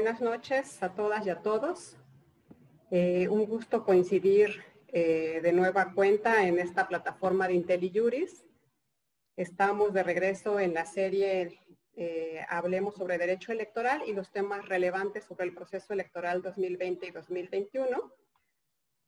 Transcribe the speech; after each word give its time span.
buenas 0.00 0.22
noches 0.22 0.82
a 0.82 0.94
todas 0.94 1.26
y 1.26 1.28
a 1.28 1.42
todos. 1.42 1.94
Eh, 2.90 3.28
un 3.28 3.44
gusto 3.44 3.84
coincidir 3.84 4.64
eh, 4.88 5.40
de 5.42 5.52
nueva 5.52 5.92
cuenta 5.92 6.46
en 6.46 6.58
esta 6.58 6.88
plataforma 6.88 7.46
de 7.46 7.52
IntelliJuris. 7.52 8.46
Estamos 9.36 9.92
de 9.92 10.02
regreso 10.02 10.58
en 10.58 10.72
la 10.72 10.86
serie 10.86 11.60
eh, 11.96 12.40
Hablemos 12.48 12.94
sobre 12.94 13.18
Derecho 13.18 13.52
Electoral 13.52 14.00
y 14.06 14.14
los 14.14 14.32
temas 14.32 14.66
relevantes 14.66 15.24
sobre 15.24 15.44
el 15.44 15.54
proceso 15.54 15.92
electoral 15.92 16.40
2020 16.40 17.06
y 17.06 17.10
2021. 17.10 18.10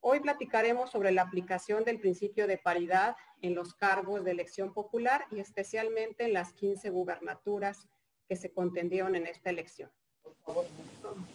Hoy 0.00 0.20
platicaremos 0.20 0.90
sobre 0.90 1.10
la 1.10 1.22
aplicación 1.22 1.84
del 1.84 2.00
principio 2.00 2.46
de 2.46 2.58
paridad 2.58 3.16
en 3.40 3.54
los 3.54 3.72
cargos 3.72 4.24
de 4.24 4.32
elección 4.32 4.74
popular 4.74 5.24
y 5.30 5.40
especialmente 5.40 6.26
en 6.26 6.34
las 6.34 6.52
15 6.52 6.90
gubernaturas 6.90 7.88
que 8.28 8.36
se 8.36 8.52
contendieron 8.52 9.16
en 9.16 9.26
esta 9.26 9.48
elección. 9.48 9.90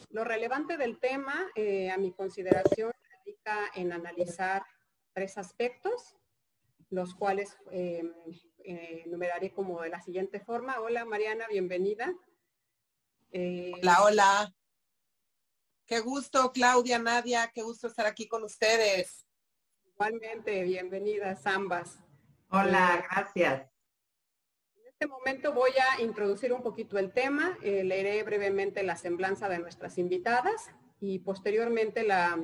Lo 0.10 0.24
relevante 0.24 0.78
del 0.78 1.00
tema, 1.00 1.48
eh, 1.55 1.92
a 1.92 1.98
mi 1.98 2.12
consideración, 2.12 2.92
radica 3.12 3.72
en 3.76 3.92
analizar 3.92 4.64
tres 5.14 5.38
aspectos, 5.38 6.16
los 6.90 7.14
cuales 7.14 7.58
eh, 7.72 8.04
eh, 8.64 9.04
enumeraré 9.05 9.52
como 9.52 9.82
de 9.82 9.90
la 9.90 10.02
siguiente 10.02 10.40
forma. 10.40 10.80
Hola 10.80 11.05
Mariana, 11.05 11.46
bienvenida. 11.50 12.14
hola, 13.32 14.04
hola. 14.04 14.54
Qué 15.86 16.00
gusto, 16.00 16.52
Claudia, 16.52 17.00
Nadia, 17.00 17.50
qué 17.54 17.62
gusto 17.62 17.88
estar 17.88 18.05
aquí 18.05 18.27
con 18.27 18.44
ustedes. 18.44 19.26
Igualmente, 19.86 20.64
bienvenidas 20.64 21.46
ambas. 21.46 21.98
Hola, 22.50 23.05
gracias 23.10 23.77
este 24.99 25.13
momento 25.13 25.53
voy 25.53 25.70
a 25.77 26.01
introducir 26.01 26.51
un 26.51 26.63
poquito 26.63 26.98
el 26.98 27.12
tema, 27.12 27.55
eh, 27.62 27.84
leeré 27.84 28.23
brevemente 28.23 28.81
la 28.81 28.95
semblanza 28.95 29.48
de 29.48 29.59
nuestras 29.59 29.99
invitadas 29.99 30.71
y 30.99 31.20
posteriormente 31.20 32.01
la, 32.01 32.40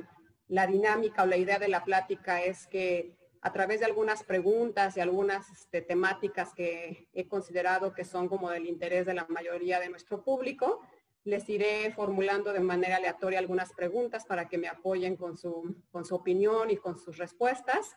dinámica 0.68 1.24
o 1.24 1.26
la 1.26 1.36
idea 1.36 1.58
de 1.58 1.66
la 1.66 1.82
plática 1.82 2.44
es 2.44 2.68
que 2.68 3.16
a 3.40 3.52
través 3.52 3.80
de 3.80 3.86
algunas 3.86 4.22
preguntas 4.22 4.96
y 4.96 5.00
algunas 5.00 5.50
este, 5.50 5.82
temáticas 5.82 6.54
que 6.54 7.08
he 7.12 7.26
considerado 7.26 7.92
que 7.92 8.04
son 8.04 8.28
como 8.28 8.50
del 8.50 8.66
interés 8.66 9.04
de 9.04 9.14
la 9.14 9.26
mayoría 9.28 9.80
de 9.80 9.88
nuestro 9.88 10.22
público, 10.22 10.80
les 11.24 11.48
iré 11.48 11.92
formulando 11.92 12.52
de 12.52 12.60
manera 12.60 12.98
aleatoria 12.98 13.40
algunas 13.40 13.72
preguntas 13.72 14.26
para 14.26 14.48
que 14.48 14.58
me 14.58 14.68
apoyen 14.68 15.16
con 15.16 15.36
su, 15.36 15.74
con 15.90 16.04
su 16.04 16.14
opinión 16.14 16.70
y 16.70 16.76
con 16.76 17.00
sus 17.00 17.18
respuestas. 17.18 17.96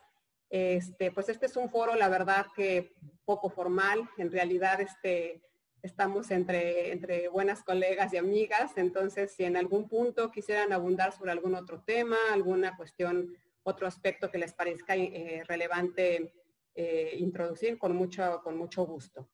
Este, 0.50 1.12
pues 1.12 1.30
este 1.30 1.46
es 1.46 1.58
un 1.58 1.70
foro, 1.70 1.96
la 1.96 2.10
verdad 2.10 2.46
que 2.56 2.94
poco 3.26 3.50
formal, 3.50 4.10
en 4.18 4.32
realidad 4.32 4.80
este, 4.80 5.42
estamos 5.82 6.32
entre, 6.32 6.92
entre 6.92 7.28
buenas 7.28 7.64
colegas 7.64 8.14
y 8.14 8.18
amigas, 8.18 8.72
entonces 8.78 9.34
si 9.34 9.44
en 9.44 9.58
algún 9.58 9.90
punto 9.90 10.32
quisieran 10.32 10.72
abundar 10.72 11.12
sobre 11.12 11.32
algún 11.32 11.56
otro 11.56 11.84
tema, 11.84 12.18
alguna 12.32 12.78
cuestión, 12.78 13.36
otro 13.64 13.88
aspecto 13.88 14.32
que 14.32 14.38
les 14.38 14.54
parezca 14.54 14.96
eh, 14.96 15.44
relevante 15.48 16.34
eh, 16.76 17.16
introducir, 17.18 17.78
con 17.78 17.96
mucho, 17.96 18.40
con 18.44 18.58
mucho 18.58 18.86
gusto. 18.86 19.28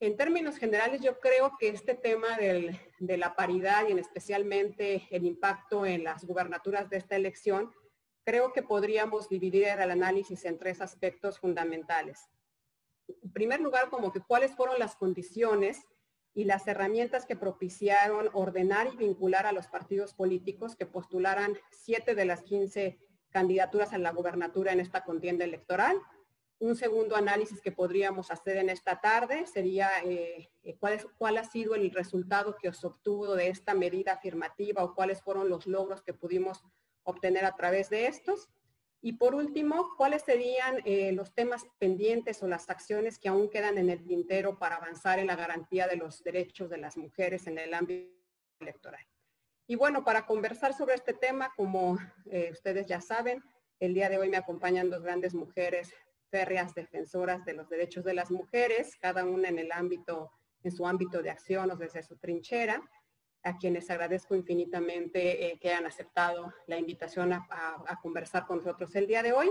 En 0.00 0.16
términos 0.16 0.56
generales, 0.56 1.02
yo 1.02 1.20
creo 1.20 1.52
que 1.58 1.68
este 1.68 1.94
tema 1.94 2.38
de 2.38 3.16
la 3.18 3.36
paridad 3.36 3.86
y 3.86 3.92
en 3.92 3.98
especialmente 3.98 5.06
el 5.10 5.26
impacto 5.26 5.84
en 5.84 6.04
las 6.04 6.24
gubernaturas 6.24 6.88
de 6.88 6.96
esta 6.96 7.16
elección 7.16 7.70
creo 8.30 8.52
que 8.52 8.62
podríamos 8.62 9.28
dividir 9.28 9.64
el 9.64 9.90
análisis 9.90 10.44
en 10.44 10.56
tres 10.56 10.80
aspectos 10.80 11.40
fundamentales. 11.40 12.28
En 13.08 13.32
primer 13.32 13.60
lugar, 13.60 13.90
como 13.90 14.12
que 14.12 14.20
cuáles 14.20 14.54
fueron 14.54 14.78
las 14.78 14.94
condiciones 14.94 15.80
y 16.32 16.44
las 16.44 16.64
herramientas 16.68 17.26
que 17.26 17.34
propiciaron 17.34 18.30
ordenar 18.32 18.86
y 18.94 18.96
vincular 18.96 19.46
a 19.46 19.52
los 19.52 19.66
partidos 19.66 20.14
políticos 20.14 20.76
que 20.76 20.86
postularan 20.86 21.58
siete 21.72 22.14
de 22.14 22.24
las 22.24 22.42
15 22.42 23.00
candidaturas 23.30 23.92
a 23.92 23.98
la 23.98 24.12
gubernatura 24.12 24.72
en 24.72 24.78
esta 24.78 25.02
contienda 25.02 25.44
electoral. 25.44 26.00
Un 26.60 26.76
segundo 26.76 27.16
análisis 27.16 27.60
que 27.60 27.72
podríamos 27.72 28.30
hacer 28.30 28.58
en 28.58 28.70
esta 28.70 29.00
tarde 29.00 29.44
sería 29.48 29.90
eh, 30.04 30.52
cuál, 30.78 31.04
cuál 31.18 31.36
ha 31.36 31.42
sido 31.42 31.74
el 31.74 31.90
resultado 31.90 32.54
que 32.62 32.72
se 32.72 32.86
obtuvo 32.86 33.34
de 33.34 33.48
esta 33.48 33.74
medida 33.74 34.12
afirmativa 34.12 34.84
o 34.84 34.94
cuáles 34.94 35.20
fueron 35.20 35.48
los 35.48 35.66
logros 35.66 36.00
que 36.00 36.14
pudimos 36.14 36.62
obtener 37.10 37.44
a 37.44 37.56
través 37.56 37.90
de 37.90 38.06
estos. 38.06 38.48
Y 39.02 39.14
por 39.14 39.34
último, 39.34 39.94
¿cuáles 39.96 40.22
serían 40.22 40.82
eh, 40.84 41.12
los 41.12 41.34
temas 41.34 41.64
pendientes 41.78 42.42
o 42.42 42.48
las 42.48 42.68
acciones 42.68 43.18
que 43.18 43.28
aún 43.28 43.48
quedan 43.48 43.78
en 43.78 43.88
el 43.88 44.04
tintero 44.04 44.58
para 44.58 44.76
avanzar 44.76 45.18
en 45.18 45.28
la 45.28 45.36
garantía 45.36 45.86
de 45.88 45.96
los 45.96 46.22
derechos 46.22 46.68
de 46.68 46.78
las 46.78 46.96
mujeres 46.96 47.46
en 47.46 47.58
el 47.58 47.72
ámbito 47.72 48.12
electoral? 48.60 49.06
Y 49.66 49.76
bueno, 49.76 50.04
para 50.04 50.26
conversar 50.26 50.74
sobre 50.74 50.96
este 50.96 51.14
tema, 51.14 51.52
como 51.56 51.98
eh, 52.26 52.50
ustedes 52.52 52.86
ya 52.86 53.00
saben, 53.00 53.42
el 53.78 53.94
día 53.94 54.10
de 54.10 54.18
hoy 54.18 54.28
me 54.28 54.36
acompañan 54.36 54.90
dos 54.90 55.02
grandes 55.02 55.32
mujeres 55.32 55.94
férreas 56.30 56.74
defensoras 56.74 57.44
de 57.44 57.54
los 57.54 57.68
derechos 57.68 58.04
de 58.04 58.14
las 58.14 58.30
mujeres, 58.30 58.96
cada 59.00 59.24
una 59.24 59.48
en 59.48 59.58
el 59.58 59.72
ámbito, 59.72 60.30
en 60.62 60.72
su 60.72 60.86
ámbito 60.86 61.22
de 61.22 61.30
acción 61.30 61.70
o 61.70 61.76
desde 61.76 62.02
su 62.02 62.16
trinchera 62.16 62.82
a 63.42 63.56
quienes 63.56 63.90
agradezco 63.90 64.34
infinitamente 64.34 65.46
eh, 65.46 65.58
que 65.58 65.70
hayan 65.70 65.86
aceptado 65.86 66.52
la 66.66 66.78
invitación 66.78 67.32
a, 67.32 67.98
conversar 68.02 68.46
con 68.46 68.58
nosotros 68.58 68.94
el 68.94 69.06
día 69.06 69.22
de 69.22 69.32
hoy. 69.32 69.50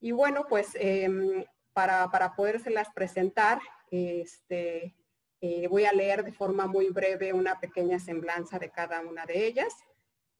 Y 0.00 0.12
bueno, 0.12 0.46
pues 0.48 0.72
em, 0.74 1.44
para, 1.72 2.10
para 2.10 2.34
podérselas 2.34 2.88
presentar, 2.94 3.60
este, 3.90 4.94
eh, 5.40 5.68
voy 5.68 5.84
a 5.84 5.92
leer 5.92 6.24
de 6.24 6.32
forma 6.32 6.66
muy 6.66 6.88
breve 6.90 7.32
una 7.32 7.60
pequeña 7.60 7.98
semblanza 7.98 8.58
de 8.58 8.70
cada 8.70 9.00
una 9.00 9.24
de 9.24 9.46
ellas. 9.46 9.74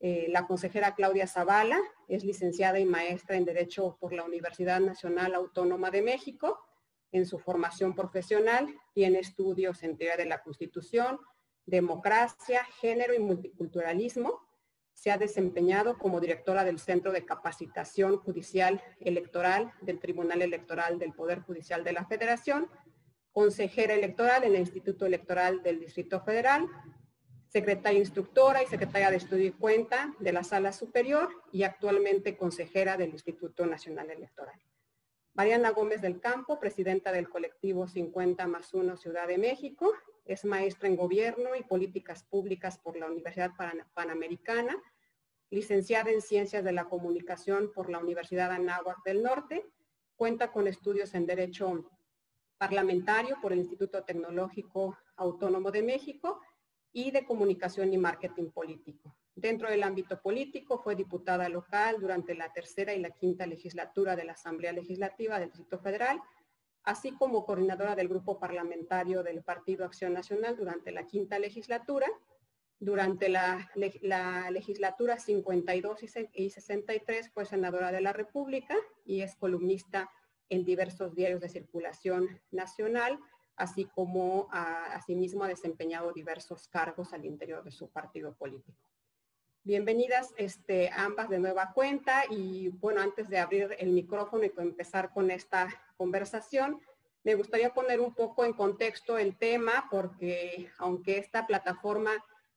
Eh, 0.01 0.27
la 0.29 0.47
consejera 0.47 0.95
Claudia 0.95 1.27
Zavala 1.27 1.79
es 2.09 2.25
licenciada 2.25 2.79
y 2.79 2.85
maestra 2.85 3.37
en 3.37 3.45
Derecho 3.45 3.97
por 4.01 4.13
la 4.13 4.25
Universidad 4.25 4.81
Nacional 4.81 5.35
Autónoma 5.35 5.91
de 5.91 6.03
México. 6.03 6.59
En 7.13 7.27
su 7.27 7.39
formación 7.39 7.95
profesional 7.95 8.69
tiene 8.93 9.21
estudios 9.21 9.83
en 9.83 9.97
teoría 9.97 10.17
de 10.17 10.27
la 10.27 10.43
Constitución, 10.43 11.19
democracia, 11.69 12.65
género 12.81 13.15
y 13.15 13.19
multiculturalismo. 13.19 14.41
Se 14.95 15.11
ha 15.11 15.19
desempeñado 15.19 15.99
como 15.99 16.19
directora 16.19 16.65
del 16.65 16.79
Centro 16.79 17.13
de 17.13 17.25
Capacitación 17.25 18.17
Judicial 18.17 18.83
Electoral 19.01 19.73
del 19.83 20.01
Tribunal 20.01 20.43
Electoral 20.43 20.99
del 20.99 21.13
Poder 21.13 21.41
Judicial 21.43 21.85
de 21.85 21.93
la 21.93 22.07
Federación, 22.07 22.69
consejera 23.33 23.95
electoral 23.95 24.45
en 24.45 24.55
el 24.55 24.61
Instituto 24.63 25.07
Electoral 25.07 25.63
del 25.63 25.79
Distrito 25.79 26.21
Federal, 26.21 26.67
secretaria 27.47 28.01
instructora 28.01 28.63
y 28.63 28.67
secretaria 28.67 29.11
de 29.11 29.19
Estudio 29.19 29.47
y 29.47 29.53
Cuenta 29.53 30.15
de 30.19 30.33
la 30.33 30.43
Sala 30.43 30.73
Superior 30.73 31.29
y 31.53 31.63
actualmente 31.63 32.37
consejera 32.37 32.97
del 32.97 33.11
Instituto 33.11 33.67
Nacional 33.67 34.11
Electoral. 34.11 34.59
Mariana 35.35 35.71
Gómez 35.71 36.01
del 36.01 36.19
Campo, 36.19 36.59
presidenta 36.59 37.13
del 37.13 37.29
colectivo 37.29 37.87
50 37.87 38.47
más 38.49 38.75
1 38.75 38.97
Ciudad 38.97 39.29
de 39.29 39.39
México 39.39 39.95
es 40.29 40.45
maestra 40.45 40.89
en 40.89 40.97
Gobierno 40.97 41.57
y 41.57 41.65
Políticas 41.65 42.23
Públicas 42.23 42.79
por 42.79 42.99
la 42.99 43.07
Universidad 43.07 43.53
Panamericana, 43.95 44.77
licenciada 45.51 46.11
en 46.11 46.21
Ciencias 46.21 46.63
de 46.63 46.73
la 46.73 46.85
Comunicación 46.85 47.73
por 47.75 47.89
la 47.89 47.99
Universidad 47.99 48.53
Anáhuac 48.53 49.03
del 49.05 49.23
Norte, 49.23 49.65
cuenta 50.17 50.53
con 50.53 50.67
estudios 50.69 51.15
en 51.15 51.25
Derecho 51.25 51.91
Parlamentario 52.59 53.39
por 53.41 53.55
el 53.55 53.61
Instituto 53.61 54.05
Tecnológico 54.05 54.99
Autónomo 55.17 55.71
de 55.71 55.83
México 55.83 56.43
y 56.93 57.11
de 57.11 57.25
Comunicación 57.25 57.93
y 57.95 57.99
Marketing 57.99 58.51
Político. 58.51 59.17
Dentro 59.35 59.71
del 59.71 59.83
ámbito 59.83 60.21
político 60.21 60.79
fue 60.79 60.95
diputada 60.95 61.49
local 61.49 61.97
durante 62.01 62.35
la 62.35 62.53
tercera 62.53 62.93
y 62.93 63.01
la 63.01 63.11
quinta 63.11 63.47
legislatura 63.47 64.15
de 64.15 64.25
la 64.25 64.33
Asamblea 64.33 64.73
Legislativa 64.73 65.39
del 65.39 65.49
Distrito 65.49 65.79
Federal 65.79 66.21
así 66.89 67.13
como 67.13 67.45
coordinadora 67.45 67.95
del 67.95 68.09
grupo 68.09 68.39
parlamentario 68.39 69.23
del 69.23 69.43
Partido 69.43 69.85
Acción 69.85 70.15
Nacional 70.15 70.57
durante 70.57 70.91
la 70.91 71.05
quinta 71.05 71.39
legislatura. 71.39 72.07
Durante 72.81 73.29
la, 73.29 73.69
legislatura 74.51 75.19
52 75.19 76.01
y 76.33 76.49
63 76.49 77.31
fue 77.31 77.45
senadora 77.45 77.93
de 77.93 78.01
la 78.01 78.15
República 78.15 78.75
y 79.05 79.21
es 79.21 79.37
columnista 79.37 80.11
en 80.49 80.65
diversos 80.65 81.15
diarios 81.15 81.43
de 81.43 81.51
circulación 81.51 82.41
nacional, 82.51 83.19
así 83.57 83.85
como 83.85 84.49
asimismo 84.51 85.45
ha 85.45 85.49
desempeñado 85.49 86.13
diversos 86.13 86.69
cargos 86.69 87.13
al 87.13 87.27
interior 87.27 87.63
de 87.65 87.71
su 87.71 87.91
partido 87.91 88.33
político. 88.33 88.89
Bienvenidas 89.63 90.33
este, 90.39 90.89
ambas 90.95 91.29
de 91.29 91.39
nueva 91.39 91.75
cuenta 91.75 92.23
y 92.31 92.69
bueno, 92.69 93.03
antes 93.03 93.29
de 93.29 93.39
abrir 93.39 93.77
el 93.79 93.91
micrófono 93.91 94.45
y 94.45 94.53
empezar 94.57 95.13
con 95.13 95.31
esta 95.31 95.69
conversación, 95.99 96.81
me 97.25 97.35
gustaría 97.35 97.75
poner 97.75 98.01
un 98.01 98.15
poco 98.15 98.47
en 98.47 98.55
contexto 98.55 99.19
el 99.19 99.37
tema 99.37 99.87
porque 99.91 100.71
aunque 100.79 101.19
esta 101.19 101.47
plataforma 101.47 102.13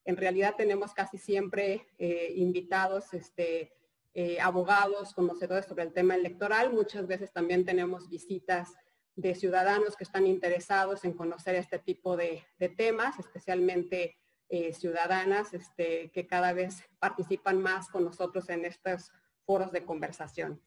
en 0.06 0.16
realidad 0.16 0.54
tenemos 0.56 0.94
casi 0.94 1.18
siempre 1.18 1.86
eh, 1.98 2.32
invitados, 2.36 3.12
este, 3.12 3.72
eh, 4.14 4.40
abogados, 4.40 5.14
conocedores 5.14 5.66
sobre 5.66 5.84
el 5.84 5.92
tema 5.92 6.14
electoral, 6.14 6.72
muchas 6.72 7.06
veces 7.06 7.32
también 7.32 7.64
tenemos 7.64 8.08
visitas 8.08 8.72
de 9.14 9.34
ciudadanos 9.34 9.96
que 9.96 10.04
están 10.04 10.26
interesados 10.26 11.04
en 11.04 11.12
conocer 11.12 11.54
este 11.54 11.78
tipo 11.78 12.16
de, 12.16 12.42
temas, 12.76 13.18
especialmente 13.18 14.16
eh, 14.48 14.72
ciudadanas 14.72 15.52
este, 15.54 16.10
que 16.10 16.26
cada 16.26 16.52
vez 16.52 16.82
participan 16.98 17.60
más 17.60 17.88
con 17.88 18.04
nosotros 18.04 18.48
en 18.48 18.64
estos 18.64 19.12
foros 19.44 19.70
de 19.72 19.84
conversación. 19.84 20.60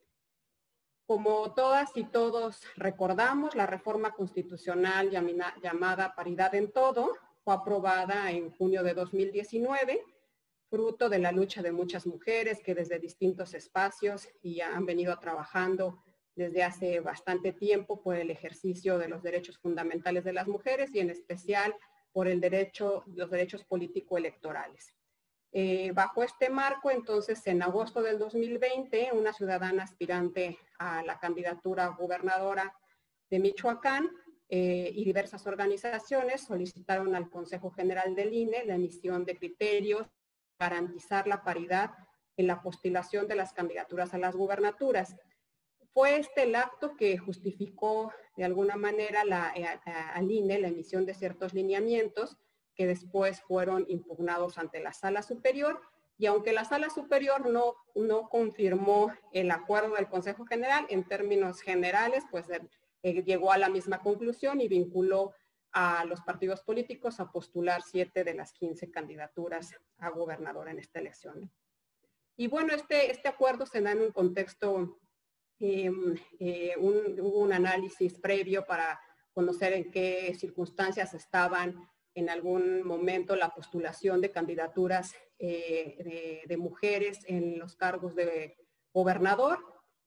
Como 1.05 1.53
todas 1.53 1.95
y 1.95 2.03
todos 2.03 2.63
recordamos, 2.77 3.53
la 3.53 3.67
reforma 3.67 4.13
constitucional 4.13 5.11
llamada 5.11 6.15
paridad 6.15 6.55
en 6.55 6.71
todo 6.71 7.13
fue 7.43 7.53
aprobada 7.53 8.31
en 8.31 8.49
junio 8.49 8.81
de 8.81 8.95
2019, 8.95 10.03
fruto 10.67 11.07
de 11.07 11.19
la 11.19 11.31
lucha 11.31 11.61
de 11.61 11.71
muchas 11.71 12.07
mujeres 12.07 12.59
que 12.63 12.73
desde 12.73 12.97
distintos 12.97 13.53
espacios 13.53 14.27
y 14.41 14.61
han 14.61 14.87
venido 14.87 15.15
trabajando 15.19 16.03
desde 16.33 16.63
hace 16.63 16.99
bastante 17.01 17.53
tiempo 17.53 18.01
por 18.01 18.15
el 18.15 18.31
ejercicio 18.31 18.97
de 18.97 19.07
los 19.07 19.21
derechos 19.21 19.59
fundamentales 19.59 20.23
de 20.23 20.33
las 20.33 20.47
mujeres 20.47 20.89
y 20.91 21.01
en 21.01 21.11
especial 21.11 21.75
por 22.13 22.27
el 22.27 22.41
derecho, 22.41 23.03
los 23.05 23.29
derechos 23.29 23.63
político-electorales. 23.63 24.95
Eh, 25.57 25.93
bajo 25.93 26.21
este 26.21 26.49
marco, 26.49 26.91
entonces, 26.91 27.47
en 27.47 27.63
agosto 27.63 28.01
del 28.01 28.19
2020, 28.19 29.11
una 29.13 29.31
ciudadana 29.31 29.83
aspirante 29.83 30.59
a 30.77 31.01
la 31.01 31.17
candidatura 31.17 31.87
gobernadora 31.97 32.75
de 33.29 33.39
Michoacán 33.39 34.11
eh, 34.49 34.91
y 34.93 35.05
diversas 35.05 35.47
organizaciones 35.47 36.41
solicitaron 36.41 37.15
al 37.15 37.29
Consejo 37.29 37.71
General 37.71 38.13
del 38.15 38.33
INE 38.33 38.65
la 38.65 38.75
emisión 38.75 39.23
de 39.23 39.37
criterios 39.37 40.09
para 40.57 40.75
garantizar 40.75 41.25
la 41.25 41.41
paridad 41.41 41.91
en 42.35 42.47
la 42.47 42.61
postulación 42.61 43.25
de 43.25 43.35
las 43.35 43.53
candidaturas 43.53 44.13
a 44.13 44.17
las 44.17 44.35
gubernaturas. 44.35 45.15
Fue 45.93 46.17
este 46.17 46.43
el 46.43 46.55
acto 46.55 46.97
que 46.97 47.17
justificó 47.17 48.11
de 48.35 48.43
alguna 48.43 48.75
manera 48.75 49.23
la, 49.23 49.53
eh, 49.55 49.65
al 49.85 50.29
INE 50.29 50.59
la 50.59 50.67
emisión 50.67 51.05
de 51.05 51.13
ciertos 51.13 51.53
lineamientos 51.53 52.35
que 52.75 52.85
después 52.87 53.41
fueron 53.41 53.85
impugnados 53.87 54.57
ante 54.57 54.79
la 54.79 54.93
sala 54.93 55.21
superior 55.21 55.81
y 56.17 56.27
aunque 56.27 56.53
la 56.53 56.63
sala 56.63 56.89
superior 56.89 57.49
no, 57.49 57.75
no 57.93 58.29
confirmó 58.29 59.11
el 59.33 59.51
acuerdo 59.51 59.95
del 59.95 60.07
Consejo 60.07 60.45
General, 60.45 60.85
en 60.89 61.03
términos 61.03 61.61
generales, 61.61 62.23
pues 62.31 62.47
eh, 62.49 63.23
llegó 63.23 63.51
a 63.51 63.57
la 63.57 63.69
misma 63.69 63.99
conclusión 63.99 64.61
y 64.61 64.67
vinculó 64.67 65.33
a 65.73 66.05
los 66.05 66.21
partidos 66.21 66.61
políticos 66.61 67.19
a 67.19 67.31
postular 67.31 67.81
siete 67.81 68.23
de 68.23 68.33
las 68.33 68.53
15 68.53 68.89
candidaturas 68.91 69.75
a 69.97 70.09
gobernador 70.09 70.69
en 70.69 70.79
esta 70.79 70.99
elección. 70.99 71.51
Y 72.37 72.47
bueno, 72.47 72.73
este, 72.73 73.11
este 73.11 73.27
acuerdo 73.27 73.65
se 73.65 73.81
da 73.81 73.91
en 73.91 74.01
un 74.01 74.11
contexto, 74.11 74.99
em, 75.59 76.15
eh, 76.39 76.75
hubo 76.77 77.39
un 77.39 77.51
análisis 77.51 78.17
previo 78.19 78.65
para 78.65 78.99
conocer 79.33 79.73
en 79.73 79.91
qué 79.91 80.33
circunstancias 80.39 81.13
estaban 81.13 81.75
en 82.15 82.29
algún 82.29 82.83
momento 82.83 83.35
la 83.35 83.53
postulación 83.53 84.21
de 84.21 84.31
candidaturas 84.31 85.13
eh, 85.37 86.43
de, 86.47 86.57
mujeres 86.57 87.19
en 87.27 87.59
los 87.59 87.75
cargos 87.75 88.15
de 88.15 88.57
gobernador 88.93 89.59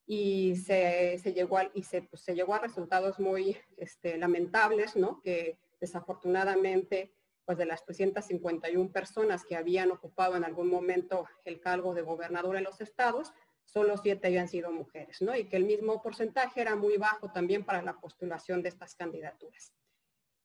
y 0.06 0.56
se, 0.56 1.20
llegó, 1.34 1.58
a, 1.58 1.64
y 1.74 1.82
pues, 1.82 2.22
se, 2.22 2.34
llegó 2.34 2.54
a 2.54 2.60
resultados 2.60 3.20
muy 3.20 3.58
este, 3.76 4.16
lamentables, 4.16 4.96
¿no? 4.96 5.20
Que 5.22 5.58
desafortunadamente, 5.80 7.14
pues 7.44 7.58
de 7.58 7.66
las 7.66 7.84
351 7.84 8.90
personas 8.90 9.44
que 9.44 9.56
habían 9.56 9.90
ocupado 9.90 10.34
en 10.34 10.44
algún 10.44 10.68
momento 10.68 11.26
el 11.44 11.60
cargo 11.60 11.92
de 11.92 12.02
gobernador 12.02 12.56
en 12.56 12.64
los 12.64 12.80
estados, 12.80 13.34
solo 13.66 13.98
siete 13.98 14.28
habían 14.28 14.48
sido 14.48 14.72
mujeres, 14.72 15.20
¿no? 15.20 15.36
Y 15.36 15.46
que 15.46 15.56
el 15.58 15.64
mismo 15.64 16.00
porcentaje 16.00 16.62
era 16.62 16.74
muy 16.74 16.96
bajo 16.96 17.30
también 17.30 17.66
para 17.66 17.82
la 17.82 18.00
postulación 18.00 18.62
de 18.62 18.70
estas 18.70 18.94
candidaturas. 18.94 19.74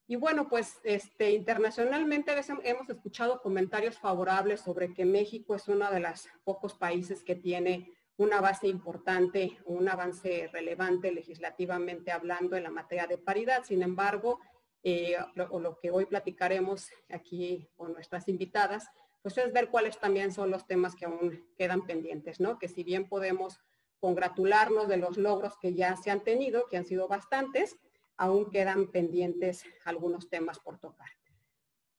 Y 0.08 0.18
bueno, 0.18 0.50
pues 0.50 0.80
este, 0.84 1.32
internacionalmente 1.32 2.34
hemos 2.64 2.90
escuchado 2.90 3.42
comentarios 3.42 3.98
favorables 3.98 4.62
sobre 4.62 4.94
que 4.94 5.06
México 5.06 5.56
es 5.56 5.68
uno 5.68 5.90
de 5.90 6.02
los 6.02 6.28
pocos 6.44 6.74
países 6.74 7.24
que 7.24 7.36
tiene 7.36 7.90
una 8.18 8.42
base 8.42 8.68
importante, 8.68 9.58
un 9.66 9.88
avance 9.88 10.50
relevante 10.52 11.12
legislativamente 11.12 12.12
hablando 12.12 12.58
en 12.58 12.64
la 12.64 12.70
materia 12.70 13.08
de 13.08 13.18
paridad. 13.18 13.64
Sin 13.64 13.82
embargo, 13.82 14.40
eh, 14.84 15.16
lo, 15.36 15.60
lo 15.60 15.80
que 15.80 15.90
hoy 15.90 16.06
platicaremos 16.06 16.90
aquí 17.10 17.70
con 17.76 17.94
nuestras 17.94 18.28
invitadas, 18.28 18.90
pues 19.22 19.38
es 19.38 19.54
ver 19.54 19.70
cuáles 19.70 19.98
también 19.98 20.34
son 20.34 20.52
los 20.52 20.68
temas 20.68 20.96
que 20.96 21.06
aún 21.06 21.48
quedan 21.58 21.88
pendientes, 21.88 22.42
¿no? 22.42 22.60
Que 22.60 22.68
si 22.68 22.84
bien 22.84 23.08
podemos 23.08 23.62
congratularnos 24.00 24.90
de 24.90 24.98
los 24.98 25.18
logros 25.18 25.58
que 25.58 25.74
ya 25.74 25.96
se 25.96 26.12
han 26.12 26.26
tenido, 26.26 26.68
que 26.68 26.76
han 26.76 26.86
sido 26.86 27.08
bastantes, 27.08 27.78
aún 28.24 28.50
quedan 28.50 28.88
pendientes 28.88 29.66
algunos 29.84 30.30
temas 30.30 30.58
por 30.60 30.78
tocar. 30.80 31.10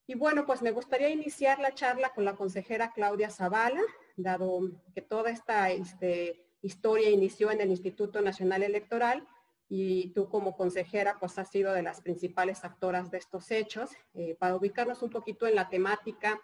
Y 0.07 0.15
bueno, 0.15 0.47
pues 0.47 0.63
me 0.63 0.71
gustaría 0.71 1.11
iniciar 1.11 1.59
la 1.59 1.75
charla 1.75 2.15
con 2.15 2.25
la 2.25 2.35
consejera 2.35 2.93
Claudia 2.93 3.31
Zavala, 3.31 3.83
dado 4.17 4.71
que 4.95 5.03
toda 5.03 5.31
esta 5.31 5.71
este, 5.71 6.47
historia 6.63 7.11
inició 7.11 7.51
en 7.51 7.61
el 7.61 7.71
Instituto 7.71 8.23
Nacional 8.23 8.63
Electoral 8.63 9.27
y 9.69 10.13
tú 10.15 10.29
como 10.29 10.57
consejera 10.57 11.19
pues 11.19 11.39
has 11.39 11.51
sido 11.51 11.73
de 11.73 11.83
las 11.83 12.01
principales 12.01 12.65
actoras 12.65 13.11
de 13.11 13.19
estos 13.19 13.51
hechos. 13.51 13.91
Eh, 14.15 14.35
para 14.39 14.57
ubicarnos 14.57 15.03
un 15.03 15.11
poquito 15.11 15.47
en 15.47 15.57
la 15.57 15.69
temática, 15.69 16.41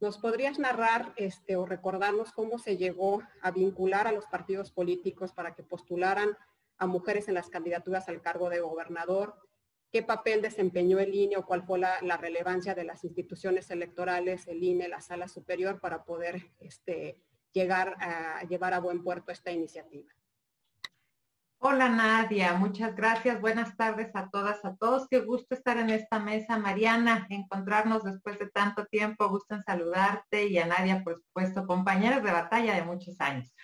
¿nos 0.00 0.18
podrías 0.18 0.58
narrar 0.58 1.12
este, 1.16 1.54
o 1.54 1.66
recordarnos 1.66 2.32
cómo 2.32 2.58
se 2.58 2.76
llegó 2.76 3.22
a 3.42 3.52
vincular 3.52 4.08
a 4.08 4.12
los 4.12 4.26
partidos 4.26 4.72
políticos 4.72 5.32
para 5.32 5.54
que 5.54 5.62
postularan 5.62 6.36
a 6.80 6.86
mujeres 6.86 7.28
en 7.28 7.34
las 7.34 7.50
candidaturas 7.50 8.08
al 8.08 8.22
cargo 8.22 8.48
de 8.48 8.60
gobernador, 8.60 9.36
qué 9.92 10.02
papel 10.02 10.40
desempeñó 10.42 10.98
el 10.98 11.14
INE 11.14 11.36
o 11.36 11.44
cuál 11.44 11.62
fue 11.62 11.78
la, 11.78 12.16
relevancia 12.16 12.74
de 12.74 12.84
las 12.84 13.04
instituciones 13.04 13.70
electorales, 13.70 14.48
el 14.48 14.62
INE, 14.62 14.88
la 14.88 15.00
sala 15.00 15.28
superior, 15.28 15.80
para 15.80 16.04
poder 16.04 16.50
este, 16.58 17.20
llegar 17.52 17.96
a 18.00 18.42
llevar 18.44 18.74
a 18.74 18.80
buen 18.80 19.04
puerto 19.04 19.30
esta 19.30 19.50
iniciativa. 19.50 20.10
Hola 21.62 21.90
Nadia, 21.90 22.54
muchas 22.54 22.96
gracias. 22.96 23.38
Buenas 23.38 23.76
tardes 23.76 24.10
a 24.14 24.30
todas, 24.30 24.64
a 24.64 24.76
todos. 24.76 25.06
Qué 25.10 25.20
gusto 25.20 25.54
estar 25.54 25.76
en 25.76 25.90
esta 25.90 26.18
mesa. 26.18 26.58
Mariana, 26.58 27.26
encontrarnos 27.28 28.02
después 28.02 28.38
de 28.38 28.48
tanto 28.48 28.86
tiempo. 28.86 29.28
Gusto 29.28 29.56
en 29.56 29.62
saludarte 29.64 30.46
y 30.46 30.56
a 30.56 30.64
Nadia, 30.64 31.04
por 31.04 31.20
supuesto, 31.20 31.66
compañeras 31.66 32.22
de 32.22 32.32
batalla 32.32 32.74
de 32.74 32.84
muchos 32.84 33.20
años. 33.20 33.54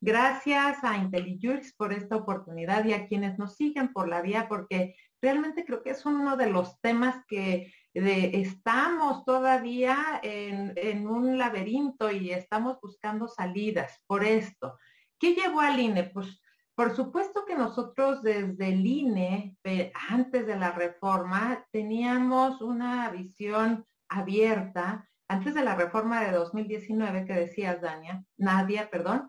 Gracias 0.00 0.84
a 0.84 0.96
IntelliJurix 0.96 1.74
por 1.74 1.92
esta 1.92 2.16
oportunidad 2.16 2.84
y 2.84 2.92
a 2.92 3.08
quienes 3.08 3.36
nos 3.36 3.56
siguen 3.56 3.92
por 3.92 4.08
la 4.08 4.22
vía, 4.22 4.46
porque 4.48 4.94
realmente 5.20 5.64
creo 5.64 5.82
que 5.82 5.90
es 5.90 6.06
uno 6.06 6.36
de 6.36 6.50
los 6.50 6.80
temas 6.80 7.24
que 7.26 7.72
estamos 7.94 9.24
todavía 9.24 10.20
en, 10.22 11.08
un 11.08 11.36
laberinto 11.36 12.12
y 12.12 12.30
estamos 12.30 12.78
buscando 12.80 13.26
salidas 13.26 14.02
por 14.06 14.24
esto. 14.24 14.78
¿Qué 15.18 15.34
llevó 15.34 15.60
al 15.60 15.80
INE? 15.80 16.04
Pues 16.04 16.40
por 16.76 16.94
supuesto 16.94 17.44
que 17.44 17.56
nosotros 17.56 18.22
desde 18.22 18.68
el 18.68 18.86
INE, 18.86 19.56
antes 20.10 20.46
de 20.46 20.54
la 20.54 20.70
reforma, 20.70 21.66
teníamos 21.72 22.62
una 22.62 23.10
visión 23.10 23.84
abierta, 24.08 25.08
antes 25.26 25.54
de 25.54 25.64
la 25.64 25.74
reforma 25.74 26.22
de 26.22 26.30
2019 26.30 27.26
que 27.26 27.34
decías, 27.34 27.80
Dania, 27.80 28.24
Nadia, 28.36 28.88
perdón, 28.90 29.28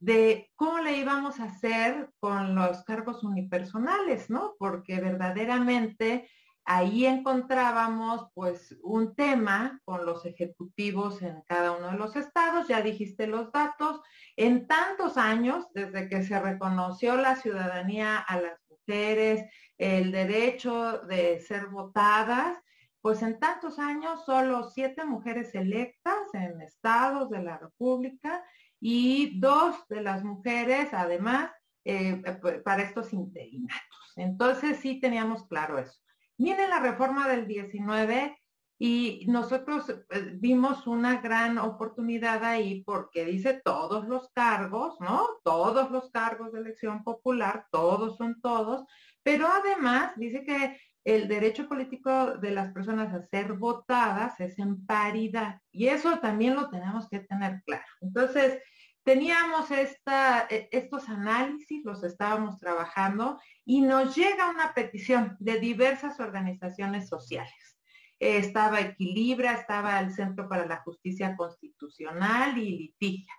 de 0.00 0.50
cómo 0.54 0.78
le 0.78 0.96
íbamos 0.96 1.40
a 1.40 1.44
hacer 1.44 2.10
con 2.20 2.54
los 2.54 2.84
cargos 2.84 3.24
unipersonales, 3.24 4.30
¿no? 4.30 4.54
Porque 4.58 5.00
verdaderamente 5.00 6.28
ahí 6.64 7.06
encontrábamos 7.06 8.28
pues 8.34 8.76
un 8.82 9.14
tema 9.14 9.80
con 9.84 10.04
los 10.04 10.26
ejecutivos 10.26 11.22
en 11.22 11.42
cada 11.46 11.72
uno 11.72 11.90
de 11.90 11.96
los 11.96 12.14
estados, 12.14 12.68
ya 12.68 12.82
dijiste 12.82 13.26
los 13.26 13.50
datos, 13.52 14.02
en 14.36 14.66
tantos 14.66 15.16
años, 15.16 15.66
desde 15.72 16.08
que 16.08 16.22
se 16.22 16.38
reconoció 16.38 17.16
la 17.16 17.36
ciudadanía 17.36 18.18
a 18.18 18.40
las 18.40 18.60
mujeres, 18.68 19.50
el 19.78 20.12
derecho 20.12 20.98
de 21.08 21.40
ser 21.40 21.68
votadas, 21.68 22.58
pues 23.00 23.22
en 23.22 23.38
tantos 23.38 23.78
años 23.78 24.24
solo 24.26 24.68
siete 24.68 25.06
mujeres 25.06 25.54
electas 25.54 26.18
en 26.34 26.60
estados 26.60 27.30
de 27.30 27.42
la 27.42 27.56
República 27.56 28.44
y 28.80 29.38
dos 29.40 29.76
de 29.88 30.02
las 30.02 30.24
mujeres, 30.24 30.88
además, 30.92 31.50
eh, 31.84 32.22
eh, 32.24 32.60
para 32.64 32.82
estos 32.82 33.12
interinatos. 33.12 34.12
Entonces 34.16 34.78
sí 34.80 35.00
teníamos 35.00 35.46
claro 35.46 35.78
eso. 35.78 36.00
Viene 36.36 36.68
la 36.68 36.80
reforma 36.80 37.28
del 37.28 37.46
19 37.46 38.36
y 38.78 39.24
nosotros 39.26 39.88
eh, 39.88 40.04
vimos 40.34 40.86
una 40.86 41.20
gran 41.20 41.58
oportunidad 41.58 42.44
ahí 42.44 42.84
porque 42.84 43.24
dice 43.24 43.60
todos 43.64 44.06
los 44.06 44.30
cargos, 44.30 45.00
¿no? 45.00 45.26
Todos 45.42 45.90
los 45.90 46.10
cargos 46.10 46.52
de 46.52 46.60
elección 46.60 47.02
popular, 47.02 47.66
todos 47.72 48.16
son 48.16 48.40
todos, 48.40 48.84
pero 49.22 49.48
además 49.48 50.12
dice 50.16 50.44
que 50.44 50.78
el 51.14 51.26
derecho 51.26 51.66
político 51.66 52.34
de 52.34 52.50
las 52.50 52.70
personas 52.72 53.14
a 53.14 53.26
ser 53.28 53.54
votadas 53.54 54.38
es 54.40 54.58
en 54.58 54.84
paridad. 54.84 55.58
Y 55.72 55.88
eso 55.88 56.18
también 56.18 56.54
lo 56.54 56.68
tenemos 56.68 57.08
que 57.08 57.20
tener 57.20 57.62
claro. 57.64 57.86
Entonces, 58.02 58.62
teníamos 59.04 59.70
esta, 59.70 60.46
e, 60.50 60.68
estos 60.70 61.08
análisis, 61.08 61.82
los 61.82 62.04
estábamos 62.04 62.58
trabajando 62.58 63.40
y 63.64 63.80
nos 63.80 64.14
llega 64.14 64.50
una 64.50 64.74
petición 64.74 65.34
de 65.40 65.58
diversas 65.58 66.20
organizaciones 66.20 67.08
sociales. 67.08 67.78
estaba 68.20 68.80
Equilibra, 68.80 69.52
estaba 69.52 70.00
el 70.00 70.12
Centro 70.12 70.46
para 70.46 70.66
la 70.66 70.78
Justicia 70.78 71.36
Constitucional 71.36 72.58
y 72.58 72.76
Litigia. 72.76 73.32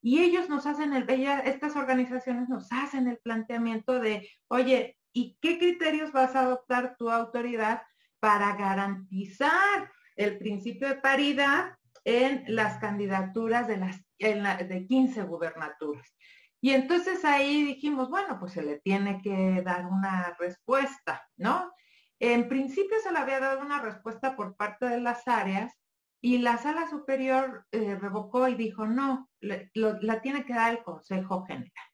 Y 0.00 0.20
ellos 0.20 0.48
nos 0.48 0.64
hacen 0.64 0.94
el, 0.94 1.04
estas 1.44 1.76
organizaciones 1.76 2.48
nos 2.48 2.72
hacen 2.72 3.08
el 3.08 3.18
planteamiento 3.18 4.00
de, 4.00 4.26
oye, 4.48 4.96
¿y 5.12 5.38
qué 5.40 5.58
criterios 5.58 6.12
vas 6.12 6.34
a 6.34 6.40
adoptar 6.40 6.96
tu 6.96 7.10
autoridad 7.10 7.82
para 8.20 8.56
garantizar 8.56 9.90
el 10.16 10.38
principio 10.38 10.88
de 10.88 10.96
paridad 10.96 11.76
en 12.04 12.44
las 12.46 12.78
candidaturas 12.78 13.66
de 13.68 13.76
las 13.76 14.00
de 14.18 14.86
15 14.86 15.22
gubernaturas? 15.22 16.14
Y 16.60 16.70
entonces 16.70 17.24
ahí 17.24 17.64
dijimos, 17.64 18.10
bueno, 18.10 18.38
pues 18.38 18.52
se 18.52 18.62
le 18.62 18.80
tiene 18.80 19.20
que 19.22 19.62
dar 19.62 19.86
una 19.86 20.36
respuesta, 20.38 21.26
¿no? 21.36 21.72
En 22.18 22.48
principio 22.48 22.98
se 23.02 23.12
le 23.12 23.18
había 23.18 23.40
dado 23.40 23.60
una 23.60 23.80
respuesta 23.80 24.36
por 24.36 24.54
parte 24.56 24.86
de 24.86 25.00
las 25.00 25.26
áreas 25.26 25.72
y 26.20 26.38
la 26.38 26.58
sala 26.58 26.88
superior 26.90 27.64
eh, 27.72 27.94
revocó 27.94 28.46
y 28.46 28.54
dijo, 28.54 28.86
no, 28.86 29.30
la 29.40 30.20
tiene 30.20 30.44
que 30.44 30.52
dar 30.52 30.72
el 30.72 30.82
Consejo 30.82 31.44
General. 31.46 31.89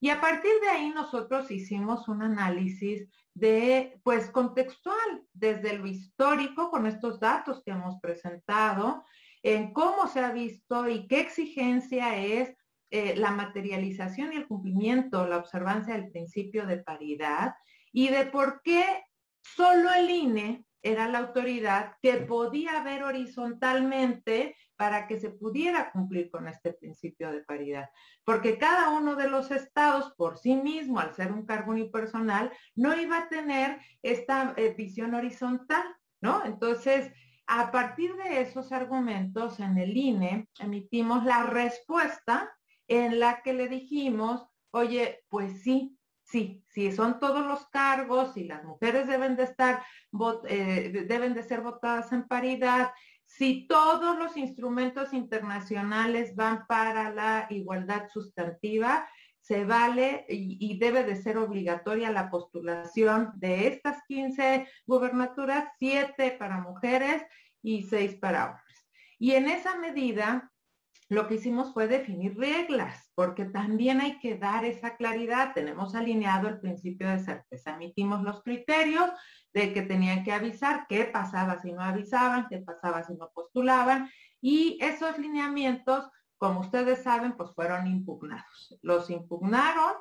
Y 0.00 0.08
a 0.08 0.20
partir 0.20 0.52
de 0.62 0.68
ahí 0.68 0.90
nosotros 0.90 1.50
hicimos 1.50 2.08
un 2.08 2.22
análisis 2.22 3.06
de, 3.34 4.00
pues, 4.02 4.30
contextual, 4.30 5.22
desde 5.32 5.76
lo 5.76 5.86
histórico, 5.86 6.70
con 6.70 6.86
estos 6.86 7.20
datos 7.20 7.62
que 7.62 7.70
hemos 7.70 8.00
presentado, 8.00 9.04
en 9.42 9.72
cómo 9.72 10.06
se 10.06 10.20
ha 10.20 10.32
visto 10.32 10.88
y 10.88 11.06
qué 11.06 11.20
exigencia 11.20 12.16
es 12.16 12.54
eh, 12.90 13.14
la 13.16 13.30
materialización 13.30 14.32
y 14.32 14.36
el 14.36 14.48
cumplimiento, 14.48 15.26
la 15.26 15.36
observancia 15.36 15.94
del 15.94 16.10
principio 16.10 16.66
de 16.66 16.78
paridad 16.78 17.54
y 17.92 18.08
de 18.08 18.26
por 18.26 18.62
qué 18.62 19.04
solo 19.42 19.92
el 19.92 20.10
INE 20.10 20.64
era 20.82 21.08
la 21.08 21.18
autoridad 21.18 21.94
que 22.00 22.14
podía 22.18 22.82
ver 22.82 23.02
horizontalmente 23.02 24.56
para 24.76 25.06
que 25.06 25.20
se 25.20 25.30
pudiera 25.30 25.90
cumplir 25.92 26.30
con 26.30 26.48
este 26.48 26.72
principio 26.72 27.30
de 27.30 27.44
paridad. 27.44 27.90
Porque 28.24 28.56
cada 28.58 28.90
uno 28.90 29.14
de 29.14 29.28
los 29.28 29.50
estados 29.50 30.14
por 30.16 30.38
sí 30.38 30.56
mismo, 30.56 31.00
al 31.00 31.14
ser 31.14 31.32
un 31.32 31.44
cargo 31.44 31.72
unipersonal, 31.72 32.50
no 32.74 32.98
iba 32.98 33.18
a 33.18 33.28
tener 33.28 33.78
esta 34.02 34.54
eh, 34.56 34.74
visión 34.76 35.14
horizontal, 35.14 35.84
¿no? 36.22 36.44
Entonces, 36.44 37.12
a 37.46 37.70
partir 37.70 38.14
de 38.16 38.40
esos 38.40 38.72
argumentos, 38.72 39.60
en 39.60 39.76
el 39.76 39.96
INE 39.96 40.48
emitimos 40.60 41.24
la 41.24 41.42
respuesta 41.42 42.50
en 42.86 43.20
la 43.20 43.42
que 43.42 43.52
le 43.52 43.68
dijimos, 43.68 44.46
oye, 44.70 45.24
pues 45.28 45.62
sí, 45.62 45.98
sí, 46.30 46.64
si 46.68 46.92
son 46.92 47.18
todos 47.18 47.44
los 47.44 47.66
cargos 47.68 48.36
y 48.36 48.44
las 48.44 48.64
mujeres 48.64 49.06
deben 49.06 49.36
de 49.36 49.44
estar, 49.44 49.82
eh, 50.48 51.04
deben 51.08 51.34
de 51.34 51.42
ser 51.42 51.60
votadas 51.60 52.12
en 52.12 52.26
paridad, 52.28 52.92
si 53.24 53.66
todos 53.66 54.18
los 54.18 54.36
instrumentos 54.36 55.12
internacionales 55.12 56.34
van 56.34 56.66
para 56.66 57.10
la 57.10 57.46
igualdad 57.50 58.08
sustantiva, 58.12 59.08
se 59.40 59.64
vale 59.64 60.26
y, 60.28 60.58
y, 60.60 60.78
debe 60.78 61.02
de 61.02 61.16
ser 61.16 61.38
obligatoria 61.38 62.10
la 62.10 62.28
postulación 62.28 63.32
de 63.36 63.68
estas 63.68 64.02
15 64.06 64.68
gubernaturas, 64.86 65.72
7 65.78 66.36
para 66.38 66.60
mujeres 66.60 67.22
y 67.62 67.82
6 67.82 68.16
para 68.16 68.46
hombres. 68.50 68.86
Y 69.18 69.32
en 69.32 69.48
esa 69.48 69.76
medida, 69.76 70.52
lo 71.10 71.26
que 71.26 71.34
hicimos 71.34 71.74
fue 71.74 71.88
definir 71.88 72.38
reglas, 72.38 73.10
porque 73.16 73.44
también 73.44 74.00
hay 74.00 74.20
que 74.20 74.38
dar 74.38 74.64
esa 74.64 74.96
claridad. 74.96 75.52
Tenemos 75.54 75.96
alineado 75.96 76.48
el 76.48 76.60
principio 76.60 77.10
de 77.10 77.18
certeza. 77.18 77.74
Emitimos 77.74 78.22
los 78.22 78.44
criterios 78.44 79.10
de 79.52 79.72
que 79.72 79.82
tenían 79.82 80.22
que 80.22 80.32
avisar 80.32 80.86
qué 80.88 81.04
pasaba 81.06 81.60
si 81.60 81.72
no 81.72 81.82
avisaban, 81.82 82.46
qué 82.48 82.58
pasaba 82.58 83.02
si 83.02 83.14
no 83.14 83.28
postulaban. 83.34 84.08
Y 84.40 84.78
esos 84.80 85.18
lineamientos, 85.18 86.08
como 86.38 86.60
ustedes 86.60 87.02
saben, 87.02 87.36
pues 87.36 87.50
fueron 87.56 87.88
impugnados. 87.88 88.78
Los 88.80 89.10
impugnaron. 89.10 89.94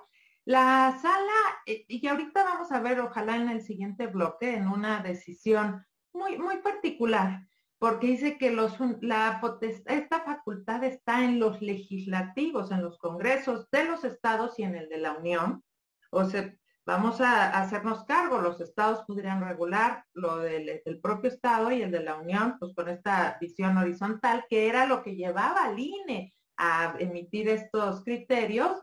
La 0.46 0.96
sala, 1.02 1.34
eh, 1.66 1.86
y 1.88 2.06
ahorita 2.06 2.44
vamos 2.44 2.72
a 2.72 2.82
ver, 2.82 3.00
ojalá 3.00 3.36
en 3.36 3.50
el 3.50 3.64
siguiente 3.64 4.06
bloque, 4.06 4.56
en 4.56 4.68
una 4.68 5.02
decisión 5.02 5.84
muy, 6.14 6.38
muy 6.38 6.58
particular, 6.58 7.48
porque 7.80 8.08
dice 8.08 8.38
que 8.38 8.52
los, 8.52 8.78
la 9.02 9.42
esta 9.86 10.20
facultad 10.22 10.84
está 10.84 11.24
en 11.24 11.40
los 11.40 11.62
legislativos, 11.62 12.72
en 12.72 12.84
los 12.84 12.98
congresos 12.98 13.68
de 13.72 13.86
los 13.86 14.04
estados 14.04 14.60
y 14.60 14.64
en 14.64 14.76
el 14.76 14.90
de 14.90 14.98
la 14.98 15.14
Unión. 15.14 15.64
O 16.12 16.26
sea, 16.26 16.54
vamos 16.86 17.22
a, 17.22 17.58
hacernos 17.58 18.04
cargo, 18.04 18.42
los 18.42 18.60
estados 18.60 19.06
podrían 19.08 19.42
regular 19.42 20.04
lo 20.14 20.38
del, 20.40 20.82
propio 21.02 21.30
estado 21.30 21.72
y 21.72 21.82
el 21.82 21.92
de 21.92 22.04
la 22.04 22.18
Unión, 22.18 22.58
pues 22.60 22.74
con 22.76 22.90
esta 22.90 23.38
visión 23.40 23.78
horizontal, 23.78 24.46
que 24.50 24.68
era 24.68 24.86
lo 24.86 25.02
que 25.02 25.16
llevaba 25.16 25.64
al 25.64 25.80
INE 25.80 26.34
a 26.58 26.96
emitir 27.00 27.48
estos 27.48 28.04
criterios. 28.04 28.82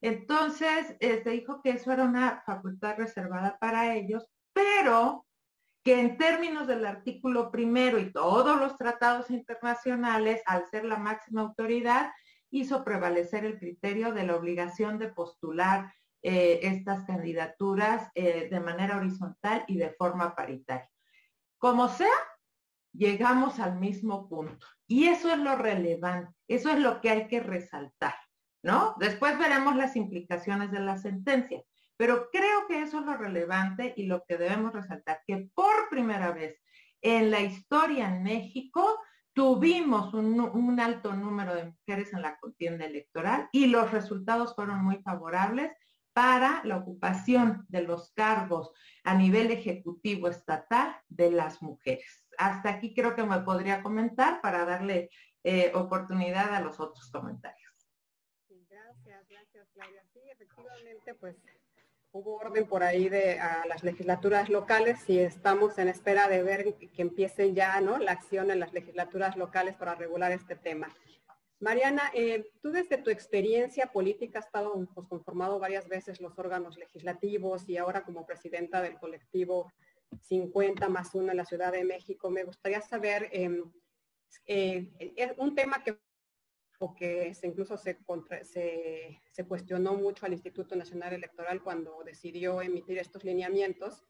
Entonces, 0.00 0.96
se 1.00 1.30
dijo 1.30 1.60
que 1.62 1.70
eso 1.70 1.92
era 1.92 2.04
una 2.04 2.42
facultad 2.46 2.96
reservada 2.96 3.58
para 3.60 3.94
ellos, 3.94 4.26
pero 4.54 5.26
que 5.82 6.00
en 6.00 6.18
términos 6.18 6.66
del 6.66 6.84
artículo 6.84 7.50
primero 7.50 7.98
y 7.98 8.12
todos 8.12 8.58
los 8.58 8.76
tratados 8.76 9.30
internacionales, 9.30 10.42
al 10.46 10.66
ser 10.66 10.84
la 10.84 10.96
máxima 10.98 11.42
autoridad, 11.42 12.10
hizo 12.50 12.84
prevalecer 12.84 13.44
el 13.44 13.58
criterio 13.58 14.12
de 14.12 14.24
la 14.24 14.36
obligación 14.36 14.98
de 14.98 15.08
postular 15.08 15.92
eh, 16.22 16.60
estas 16.62 17.04
candidaturas 17.04 18.10
eh, 18.14 18.48
de 18.50 18.60
manera 18.60 18.96
horizontal 18.96 19.64
y 19.68 19.76
de 19.76 19.90
forma 19.90 20.34
paritaria. 20.34 20.90
Como 21.58 21.88
sea, 21.88 22.08
llegamos 22.92 23.60
al 23.60 23.78
mismo 23.78 24.28
punto. 24.28 24.66
Y 24.86 25.06
eso 25.06 25.30
es 25.30 25.38
lo 25.38 25.56
relevante, 25.56 26.32
eso 26.48 26.70
es 26.70 26.78
lo 26.78 27.00
que 27.00 27.10
hay 27.10 27.28
que 27.28 27.40
resaltar, 27.40 28.14
¿no? 28.62 28.94
Después 28.98 29.38
veremos 29.38 29.76
las 29.76 29.96
implicaciones 29.96 30.70
de 30.72 30.80
la 30.80 30.96
sentencia. 30.96 31.62
Pero 31.98 32.30
creo 32.30 32.66
que 32.68 32.80
eso 32.80 33.00
es 33.00 33.06
lo 33.06 33.16
relevante 33.16 33.92
y 33.96 34.06
lo 34.06 34.24
que 34.24 34.38
debemos 34.38 34.72
resaltar, 34.72 35.20
que 35.26 35.50
por 35.52 35.88
primera 35.90 36.30
vez 36.30 36.56
en 37.02 37.32
la 37.32 37.40
historia 37.40 38.08
en 38.08 38.22
México 38.22 39.00
tuvimos 39.32 40.14
un, 40.14 40.80
alto 40.80 41.12
número 41.12 41.54
de 41.56 41.64
mujeres 41.64 42.12
en 42.12 42.22
la 42.22 42.38
contienda 42.38 42.86
electoral 42.86 43.48
y 43.50 43.66
los 43.66 43.90
resultados 43.90 44.54
fueron 44.54 44.84
muy 44.84 45.02
favorables 45.02 45.72
para 46.12 46.62
la 46.64 46.76
ocupación 46.76 47.66
de 47.68 47.82
los 47.82 48.12
cargos 48.14 48.72
a 49.02 49.14
nivel 49.14 49.50
ejecutivo 49.50 50.28
estatal 50.28 50.96
de 51.08 51.32
las 51.32 51.62
mujeres. 51.62 52.26
Hasta 52.38 52.70
aquí 52.70 52.94
creo 52.94 53.16
que 53.16 53.24
me 53.24 53.40
podría 53.40 53.82
comentar 53.82 54.40
para 54.40 54.64
darle 54.64 55.10
eh, 55.42 55.72
oportunidad 55.74 56.54
a 56.54 56.60
los 56.60 56.78
otros 56.78 57.10
comentarios. 57.10 57.72
Gracias, 58.68 59.28
gracias 59.28 59.68
Claudia. 59.72 60.02
Sí, 60.12 60.20
efectivamente, 60.30 61.14
pues 61.14 61.36
hubo 62.12 62.36
orden 62.36 62.66
por 62.66 62.82
ahí 62.82 63.08
de 63.08 63.38
a 63.38 63.66
las 63.66 63.82
legislaturas 63.84 64.48
locales 64.48 65.08
y 65.08 65.18
estamos 65.18 65.78
en 65.78 65.88
espera 65.88 66.28
de 66.28 66.42
ver 66.42 66.74
que 66.74 67.02
empiecen 67.02 67.54
ya 67.54 67.80
¿no? 67.80 67.98
la 67.98 68.12
acción 68.12 68.50
en 68.50 68.60
las 68.60 68.72
legislaturas 68.72 69.36
locales 69.36 69.76
para 69.76 69.94
regular 69.94 70.32
este 70.32 70.56
tema. 70.56 70.88
Mariana, 71.60 72.02
eh, 72.14 72.52
tú 72.62 72.70
desde 72.70 72.98
tu 72.98 73.10
experiencia 73.10 73.86
política 73.86 74.38
has 74.38 74.46
estado 74.46 74.72
pues, 74.94 75.08
conformado 75.08 75.58
varias 75.58 75.88
veces 75.88 76.20
los 76.20 76.38
órganos 76.38 76.78
legislativos 76.78 77.68
y 77.68 77.76
ahora 77.76 78.04
como 78.04 78.24
presidenta 78.24 78.80
del 78.80 78.96
colectivo 78.98 79.72
50 80.22 80.88
más 80.88 81.14
1 81.14 81.32
en 81.32 81.36
la 81.36 81.44
Ciudad 81.44 81.72
de 81.72 81.84
México. 81.84 82.30
Me 82.30 82.44
gustaría 82.44 82.80
saber 82.80 83.28
em, 83.32 83.64
eh, 84.46 84.88
un 85.36 85.54
tema 85.56 85.82
que 85.82 85.98
o 86.78 86.94
que 86.94 87.32
incluso 87.42 87.76
se, 87.76 87.98
se, 88.44 89.44
cuestionó 89.46 89.94
mucho 89.94 90.26
al 90.26 90.32
Instituto 90.32 90.76
Nacional 90.76 91.12
Electoral 91.12 91.62
cuando 91.62 92.02
decidió 92.04 92.62
emitir 92.62 92.98
estos 92.98 93.24
lineamientos, 93.24 94.04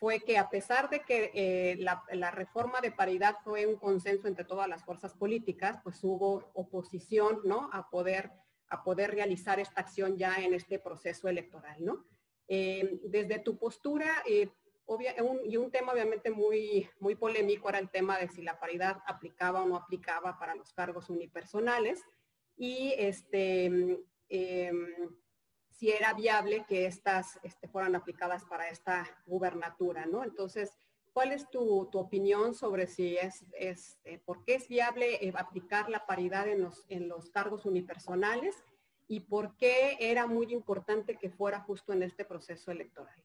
fue 0.00 0.20
que 0.20 0.38
a 0.38 0.48
pesar 0.48 0.88
de 0.88 1.00
que 1.00 1.30
eh, 1.34 1.76
la, 1.78 2.30
reforma 2.30 2.80
de 2.80 2.90
paridad 2.90 3.36
fue 3.44 3.66
un 3.66 3.76
consenso 3.76 4.28
entre 4.28 4.44
todas 4.44 4.68
las 4.68 4.82
fuerzas 4.84 5.12
políticas, 5.14 5.78
pues 5.82 6.02
hubo 6.02 6.50
oposición 6.54 7.40
¿no? 7.44 7.68
a, 7.72 7.90
poder, 7.90 8.30
a 8.68 8.82
poder 8.82 9.10
realizar 9.10 9.60
esta 9.60 9.82
acción 9.82 10.16
ya 10.16 10.36
en 10.36 10.54
este 10.54 10.78
proceso 10.78 11.28
electoral. 11.28 11.84
¿no? 11.84 12.06
Eh, 12.48 12.98
desde 13.04 13.38
tu 13.40 13.58
postura, 13.58 14.24
eh, 14.26 14.48
y 15.44 15.56
un 15.56 15.70
tema 15.70 15.92
obviamente 15.92 16.30
muy, 16.30 16.88
muy 16.98 17.14
polémico 17.14 17.68
era 17.68 17.78
el 17.78 17.90
tema 17.90 18.18
de 18.18 18.28
si 18.28 18.42
la 18.42 18.58
paridad 18.58 19.02
aplicaba 19.06 19.62
o 19.62 19.66
no 19.66 19.76
aplicaba 19.76 20.38
para 20.38 20.54
los 20.54 20.72
cargos 20.72 21.10
unipersonales 21.10 22.02
y 22.56 22.94
este, 22.98 23.66
em, 24.28 24.86
si 25.68 25.90
era 25.90 26.12
viable 26.12 26.64
que 26.68 26.86
estas 26.86 27.38
este, 27.42 27.68
fueran 27.68 27.94
aplicadas 27.94 28.44
para 28.44 28.68
esta 28.68 29.06
gubernatura, 29.26 30.06
¿no? 30.06 30.24
Entonces, 30.24 30.76
¿cuál 31.12 31.32
es 31.32 31.48
tu, 31.50 31.88
opinión 31.92 32.54
sobre 32.54 32.86
si 32.86 33.16
es, 33.16 33.46
es 33.52 33.98
eh, 34.04 34.18
por 34.18 34.44
qué 34.44 34.56
es 34.56 34.68
viable 34.68 35.24
eh, 35.24 35.32
aplicar 35.36 35.88
la 35.88 36.04
paridad 36.04 36.48
en 36.48 36.62
los, 36.62 36.84
en 36.88 37.08
los 37.08 37.30
cargos 37.30 37.64
unipersonales 37.64 38.56
y 39.08 39.20
por 39.20 39.56
qué 39.56 39.96
era 40.00 40.26
muy 40.26 40.52
importante 40.52 41.16
que 41.16 41.30
fuera 41.30 41.60
justo 41.60 41.92
en 41.92 42.02
este 42.02 42.24
proceso 42.24 42.70
electoral? 42.72 43.24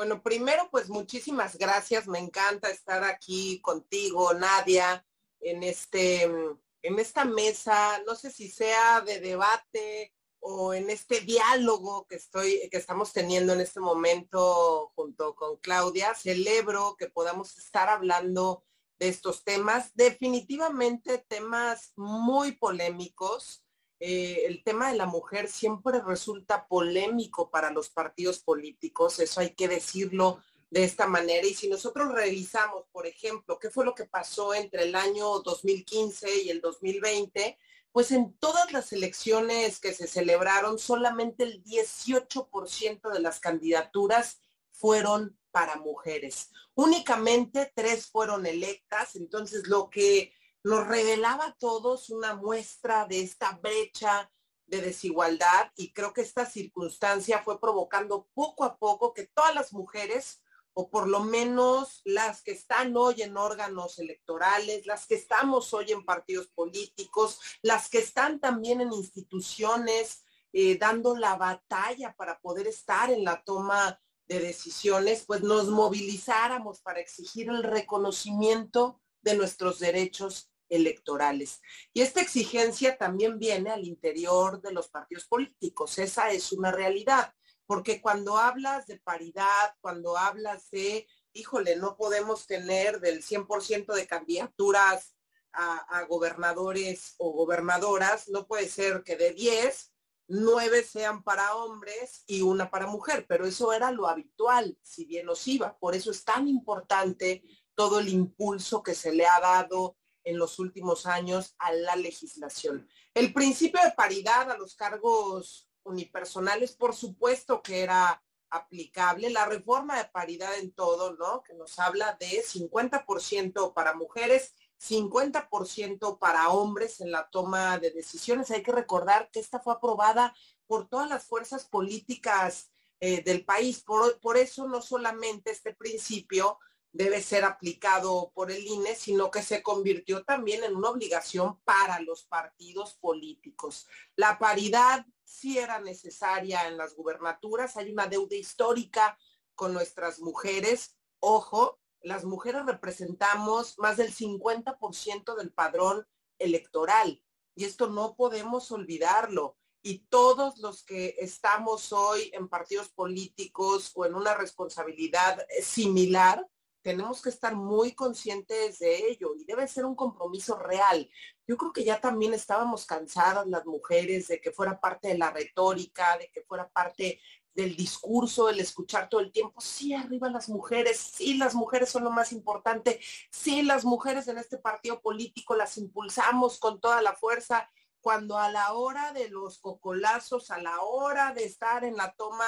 Bueno, 0.00 0.22
primero, 0.22 0.66
pues 0.70 0.88
muchísimas 0.88 1.58
gracias. 1.58 2.08
Me 2.08 2.18
encanta 2.18 2.70
estar 2.70 3.04
aquí 3.04 3.60
contigo, 3.60 4.32
Nadia, 4.32 5.06
en 5.40 5.62
este, 5.62 6.22
en 6.22 6.98
esta 6.98 7.26
mesa. 7.26 8.02
No 8.06 8.14
sé 8.14 8.30
si 8.30 8.48
sea 8.48 9.02
de 9.02 9.20
debate 9.20 10.14
o 10.38 10.72
en 10.72 10.88
este 10.88 11.20
diálogo 11.20 12.06
que 12.06 12.16
estoy, 12.16 12.66
que 12.70 12.78
estamos 12.78 13.12
teniendo 13.12 13.52
en 13.52 13.60
este 13.60 13.80
momento 13.80 14.90
junto 14.94 15.34
con 15.34 15.58
Claudia. 15.58 16.14
Celebro 16.14 16.96
que 16.98 17.10
podamos 17.10 17.58
estar 17.58 17.90
hablando 17.90 18.64
de 18.98 19.08
estos 19.08 19.44
temas. 19.44 19.94
Definitivamente 19.96 21.18
temas 21.28 21.92
muy 21.96 22.52
polémicos 22.52 23.66
eh, 24.00 24.46
el 24.46 24.64
tema 24.64 24.90
de 24.90 24.96
la 24.96 25.04
mujer 25.04 25.46
siempre 25.48 26.00
resulta 26.00 26.66
polémico 26.66 27.50
para 27.50 27.70
los 27.70 27.90
partidos 27.90 28.38
políticos, 28.38 29.20
eso 29.20 29.40
hay 29.40 29.50
que 29.50 29.68
decirlo 29.68 30.42
de 30.70 30.84
esta 30.84 31.06
manera. 31.06 31.46
Y 31.46 31.54
si 31.54 31.68
nosotros 31.68 32.12
revisamos, 32.12 32.86
por 32.92 33.06
ejemplo, 33.06 33.58
qué 33.58 33.68
fue 33.68 33.84
lo 33.84 33.94
que 33.94 34.06
pasó 34.06 34.54
entre 34.54 34.84
el 34.84 34.94
año 34.94 35.40
2015 35.40 36.44
y 36.44 36.48
el 36.48 36.62
2020, 36.62 37.58
pues 37.92 38.10
en 38.12 38.32
todas 38.38 38.72
las 38.72 38.92
elecciones 38.92 39.80
que 39.80 39.92
se 39.92 40.06
celebraron, 40.06 40.78
solamente 40.78 41.44
el 41.44 41.62
18% 41.62 43.12
de 43.12 43.20
las 43.20 43.38
candidaturas 43.38 44.40
fueron 44.70 45.36
para 45.50 45.76
mujeres. 45.76 46.50
Únicamente 46.74 47.70
tres 47.74 48.06
fueron 48.06 48.46
electas, 48.46 49.16
entonces 49.16 49.66
lo 49.66 49.90
que 49.90 50.32
nos 50.64 50.86
revelaba 50.86 51.46
a 51.46 51.54
todos 51.54 52.10
una 52.10 52.34
muestra 52.34 53.06
de 53.06 53.20
esta 53.20 53.52
brecha 53.62 54.30
de 54.66 54.80
desigualdad 54.80 55.70
y 55.76 55.92
creo 55.92 56.12
que 56.12 56.20
esta 56.20 56.46
circunstancia 56.46 57.42
fue 57.42 57.60
provocando 57.60 58.28
poco 58.34 58.64
a 58.64 58.76
poco 58.76 59.12
que 59.12 59.26
todas 59.26 59.54
las 59.54 59.72
mujeres, 59.72 60.42
o 60.72 60.88
por 60.88 61.08
lo 61.08 61.20
menos 61.20 62.02
las 62.04 62.42
que 62.42 62.52
están 62.52 62.96
hoy 62.96 63.22
en 63.22 63.36
órganos 63.36 63.98
electorales, 63.98 64.86
las 64.86 65.06
que 65.06 65.16
estamos 65.16 65.74
hoy 65.74 65.90
en 65.90 66.04
partidos 66.04 66.46
políticos, 66.48 67.40
las 67.62 67.88
que 67.88 67.98
están 67.98 68.38
también 68.38 68.80
en 68.80 68.92
instituciones 68.92 70.24
eh, 70.52 70.78
dando 70.78 71.16
la 71.16 71.36
batalla 71.36 72.14
para 72.16 72.38
poder 72.40 72.68
estar 72.68 73.10
en 73.10 73.24
la 73.24 73.42
toma 73.42 74.00
de 74.26 74.38
decisiones, 74.38 75.24
pues 75.26 75.42
nos 75.42 75.68
movilizáramos 75.68 76.80
para 76.80 77.00
exigir 77.00 77.48
el 77.48 77.64
reconocimiento 77.64 79.00
de 79.22 79.34
nuestros 79.34 79.80
derechos 79.80 80.49
electorales. 80.70 81.60
Y 81.92 82.00
esta 82.00 82.20
exigencia 82.20 82.96
también 82.96 83.38
viene 83.38 83.70
al 83.70 83.84
interior 83.84 84.62
de 84.62 84.72
los 84.72 84.88
partidos 84.88 85.26
políticos. 85.26 85.98
Esa 85.98 86.30
es 86.30 86.52
una 86.52 86.72
realidad, 86.72 87.34
porque 87.66 88.00
cuando 88.00 88.38
hablas 88.38 88.86
de 88.86 88.98
paridad, 88.98 89.74
cuando 89.80 90.16
hablas 90.16 90.70
de, 90.70 91.06
híjole, 91.32 91.76
no 91.76 91.96
podemos 91.96 92.46
tener 92.46 93.00
del 93.00 93.22
100% 93.22 93.94
de 93.94 94.06
candidaturas 94.06 95.16
a, 95.52 96.04
gobernadores 96.08 97.14
o 97.18 97.32
gobernadoras, 97.32 98.28
no 98.28 98.46
puede 98.46 98.68
ser 98.68 99.02
que 99.02 99.16
de 99.16 99.32
10, 99.32 99.92
nueve 100.32 100.84
sean 100.84 101.24
para 101.24 101.56
hombres 101.56 102.22
y 102.28 102.42
una 102.42 102.70
para 102.70 102.86
mujer, 102.86 103.26
pero 103.28 103.46
eso 103.46 103.72
era 103.72 103.90
lo 103.90 104.06
habitual, 104.06 104.78
si 104.80 105.04
bien 105.04 105.26
nos 105.26 105.46
iba. 105.48 105.76
Por 105.78 105.96
eso 105.96 106.12
es 106.12 106.24
tan 106.24 106.46
importante 106.46 107.42
todo 107.74 107.98
el 107.98 108.08
impulso 108.08 108.82
que 108.82 108.94
se 108.94 109.12
le 109.12 109.26
ha 109.26 109.40
dado 109.40 109.96
en 110.24 110.38
los 110.38 110.58
últimos 110.58 111.06
años 111.06 111.54
a 111.58 111.72
la 111.72 111.96
legislación. 111.96 112.88
El 113.14 113.32
principio 113.32 113.80
de 113.82 113.92
paridad 113.92 114.50
a 114.50 114.58
los 114.58 114.74
cargos 114.74 115.68
unipersonales, 115.82 116.72
por 116.72 116.94
supuesto 116.94 117.62
que 117.62 117.80
era 117.80 118.22
aplicable. 118.50 119.30
La 119.30 119.46
reforma 119.46 119.96
de 119.96 120.06
paridad 120.06 120.58
en 120.58 120.72
todo, 120.72 121.14
¿no? 121.14 121.42
Que 121.42 121.54
nos 121.54 121.78
habla 121.78 122.16
de 122.18 122.42
50% 122.42 123.72
para 123.72 123.94
mujeres, 123.94 124.54
50% 124.78 126.18
para 126.18 126.48
hombres 126.50 127.00
en 127.00 127.12
la 127.12 127.28
toma 127.30 127.78
de 127.78 127.90
decisiones. 127.90 128.50
Hay 128.50 128.62
que 128.62 128.72
recordar 128.72 129.30
que 129.30 129.40
esta 129.40 129.60
fue 129.60 129.74
aprobada 129.74 130.34
por 130.66 130.88
todas 130.88 131.08
las 131.08 131.24
fuerzas 131.24 131.64
políticas 131.64 132.70
eh, 132.98 133.22
del 133.22 133.44
país. 133.44 133.82
Por, 133.82 134.20
por 134.20 134.36
eso 134.36 134.66
no 134.68 134.82
solamente 134.82 135.50
este 135.50 135.74
principio 135.74 136.58
debe 136.92 137.22
ser 137.22 137.44
aplicado 137.44 138.32
por 138.34 138.50
el 138.50 138.66
INE, 138.66 138.94
sino 138.94 139.30
que 139.30 139.42
se 139.42 139.62
convirtió 139.62 140.24
también 140.24 140.64
en 140.64 140.76
una 140.76 140.90
obligación 140.90 141.60
para 141.60 142.00
los 142.00 142.24
partidos 142.24 142.94
políticos. 142.94 143.86
La 144.16 144.38
paridad 144.38 145.06
sí 145.24 145.58
era 145.58 145.78
necesaria 145.80 146.66
en 146.66 146.76
las 146.76 146.94
gubernaturas, 146.94 147.76
hay 147.76 147.92
una 147.92 148.06
deuda 148.06 148.36
histórica 148.36 149.18
con 149.54 149.72
nuestras 149.72 150.20
mujeres. 150.20 150.96
Ojo, 151.20 151.78
las 152.02 152.24
mujeres 152.24 152.66
representamos 152.66 153.78
más 153.78 153.96
del 153.96 154.12
50% 154.12 155.36
del 155.36 155.52
padrón 155.52 156.06
electoral 156.38 157.22
y 157.54 157.64
esto 157.64 157.88
no 157.88 158.16
podemos 158.16 158.70
olvidarlo. 158.72 159.56
Y 159.82 160.00
todos 160.08 160.58
los 160.58 160.82
que 160.82 161.14
estamos 161.18 161.92
hoy 161.92 162.30
en 162.34 162.48
partidos 162.48 162.90
políticos 162.90 163.92
o 163.94 164.04
en 164.04 164.14
una 164.14 164.34
responsabilidad 164.34 165.46
similar, 165.62 166.46
tenemos 166.82 167.22
que 167.22 167.28
estar 167.28 167.54
muy 167.54 167.92
conscientes 167.92 168.78
de 168.78 169.08
ello 169.08 169.34
y 169.36 169.44
debe 169.44 169.68
ser 169.68 169.84
un 169.84 169.94
compromiso 169.94 170.56
real. 170.56 171.08
Yo 171.46 171.56
creo 171.56 171.72
que 171.72 171.84
ya 171.84 172.00
también 172.00 172.34
estábamos 172.34 172.86
cansadas 172.86 173.46
las 173.46 173.66
mujeres 173.66 174.28
de 174.28 174.40
que 174.40 174.52
fuera 174.52 174.80
parte 174.80 175.08
de 175.08 175.18
la 175.18 175.30
retórica, 175.30 176.16
de 176.18 176.30
que 176.30 176.42
fuera 176.42 176.68
parte 176.68 177.20
del 177.54 177.76
discurso, 177.76 178.48
el 178.48 178.60
escuchar 178.60 179.08
todo 179.08 179.20
el 179.20 179.32
tiempo, 179.32 179.60
sí, 179.60 179.92
arriba 179.92 180.30
las 180.30 180.48
mujeres, 180.48 180.98
sí, 180.98 181.34
las 181.34 181.54
mujeres 181.54 181.90
son 181.90 182.04
lo 182.04 182.10
más 182.10 182.32
importante, 182.32 183.00
sí, 183.30 183.62
las 183.62 183.84
mujeres 183.84 184.28
en 184.28 184.38
este 184.38 184.56
partido 184.56 185.00
político 185.00 185.56
las 185.56 185.76
impulsamos 185.76 186.58
con 186.58 186.80
toda 186.80 187.02
la 187.02 187.14
fuerza, 187.14 187.68
cuando 188.00 188.38
a 188.38 188.50
la 188.50 188.72
hora 188.72 189.12
de 189.12 189.28
los 189.28 189.58
cocolazos, 189.58 190.50
a 190.50 190.58
la 190.58 190.80
hora 190.80 191.32
de 191.34 191.44
estar 191.44 191.84
en 191.84 191.96
la 191.96 192.14
toma 192.14 192.46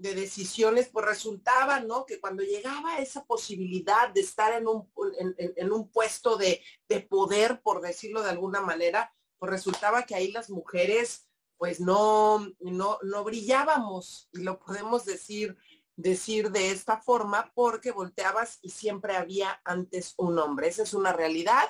de 0.00 0.14
decisiones, 0.14 0.88
pues 0.88 1.04
resultaba, 1.04 1.80
¿no? 1.80 2.06
Que 2.06 2.20
cuando 2.20 2.42
llegaba 2.42 2.98
esa 2.98 3.24
posibilidad 3.24 4.08
de 4.08 4.22
estar 4.22 4.54
en 4.54 4.66
un, 4.66 4.90
en, 5.38 5.72
un 5.72 5.90
puesto 5.90 6.38
de, 6.38 6.62
de, 6.88 7.00
poder, 7.00 7.60
por 7.60 7.82
decirlo 7.82 8.22
de 8.22 8.30
alguna 8.30 8.62
manera, 8.62 9.14
pues 9.38 9.50
resultaba 9.50 10.04
que 10.04 10.14
ahí 10.14 10.32
las 10.32 10.48
mujeres, 10.48 11.28
pues 11.58 11.80
no, 11.80 12.46
no, 12.60 12.98
no 13.02 13.24
brillábamos, 13.24 14.30
y 14.32 14.40
lo 14.42 14.58
podemos 14.58 15.04
decir, 15.04 15.58
decir 15.96 16.50
de 16.50 16.70
esta 16.70 17.02
forma, 17.02 17.52
porque 17.54 17.92
volteabas 17.92 18.58
y 18.62 18.70
siempre 18.70 19.16
había 19.16 19.60
antes 19.64 20.14
un 20.16 20.38
hombre. 20.38 20.68
Esa 20.68 20.84
es 20.84 20.94
una 20.94 21.12
realidad. 21.12 21.68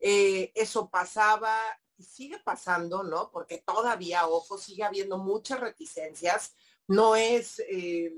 Eh, 0.00 0.50
eso 0.56 0.90
pasaba 0.90 1.56
y 1.96 2.02
sigue 2.02 2.40
pasando, 2.40 3.04
¿no? 3.04 3.30
Porque 3.30 3.58
todavía, 3.58 4.26
ojo, 4.26 4.58
sigue 4.58 4.82
habiendo 4.82 5.18
muchas 5.18 5.60
reticencias 5.60 6.56
no 6.90 7.14
es, 7.14 7.60
eh, 7.68 8.12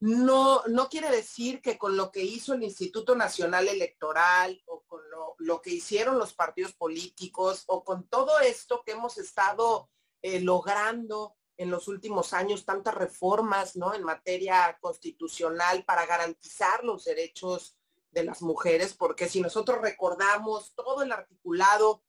no, 0.00 0.62
no 0.66 0.88
quiere 0.88 1.08
decir 1.08 1.62
que 1.62 1.78
con 1.78 1.96
lo 1.96 2.10
que 2.10 2.20
hizo 2.20 2.52
el 2.52 2.64
Instituto 2.64 3.14
Nacional 3.14 3.68
Electoral 3.68 4.60
o 4.66 4.82
con 4.88 5.00
lo, 5.38 5.62
que 5.62 5.70
hicieron 5.70 6.18
los 6.18 6.34
partidos 6.34 6.72
políticos 6.72 7.62
o 7.66 7.84
con 7.84 8.08
todo 8.08 8.40
esto 8.40 8.82
que 8.84 8.92
hemos 8.92 9.18
estado 9.18 9.88
eh, 10.20 10.40
logrando 10.40 11.36
en 11.56 11.70
los 11.70 11.86
últimos 11.86 12.32
años, 12.32 12.64
tantas 12.64 12.94
reformas 12.94 13.76
¿no? 13.76 13.94
en 13.94 14.02
materia 14.02 14.76
constitucional 14.80 15.84
para 15.84 16.04
garantizar 16.04 16.82
los 16.82 17.04
derechos 17.04 17.76
de 18.10 18.24
las 18.24 18.42
mujeres, 18.42 18.94
porque 18.94 19.28
si 19.28 19.40
nosotros 19.40 19.80
recordamos 19.80 20.74
todo 20.74 21.02
el 21.02 21.12
articulado 21.12 22.02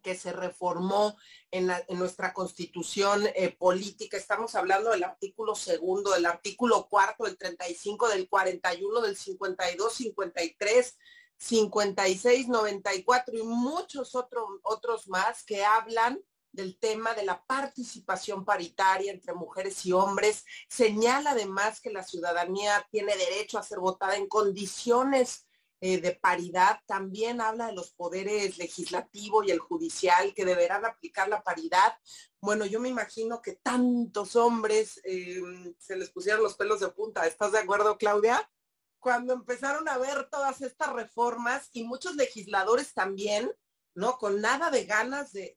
que 0.00 0.14
se 0.14 0.32
reformó 0.32 1.16
en, 1.50 1.70
nuestra 1.90 2.32
constitución 2.32 3.26
eh, 3.34 3.54
política. 3.56 4.16
Estamos 4.16 4.54
hablando 4.54 4.90
del 4.90 5.04
artículo 5.04 5.54
segundo, 5.54 6.12
del 6.12 6.26
artículo 6.26 6.88
cuarto, 6.88 7.24
del 7.24 7.36
35, 7.36 8.08
del 8.08 8.28
41, 8.28 9.00
del 9.00 9.16
52, 9.16 9.92
53, 9.92 10.98
56, 11.36 12.48
94 12.48 13.36
y 13.36 13.42
muchos 13.42 14.14
otros 14.14 14.44
otros 14.62 15.08
más 15.08 15.44
que 15.44 15.64
hablan 15.64 16.20
del 16.52 16.78
tema 16.78 17.14
de 17.14 17.24
la 17.24 17.44
participación 17.44 18.44
paritaria 18.44 19.12
entre 19.12 19.34
mujeres 19.34 19.84
y 19.86 19.92
hombres. 19.92 20.44
Señala 20.68 21.30
además 21.30 21.80
que 21.80 21.90
la 21.90 22.02
ciudadanía 22.02 22.86
tiene 22.90 23.16
derecho 23.16 23.58
a 23.58 23.62
ser 23.62 23.78
votada 23.78 24.16
en 24.16 24.28
condiciones 24.28 25.47
eh, 25.80 26.00
de 26.00 26.12
paridad, 26.12 26.80
también 26.86 27.40
habla 27.40 27.68
de 27.68 27.74
los 27.74 27.90
poderes 27.90 28.58
legislativo 28.58 29.44
y 29.44 29.50
el 29.50 29.58
judicial 29.58 30.34
que 30.34 30.44
deberán 30.44 30.84
aplicar 30.84 31.28
la 31.28 31.42
paridad. 31.42 31.94
Bueno, 32.40 32.66
yo 32.66 32.80
me 32.80 32.88
imagino 32.88 33.40
que 33.40 33.52
tantos 33.52 34.34
hombres 34.36 35.00
eh, 35.04 35.40
se 35.78 35.96
les 35.96 36.10
pusieron 36.10 36.42
los 36.42 36.56
pelos 36.56 36.80
de 36.80 36.88
punta. 36.88 37.26
¿Estás 37.26 37.52
de 37.52 37.58
acuerdo, 37.58 37.96
Claudia? 37.96 38.50
Cuando 38.98 39.34
empezaron 39.34 39.88
a 39.88 39.98
ver 39.98 40.28
todas 40.30 40.60
estas 40.62 40.92
reformas 40.92 41.68
y 41.72 41.84
muchos 41.84 42.16
legisladores 42.16 42.92
también, 42.94 43.52
¿no? 43.94 44.18
Con 44.18 44.40
nada 44.40 44.70
de 44.70 44.84
ganas 44.84 45.32
de, 45.32 45.54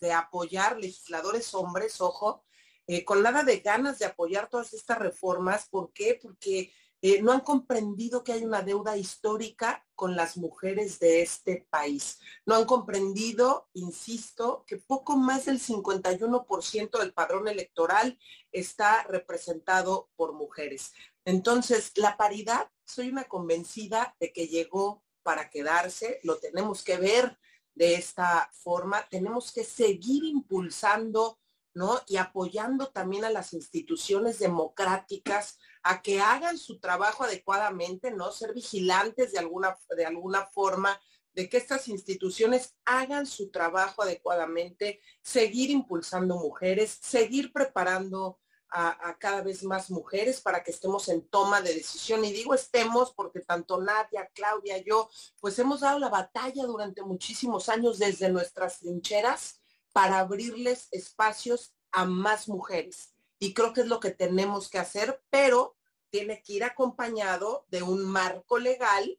de 0.00 0.12
apoyar, 0.12 0.78
legisladores 0.78 1.54
hombres, 1.54 2.00
ojo, 2.00 2.44
eh, 2.88 3.04
con 3.04 3.22
nada 3.22 3.44
de 3.44 3.60
ganas 3.60 3.98
de 3.98 4.06
apoyar 4.06 4.48
todas 4.48 4.72
estas 4.72 4.98
reformas. 4.98 5.68
¿Por 5.68 5.92
qué? 5.92 6.18
Porque 6.20 6.72
eh, 7.04 7.20
no 7.20 7.32
han 7.32 7.40
comprendido 7.40 8.22
que 8.22 8.32
hay 8.32 8.44
una 8.44 8.62
deuda 8.62 8.96
histórica 8.96 9.84
con 9.96 10.14
las 10.14 10.36
mujeres 10.36 11.00
de 11.00 11.20
este 11.20 11.66
país. 11.68 12.20
No 12.46 12.54
han 12.54 12.64
comprendido, 12.64 13.68
insisto, 13.74 14.64
que 14.68 14.76
poco 14.76 15.16
más 15.16 15.46
del 15.46 15.58
51% 15.58 16.98
del 17.00 17.12
padrón 17.12 17.48
electoral 17.48 18.20
está 18.52 19.02
representado 19.02 20.10
por 20.14 20.32
mujeres. 20.32 20.92
Entonces, 21.24 21.90
la 21.96 22.16
paridad, 22.16 22.70
soy 22.84 23.08
una 23.08 23.24
convencida 23.24 24.14
de 24.20 24.32
que 24.32 24.46
llegó 24.46 25.02
para 25.24 25.50
quedarse, 25.50 26.20
lo 26.22 26.38
tenemos 26.38 26.84
que 26.84 26.98
ver 26.98 27.36
de 27.74 27.94
esta 27.94 28.48
forma, 28.52 29.08
tenemos 29.08 29.50
que 29.50 29.64
seguir 29.64 30.24
impulsando 30.24 31.40
¿no? 31.74 32.00
Y 32.06 32.16
apoyando 32.16 32.88
también 32.88 33.24
a 33.24 33.30
las 33.30 33.52
instituciones 33.52 34.38
democráticas 34.38 35.58
a 35.82 36.02
que 36.02 36.20
hagan 36.20 36.58
su 36.58 36.78
trabajo 36.78 37.24
adecuadamente, 37.24 38.10
¿no? 38.10 38.30
Ser 38.30 38.52
vigilantes 38.52 39.32
de 39.32 39.38
alguna, 39.38 39.76
de 39.96 40.06
alguna 40.06 40.46
forma 40.46 41.00
de 41.34 41.48
que 41.48 41.56
estas 41.56 41.88
instituciones 41.88 42.76
hagan 42.84 43.26
su 43.26 43.50
trabajo 43.50 44.02
adecuadamente, 44.02 45.00
seguir 45.22 45.70
impulsando 45.70 46.36
mujeres, 46.36 46.98
seguir 47.02 47.52
preparando 47.52 48.38
a, 48.68 49.08
a, 49.08 49.18
cada 49.18 49.42
vez 49.42 49.64
más 49.64 49.90
mujeres 49.90 50.40
para 50.40 50.62
que 50.62 50.70
estemos 50.70 51.08
en 51.08 51.26
toma 51.28 51.60
de 51.60 51.74
decisión. 51.74 52.24
Y 52.24 52.32
digo 52.32 52.54
estemos 52.54 53.12
porque 53.14 53.40
tanto 53.40 53.80
Nadia, 53.80 54.30
Claudia, 54.34 54.78
yo, 54.78 55.10
pues 55.40 55.58
hemos 55.58 55.80
dado 55.80 55.98
la 55.98 56.08
batalla 56.08 56.64
durante 56.64 57.02
muchísimos 57.02 57.68
años 57.68 57.98
desde 57.98 58.28
nuestras 58.30 58.78
trincheras 58.78 59.62
para 59.92 60.20
abrirles 60.20 60.88
espacios 60.90 61.74
a 61.92 62.04
más 62.06 62.48
mujeres. 62.48 63.11
Y 63.42 63.54
creo 63.54 63.72
que 63.72 63.80
es 63.80 63.88
lo 63.88 63.98
que 63.98 64.12
tenemos 64.12 64.70
que 64.70 64.78
hacer, 64.78 65.20
pero 65.28 65.76
tiene 66.10 66.44
que 66.44 66.52
ir 66.52 66.62
acompañado 66.62 67.66
de 67.70 67.82
un 67.82 68.04
marco 68.04 68.56
legal 68.56 69.18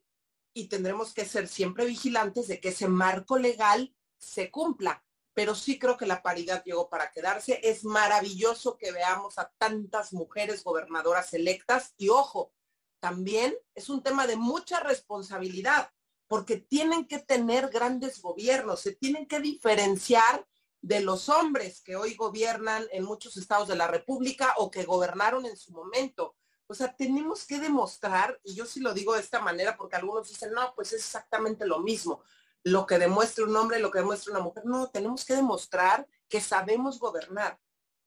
y 0.54 0.68
tendremos 0.68 1.12
que 1.12 1.26
ser 1.26 1.46
siempre 1.46 1.84
vigilantes 1.84 2.48
de 2.48 2.58
que 2.58 2.70
ese 2.70 2.88
marco 2.88 3.36
legal 3.36 3.94
se 4.16 4.50
cumpla. 4.50 5.04
Pero 5.34 5.54
sí 5.54 5.78
creo 5.78 5.98
que 5.98 6.06
la 6.06 6.22
paridad 6.22 6.64
llegó 6.64 6.88
para 6.88 7.10
quedarse. 7.10 7.60
Es 7.62 7.84
maravilloso 7.84 8.78
que 8.78 8.92
veamos 8.92 9.38
a 9.38 9.52
tantas 9.58 10.14
mujeres 10.14 10.64
gobernadoras 10.64 11.34
electas 11.34 11.92
y 11.98 12.08
ojo, 12.08 12.54
también 13.00 13.54
es 13.74 13.90
un 13.90 14.02
tema 14.02 14.26
de 14.26 14.36
mucha 14.36 14.80
responsabilidad 14.80 15.90
porque 16.28 16.56
tienen 16.56 17.06
que 17.06 17.18
tener 17.18 17.68
grandes 17.68 18.22
gobiernos, 18.22 18.80
se 18.80 18.94
tienen 18.94 19.26
que 19.26 19.40
diferenciar 19.40 20.46
de 20.84 21.00
los 21.00 21.30
hombres 21.30 21.80
que 21.80 21.96
hoy 21.96 22.14
gobiernan 22.14 22.86
en 22.92 23.04
muchos 23.04 23.38
estados 23.38 23.68
de 23.68 23.74
la 23.74 23.86
República 23.86 24.52
o 24.58 24.70
que 24.70 24.84
gobernaron 24.84 25.46
en 25.46 25.56
su 25.56 25.72
momento. 25.72 26.36
O 26.66 26.74
sea, 26.74 26.94
tenemos 26.94 27.46
que 27.46 27.58
demostrar, 27.58 28.38
y 28.44 28.54
yo 28.54 28.66
sí 28.66 28.80
lo 28.80 28.92
digo 28.92 29.14
de 29.14 29.22
esta 29.22 29.40
manera 29.40 29.78
porque 29.78 29.96
algunos 29.96 30.28
dicen, 30.28 30.52
no, 30.52 30.74
pues 30.74 30.92
es 30.92 31.00
exactamente 31.00 31.64
lo 31.64 31.78
mismo, 31.78 32.22
lo 32.64 32.84
que 32.84 32.98
demuestra 32.98 33.46
un 33.46 33.56
hombre, 33.56 33.78
lo 33.78 33.90
que 33.90 34.00
demuestra 34.00 34.32
una 34.32 34.42
mujer. 34.42 34.66
No, 34.66 34.90
tenemos 34.90 35.24
que 35.24 35.34
demostrar 35.34 36.06
que 36.28 36.42
sabemos 36.42 36.98
gobernar. 36.98 37.58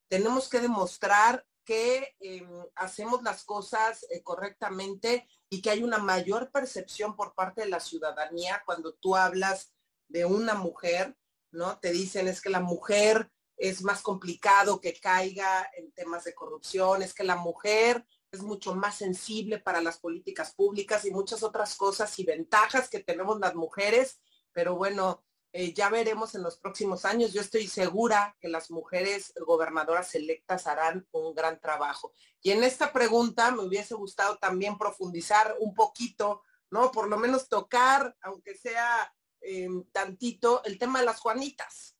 Tenemos 0.06 0.48
que 0.48 0.60
demostrar 0.60 1.44
que 1.64 2.14
em, 2.20 2.48
hacemos 2.76 3.24
las 3.24 3.42
cosas 3.42 4.06
eh, 4.08 4.22
correctamente 4.22 5.26
y 5.50 5.62
que 5.62 5.70
hay 5.70 5.82
una 5.82 5.98
mayor 5.98 6.52
percepción 6.52 7.16
por 7.16 7.34
parte 7.34 7.62
de 7.62 7.70
la 7.70 7.80
ciudadanía 7.80 8.62
cuando 8.64 8.94
tú 8.94 9.16
hablas 9.16 9.72
de 10.06 10.24
una 10.24 10.54
mujer 10.54 11.16
¿no? 11.50 11.78
Te 11.78 11.92
dicen 11.92 12.28
es 12.28 12.40
que 12.40 12.50
la 12.50 12.60
mujer 12.60 13.30
es 13.56 13.82
más 13.82 14.02
complicado 14.02 14.80
que 14.80 14.98
caiga 14.98 15.68
en 15.76 15.92
temas 15.92 16.24
de 16.24 16.34
corrupción, 16.34 17.02
es 17.02 17.12
que 17.12 17.24
la 17.24 17.36
mujer 17.36 18.06
es 18.30 18.42
mucho 18.42 18.74
más 18.74 18.96
sensible 18.96 19.58
para 19.58 19.80
las 19.80 19.98
políticas 19.98 20.54
públicas 20.54 21.04
y 21.04 21.10
muchas 21.10 21.42
otras 21.42 21.74
cosas 21.74 22.16
y 22.18 22.24
ventajas 22.24 22.88
que 22.88 23.00
tenemos 23.00 23.40
las 23.40 23.54
mujeres, 23.54 24.20
pero 24.52 24.76
bueno, 24.76 25.24
eh, 25.52 25.72
ya 25.72 25.88
veremos 25.88 26.34
en 26.34 26.42
los 26.42 26.58
próximos 26.58 27.04
años. 27.04 27.32
Yo 27.32 27.40
estoy 27.40 27.66
segura 27.66 28.36
que 28.38 28.48
las 28.48 28.70
mujeres 28.70 29.32
gobernadoras 29.46 30.14
electas 30.14 30.66
harán 30.66 31.06
un 31.10 31.34
gran 31.34 31.58
trabajo. 31.58 32.12
Y 32.42 32.50
en 32.50 32.62
esta 32.62 32.92
pregunta 32.92 33.50
me 33.50 33.62
hubiese 33.62 33.94
gustado 33.94 34.36
también 34.36 34.76
profundizar 34.76 35.56
un 35.58 35.74
poquito, 35.74 36.42
¿no? 36.70 36.92
Por 36.92 37.08
lo 37.08 37.16
menos 37.16 37.48
tocar, 37.48 38.14
aunque 38.20 38.54
sea 38.56 39.12
Em, 39.40 39.84
tantito 39.92 40.62
el 40.64 40.78
tema 40.78 41.00
de 41.00 41.06
las 41.06 41.20
Juanitas. 41.20 41.96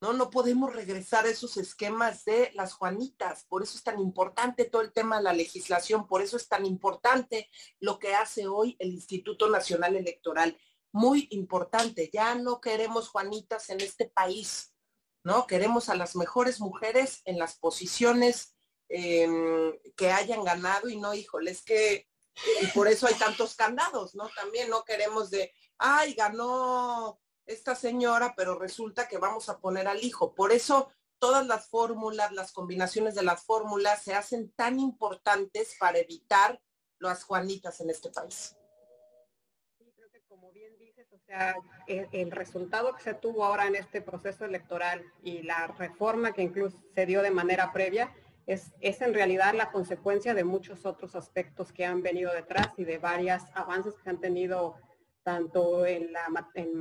¿no? 0.00 0.12
No 0.12 0.30
podemos 0.30 0.74
regresar 0.74 1.26
a 1.26 1.30
esos 1.30 1.56
esquemas 1.56 2.24
de 2.24 2.50
las 2.54 2.74
Juanitas. 2.74 3.44
Por 3.48 3.62
eso 3.62 3.76
es 3.76 3.84
tan 3.84 4.00
importante 4.00 4.64
todo 4.64 4.82
el 4.82 4.92
tema 4.92 5.18
de 5.18 5.22
la 5.22 5.32
legislación, 5.32 6.06
por 6.06 6.22
eso 6.22 6.36
es 6.36 6.48
tan 6.48 6.66
importante 6.66 7.48
lo 7.78 7.98
que 7.98 8.14
hace 8.14 8.46
hoy 8.46 8.76
el 8.80 8.92
Instituto 8.92 9.48
Nacional 9.48 9.96
Electoral. 9.96 10.58
Muy 10.90 11.28
importante, 11.30 12.10
ya 12.12 12.34
no 12.34 12.60
queremos 12.60 13.08
Juanitas 13.08 13.70
en 13.70 13.80
este 13.80 14.06
país, 14.08 14.74
¿no? 15.24 15.46
Queremos 15.46 15.88
a 15.88 15.94
las 15.94 16.16
mejores 16.16 16.60
mujeres 16.60 17.22
en 17.24 17.38
las 17.38 17.56
posiciones 17.56 18.56
em, 18.88 19.72
que 19.96 20.10
hayan 20.10 20.44
ganado 20.44 20.88
y 20.90 20.98
no, 20.98 21.14
híjole, 21.14 21.52
es 21.52 21.62
que, 21.62 22.08
y 22.60 22.66
por 22.74 22.88
eso 22.88 23.06
hay 23.06 23.14
tantos 23.14 23.54
candados, 23.54 24.14
¿no? 24.16 24.28
También 24.36 24.68
no 24.68 24.84
queremos 24.84 25.30
de, 25.30 25.52
ay, 25.82 26.14
ganó 26.14 27.18
esta 27.44 27.74
señora, 27.74 28.34
pero 28.36 28.58
resulta 28.58 29.08
que 29.08 29.18
vamos 29.18 29.48
a 29.48 29.58
poner 29.58 29.88
al 29.88 30.02
hijo. 30.02 30.32
Por 30.34 30.52
eso 30.52 30.92
todas 31.18 31.46
las 31.46 31.68
fórmulas, 31.68 32.32
las 32.32 32.52
combinaciones 32.52 33.14
de 33.14 33.22
las 33.22 33.44
fórmulas 33.44 34.02
se 34.02 34.14
hacen 34.14 34.52
tan 34.52 34.78
importantes 34.78 35.76
para 35.78 35.98
evitar 35.98 36.60
las 36.98 37.24
Juanitas 37.24 37.80
en 37.80 37.90
este 37.90 38.10
país. 38.10 38.56
Creo 39.96 40.10
que 40.10 40.22
como 40.22 40.52
bien 40.52 40.78
dices, 40.78 41.12
o 41.12 41.18
sea, 41.18 41.56
el, 41.88 42.30
resultado 42.30 42.94
que 42.94 43.02
se 43.02 43.14
tuvo 43.14 43.44
ahora 43.44 43.66
en 43.66 43.74
este 43.74 44.00
proceso 44.00 44.44
electoral 44.44 45.04
y 45.22 45.42
la 45.42 45.66
reforma 45.66 46.32
que 46.32 46.42
incluso 46.42 46.78
se 46.94 47.06
dio 47.06 47.22
de 47.22 47.32
manera 47.32 47.72
previa, 47.72 48.14
es, 48.46 48.72
es, 48.80 49.00
en 49.00 49.14
realidad 49.14 49.54
la 49.54 49.70
consecuencia 49.70 50.34
de 50.34 50.44
muchos 50.44 50.86
otros 50.86 51.14
aspectos 51.14 51.72
que 51.72 51.84
han 51.84 52.02
venido 52.02 52.32
detrás 52.32 52.68
y 52.76 52.84
de 52.84 52.98
varios 52.98 53.42
avances 53.54 53.94
que 54.02 54.10
han 54.10 54.20
tenido 54.20 54.76
tanto 55.22 55.86
en 55.86 56.12
la 56.12 56.26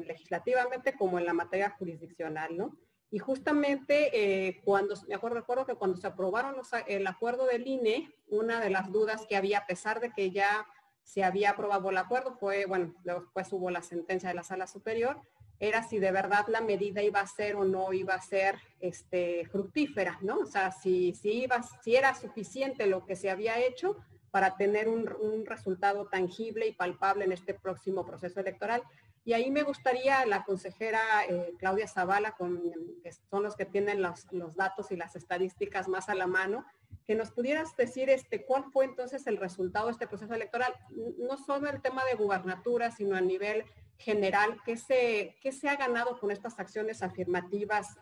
legislativamente 0.06 0.93
como 0.97 1.19
en 1.19 1.25
la 1.25 1.34
materia 1.34 1.69
jurisdiccional, 1.71 2.58
¿no? 2.58 2.77
Y 3.13 3.19
justamente 3.19 4.10
eh, 4.47 4.62
cuando, 4.63 4.95
recuerdo 5.30 5.65
que 5.65 5.75
cuando 5.75 5.97
se 5.97 6.08
aprobaron 6.08 6.56
el 6.88 7.06
acuerdo 7.08 7.45
del 7.45 7.67
INE, 7.67 8.10
una 8.30 8.62
de 8.62 8.69
las 8.69 8.89
dudas 8.89 9.25
que 9.27 9.36
había, 9.36 9.60
a 9.60 9.67
pesar 9.67 9.99
de 9.99 10.12
que 10.12 10.32
ya 10.32 10.65
se 11.04 11.25
había 11.25 11.49
aprobado 11.51 11.89
el 11.89 11.97
acuerdo, 11.97 12.38
fue, 12.39 12.65
bueno, 12.65 12.95
después 13.04 13.51
hubo 13.51 13.69
la 13.69 13.82
sentencia 13.82 14.30
de 14.30 14.36
la 14.36 14.43
sala 14.43 14.65
superior, 14.65 15.19
era 15.60 15.84
si 15.84 15.99
de 15.99 16.12
verdad 16.12 16.47
la 16.47 16.62
medida 16.62 17.04
iba 17.04 17.19
a 17.19 17.27
ser 17.27 17.58
o 17.58 17.65
no 17.65 17.91
iba 17.91 18.15
a 18.15 18.21
ser 18.21 18.56
este, 18.80 19.45
fructífera, 19.51 20.17
¿no? 20.21 20.39
O 20.39 20.45
sea, 20.45 20.71
si, 20.71 21.13
si, 21.13 21.43
iba, 21.43 21.62
si 21.84 21.95
era 21.97 22.15
suficiente 22.15 22.88
lo 22.88 23.06
que 23.06 23.17
se 23.17 23.30
había 23.30 23.60
hecho 23.60 23.97
para 24.32 24.56
tener 24.56 24.88
un, 24.88 25.06
resultado 25.46 26.08
tangible 26.08 26.67
y 26.67 26.74
palpable 26.74 27.26
en 27.26 27.34
este 27.34 27.54
próximo 27.54 28.06
proceso 28.06 28.39
electoral. 28.39 28.82
Y 29.26 29.34
ahí 29.34 29.52
me 29.52 29.63
gustaría 29.63 30.26
la 30.26 30.44
consejera 30.44 31.00
eh, 31.30 31.54
Claudia 31.60 31.88
Zavala, 31.88 32.32
con, 32.32 32.62
que 33.04 33.12
son 33.30 33.44
los 33.44 33.56
que 33.56 33.65
tienen 33.65 34.02
los, 34.02 34.26
datos 34.56 34.91
y 34.91 34.96
las 34.96 35.15
estadísticas 35.15 35.88
más 35.88 36.10
a 36.10 36.15
la 36.15 36.28
mano, 36.28 36.65
que 37.06 37.15
nos 37.15 37.32
pudieras 37.32 37.76
decir 37.76 38.10
este, 38.10 38.46
cuál 38.46 38.65
fue 38.72 38.86
entonces 38.86 39.28
el 39.28 39.38
resultado 39.38 39.88
de 39.88 39.91
este 39.91 40.08
proceso 40.08 40.34
electoral, 40.34 40.74
no 41.17 41.38
solo 41.38 41.70
el 41.70 41.82
tema 41.82 42.04
de 42.06 42.15
gubernatura, 42.15 42.91
sino 42.91 43.15
a 43.15 43.22
nivel 43.22 43.65
general, 43.98 44.58
¿qué 44.65 44.78
se, 44.78 45.36
qué 45.41 45.52
se 45.52 45.70
ha 45.70 45.76
ganado 45.76 46.20
con 46.20 46.32
estas 46.32 46.58
acciones 46.60 47.04
afirmativas? 47.04 47.98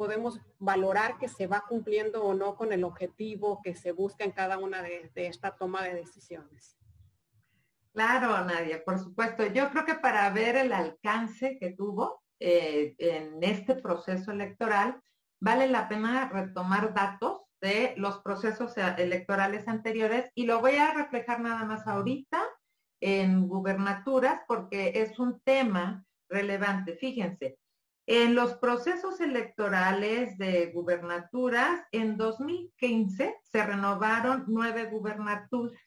Podemos 0.00 0.40
valorar 0.58 1.18
que 1.18 1.28
se 1.28 1.46
va 1.46 1.62
cumpliendo 1.68 2.24
o 2.24 2.32
no 2.32 2.56
con 2.56 2.72
el 2.72 2.84
objetivo 2.84 3.60
que 3.62 3.74
se 3.74 3.92
busca 3.92 4.24
en 4.24 4.30
cada 4.30 4.56
una 4.56 4.80
de, 4.80 5.10
esta 5.14 5.58
toma 5.58 5.82
de 5.82 5.92
decisiones. 5.92 6.78
Claro, 7.92 8.42
Nadia, 8.46 8.82
por 8.82 8.98
supuesto. 8.98 9.44
Yo 9.48 9.68
creo 9.68 9.84
que 9.84 9.96
para 9.96 10.30
ver 10.30 10.56
el 10.56 10.72
alcance 10.72 11.58
que 11.58 11.72
tuvo 11.72 12.22
eh, 12.38 12.94
en 12.96 13.44
este 13.44 13.74
proceso 13.74 14.32
electoral, 14.32 15.02
vale 15.38 15.66
la 15.66 15.86
pena 15.86 16.30
retomar 16.30 16.94
datos 16.94 17.42
de 17.60 17.92
los 17.98 18.22
procesos 18.22 18.72
electorales 18.78 19.68
anteriores 19.68 20.30
y 20.34 20.46
lo 20.46 20.62
voy 20.62 20.76
a 20.76 20.94
reflejar 20.94 21.40
nada 21.40 21.66
más 21.66 21.86
ahorita 21.86 22.42
en 23.02 23.46
gubernaturas 23.46 24.40
porque 24.48 24.92
es 24.94 25.18
un 25.18 25.40
tema 25.40 26.06
relevante. 26.30 26.96
Fíjense, 26.96 27.58
en 28.12 28.34
los 28.34 28.54
procesos 28.54 29.20
electorales 29.20 30.36
de 30.36 30.72
gubernaturas, 30.72 31.86
en 31.92 32.16
2015 32.16 33.36
se 33.40 33.64
renovaron 33.64 34.46
nueve 34.48 34.86
gubernaturas. 34.86 35.80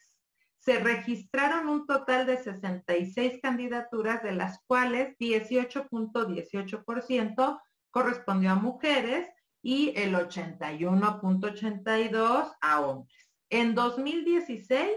Se 0.58 0.80
registraron 0.80 1.68
un 1.68 1.86
total 1.86 2.26
de 2.26 2.38
66 2.38 3.42
candidaturas, 3.42 4.24
de 4.24 4.32
las 4.32 4.58
cuales 4.68 5.18
18.18% 5.20 7.62
correspondió 7.92 8.52
a 8.52 8.56
mujeres 8.56 9.28
y 9.62 9.92
el 9.98 10.16
81.82 10.16 12.56
a 12.62 12.80
hombres. 12.80 13.34
En 13.50 13.76
2016 13.76 14.94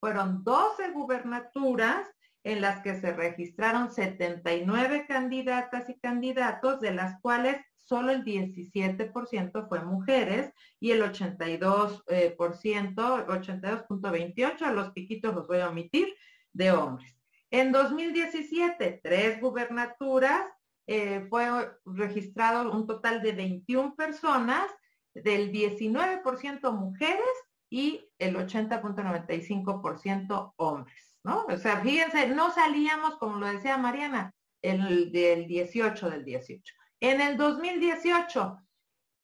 fueron 0.00 0.42
12 0.44 0.92
gubernaturas 0.92 2.08
en 2.44 2.60
las 2.60 2.82
que 2.82 3.00
se 3.00 3.12
registraron 3.12 3.90
79 3.90 5.06
candidatas 5.06 5.88
y 5.88 5.98
candidatos, 5.98 6.80
de 6.80 6.92
las 6.92 7.20
cuales 7.20 7.56
solo 7.76 8.12
el 8.12 8.24
17% 8.24 9.68
fue 9.68 9.84
mujeres 9.84 10.52
y 10.78 10.92
el 10.92 11.02
82%, 11.02 12.04
82.28, 12.06 14.62
a 14.62 14.72
los 14.72 14.92
piquitos 14.92 15.34
los 15.34 15.46
voy 15.46 15.58
a 15.58 15.68
omitir, 15.68 16.08
de 16.52 16.72
hombres. 16.72 17.14
En 17.50 17.72
2017, 17.72 19.00
tres 19.02 19.40
gubernaturas, 19.40 20.44
eh, 20.86 21.26
fue 21.28 21.48
registrado 21.84 22.72
un 22.72 22.86
total 22.86 23.20
de 23.22 23.32
21 23.32 23.94
personas, 23.94 24.70
del 25.14 25.52
19% 25.52 26.72
mujeres 26.72 27.20
y 27.68 28.08
el 28.18 28.36
80.95% 28.36 30.54
hombres, 30.56 31.09
¿no? 31.24 31.44
O 31.46 31.56
sea, 31.56 31.80
fíjense, 31.80 32.28
no 32.28 32.50
salíamos, 32.52 33.16
como 33.16 33.38
lo 33.38 33.46
decía 33.46 33.76
Mariana, 33.76 34.32
el 34.62 35.12
del 35.12 35.46
18 35.46 36.10
del 36.10 36.24
18. 36.24 36.74
En 37.00 37.20
el 37.20 37.36
2018, 37.36 38.58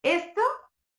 esto 0.02 0.40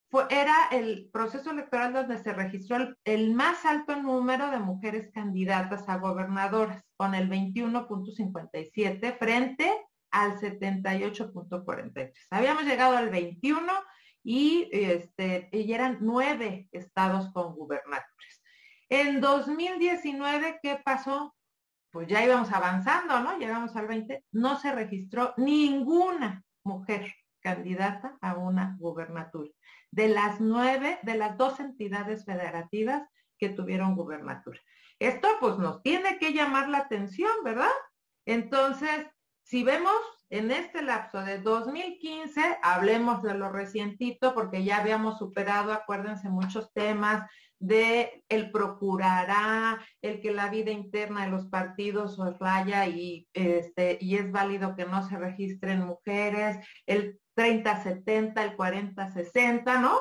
fue, 0.10 0.26
era 0.30 0.70
el 0.72 1.10
proceso 1.12 1.52
electoral 1.52 1.94
donde 1.94 2.18
se 2.18 2.34
registró 2.34 2.96
el, 3.04 3.34
más 3.34 3.66
alto 3.66 3.96
número 3.96 4.50
de 4.52 4.60
mujeres 4.60 5.12
candidatas 5.12 5.90
a 5.90 5.98
gobernadoras, 5.98 6.84
con 6.96 7.14
el 7.14 7.30
21.57 7.30 9.18
frente 9.18 9.72
al 10.12 10.40
78.43. 10.40 12.12
Habíamos 12.32 12.64
llegado 12.64 12.96
al 12.98 13.10
21 13.10 13.72
y, 14.24 14.70
este, 14.72 15.50
y 15.52 15.72
eran 15.72 15.98
nueve 16.02 16.68
estados 16.72 17.32
con 17.32 17.56
gubernadores. 17.56 18.37
En 18.90 19.20
2019, 19.20 20.60
¿qué 20.62 20.80
pasó? 20.84 21.36
Pues 21.92 22.08
ya 22.08 22.24
íbamos 22.24 22.52
avanzando, 22.52 23.20
¿no? 23.20 23.38
Llegamos 23.38 23.76
al 23.76 23.88
20, 23.88 24.24
no 24.32 24.60
se 24.60 24.72
registró 24.72 25.34
ninguna 25.38 26.44
mujer 26.64 27.14
candidata 27.42 28.18
a 28.22 28.36
una 28.36 28.76
gubernatura. 28.80 29.50
De 29.92 30.08
las 30.10 30.40
nueve, 30.40 31.00
de 31.04 31.16
las 31.16 31.38
dos 31.38 31.60
entidades 31.60 32.26
federativas 32.26 33.04
que 33.38 33.50
tuvieron 33.50 33.96
gubernatura. 33.96 34.60
Esto 35.00 35.28
pues 35.40 35.58
nos 35.58 35.82
tiene 35.84 36.18
que 36.18 36.34
llamar 36.34 36.70
la 36.70 36.80
atención, 36.80 37.32
¿verdad? 37.44 37.72
Entonces, 38.26 39.08
si 39.44 39.64
vemos 39.64 39.94
en 40.30 40.52
este 40.52 40.82
lapso 40.82 41.22
de 41.22 41.40
2015, 41.40 42.58
hablemos 42.62 43.22
de 43.22 43.34
lo 43.34 43.50
recientito 43.50 44.34
porque 44.34 44.64
ya 44.64 44.78
habíamos 44.78 45.18
superado, 45.18 45.72
acuérdense, 45.72 46.30
muchos 46.30 46.74
temas 46.74 47.30
de 47.60 48.24
el 48.30 48.52
procurará, 48.52 49.82
el 50.02 50.22
que 50.22 50.32
la 50.32 50.50
vida 50.50 50.72
interna 50.72 51.26
de 51.26 51.32
los 51.32 51.48
partidos 51.48 52.18
raya 52.40 52.88
y, 52.88 53.28
este, 53.34 53.98
y 54.00 54.16
es 54.16 54.32
válido 54.32 54.76
que 54.76 54.86
no 54.86 55.08
se 55.08 55.18
registren 55.18 55.86
mujeres, 55.86 56.58
el 56.86 57.20
30-70, 57.36 58.42
el 58.44 58.58
40-60, 58.58 59.82
¿no? 59.82 60.00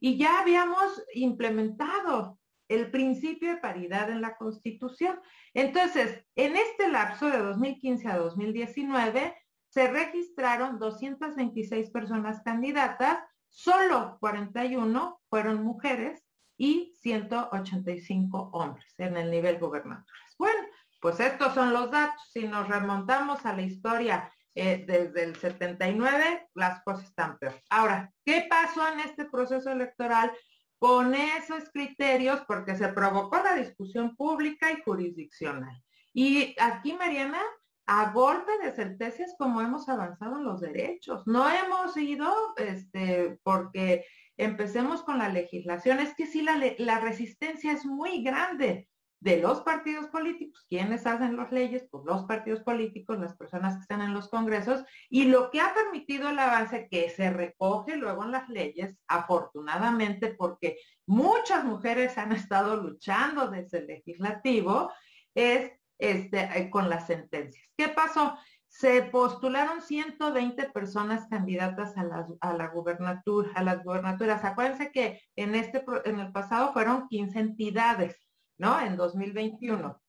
Y 0.00 0.16
ya 0.16 0.40
habíamos 0.40 1.02
implementado 1.14 2.38
el 2.68 2.90
principio 2.90 3.50
de 3.50 3.60
paridad 3.60 4.10
en 4.10 4.20
la 4.20 4.36
Constitución. 4.36 5.20
Entonces, 5.54 6.24
en 6.36 6.56
este 6.56 6.88
lapso 6.88 7.30
de 7.30 7.38
2015 7.38 8.08
a 8.08 8.18
2019, 8.18 9.34
se 9.70 9.88
registraron 9.88 10.78
226 10.78 11.90
personas 11.90 12.42
candidatas, 12.42 13.18
solo 13.48 14.18
41 14.20 15.20
fueron 15.28 15.64
mujeres 15.64 16.27
y 16.58 16.92
185 17.00 18.50
hombres 18.52 18.94
en 18.98 19.16
el 19.16 19.30
nivel 19.30 19.58
gubernaturas. 19.58 20.34
Bueno, 20.36 20.60
pues 21.00 21.20
estos 21.20 21.54
son 21.54 21.72
los 21.72 21.90
datos. 21.90 22.20
Si 22.32 22.46
nos 22.46 22.68
remontamos 22.68 23.46
a 23.46 23.54
la 23.54 23.62
historia 23.62 24.30
eh, 24.54 24.84
desde 24.86 25.22
el 25.22 25.36
79, 25.36 26.48
las 26.54 26.82
cosas 26.82 27.04
están 27.04 27.38
peor. 27.38 27.54
Ahora, 27.70 28.12
¿qué 28.24 28.46
pasó 28.50 28.86
en 28.88 29.00
este 29.00 29.24
proceso 29.24 29.70
electoral 29.70 30.32
con 30.80 31.14
esos 31.14 31.70
criterios? 31.70 32.42
Porque 32.46 32.74
se 32.74 32.88
provocó 32.88 33.36
la 33.36 33.54
discusión 33.54 34.16
pública 34.16 34.72
y 34.72 34.82
jurisdiccional. 34.82 35.80
Y 36.12 36.56
aquí, 36.58 36.94
Mariana, 36.94 37.40
a 37.86 38.10
golpe 38.10 38.50
de 38.62 38.72
sentencias 38.72 39.34
como 39.38 39.60
hemos 39.60 39.88
avanzado 39.88 40.38
en 40.38 40.44
los 40.44 40.60
derechos. 40.60 41.26
No 41.26 41.48
hemos 41.48 41.96
ido, 41.96 42.30
este, 42.56 43.38
porque 43.42 44.04
empecemos 44.38 45.02
con 45.02 45.18
la 45.18 45.28
legislación. 45.28 45.98
Es 45.98 46.14
que 46.14 46.26
sí, 46.26 46.42
la, 46.42 47.00
resistencia 47.00 47.72
es 47.72 47.84
muy 47.84 48.22
grande 48.22 48.88
de 49.20 49.38
los 49.38 49.62
partidos 49.62 50.06
políticos. 50.06 50.64
¿Quiénes 50.68 51.06
hacen 51.06 51.36
las 51.36 51.50
leyes? 51.50 51.86
Pues 51.90 52.04
los 52.06 52.24
partidos 52.24 52.60
políticos, 52.60 53.18
las 53.18 53.36
personas 53.36 53.74
que 53.74 53.80
están 53.82 54.00
en 54.00 54.14
los 54.14 54.28
congresos. 54.28 54.84
Y 55.10 55.24
lo 55.24 55.50
que 55.50 55.60
ha 55.60 55.74
permitido 55.74 56.30
el 56.30 56.38
avance 56.38 56.88
que 56.88 57.10
se 57.10 57.30
recoge 57.30 57.96
luego 57.96 58.24
en 58.24 58.30
las 58.30 58.48
leyes, 58.48 58.96
afortunadamente, 59.08 60.34
porque 60.34 60.78
muchas 61.04 61.64
mujeres 61.64 62.16
han 62.16 62.32
estado 62.32 62.76
luchando 62.76 63.48
desde 63.48 63.78
el 63.78 63.88
legislativo, 63.88 64.92
es 65.34 65.72
este, 65.98 66.48
eh, 66.54 66.70
con 66.70 66.88
las 66.88 67.08
sentencias. 67.08 67.66
¿Qué 67.76 67.88
pasó? 67.88 68.38
Se 68.68 69.02
postularon 69.02 69.82
120 69.82 70.70
personas 70.70 71.26
candidatas 71.28 71.96
a, 71.96 72.04
las, 72.04 72.30
la 72.40 72.68
gubernatura, 72.68 73.50
a 73.54 73.62
las 73.62 73.82
gubernaturas. 73.82 74.44
Acuérdense 74.44 74.92
que 74.92 75.20
en, 75.36 75.54
este, 75.54 75.84
en 76.04 76.20
el 76.20 76.32
pasado 76.32 76.72
fueron 76.72 77.08
15 77.08 77.38
entidades, 77.38 78.16
¿no? 78.58 78.78
En 78.80 78.96
2021. 78.96 80.00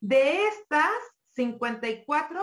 De 0.00 0.44
estas, 0.46 0.90
54 1.30 2.42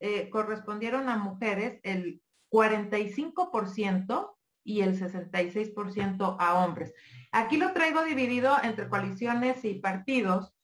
eh, 0.00 0.30
correspondieron 0.30 1.08
a 1.08 1.16
mujeres, 1.16 1.80
el 1.82 2.22
45% 2.50 4.34
y 4.64 4.82
el 4.82 4.98
66% 4.98 6.36
a 6.38 6.64
hombres. 6.64 6.94
Aquí 7.32 7.56
lo 7.56 7.72
traigo 7.72 8.04
dividido 8.04 8.56
entre 8.62 8.88
coaliciones 8.88 9.64
y 9.64 9.74
partidos 9.74 10.54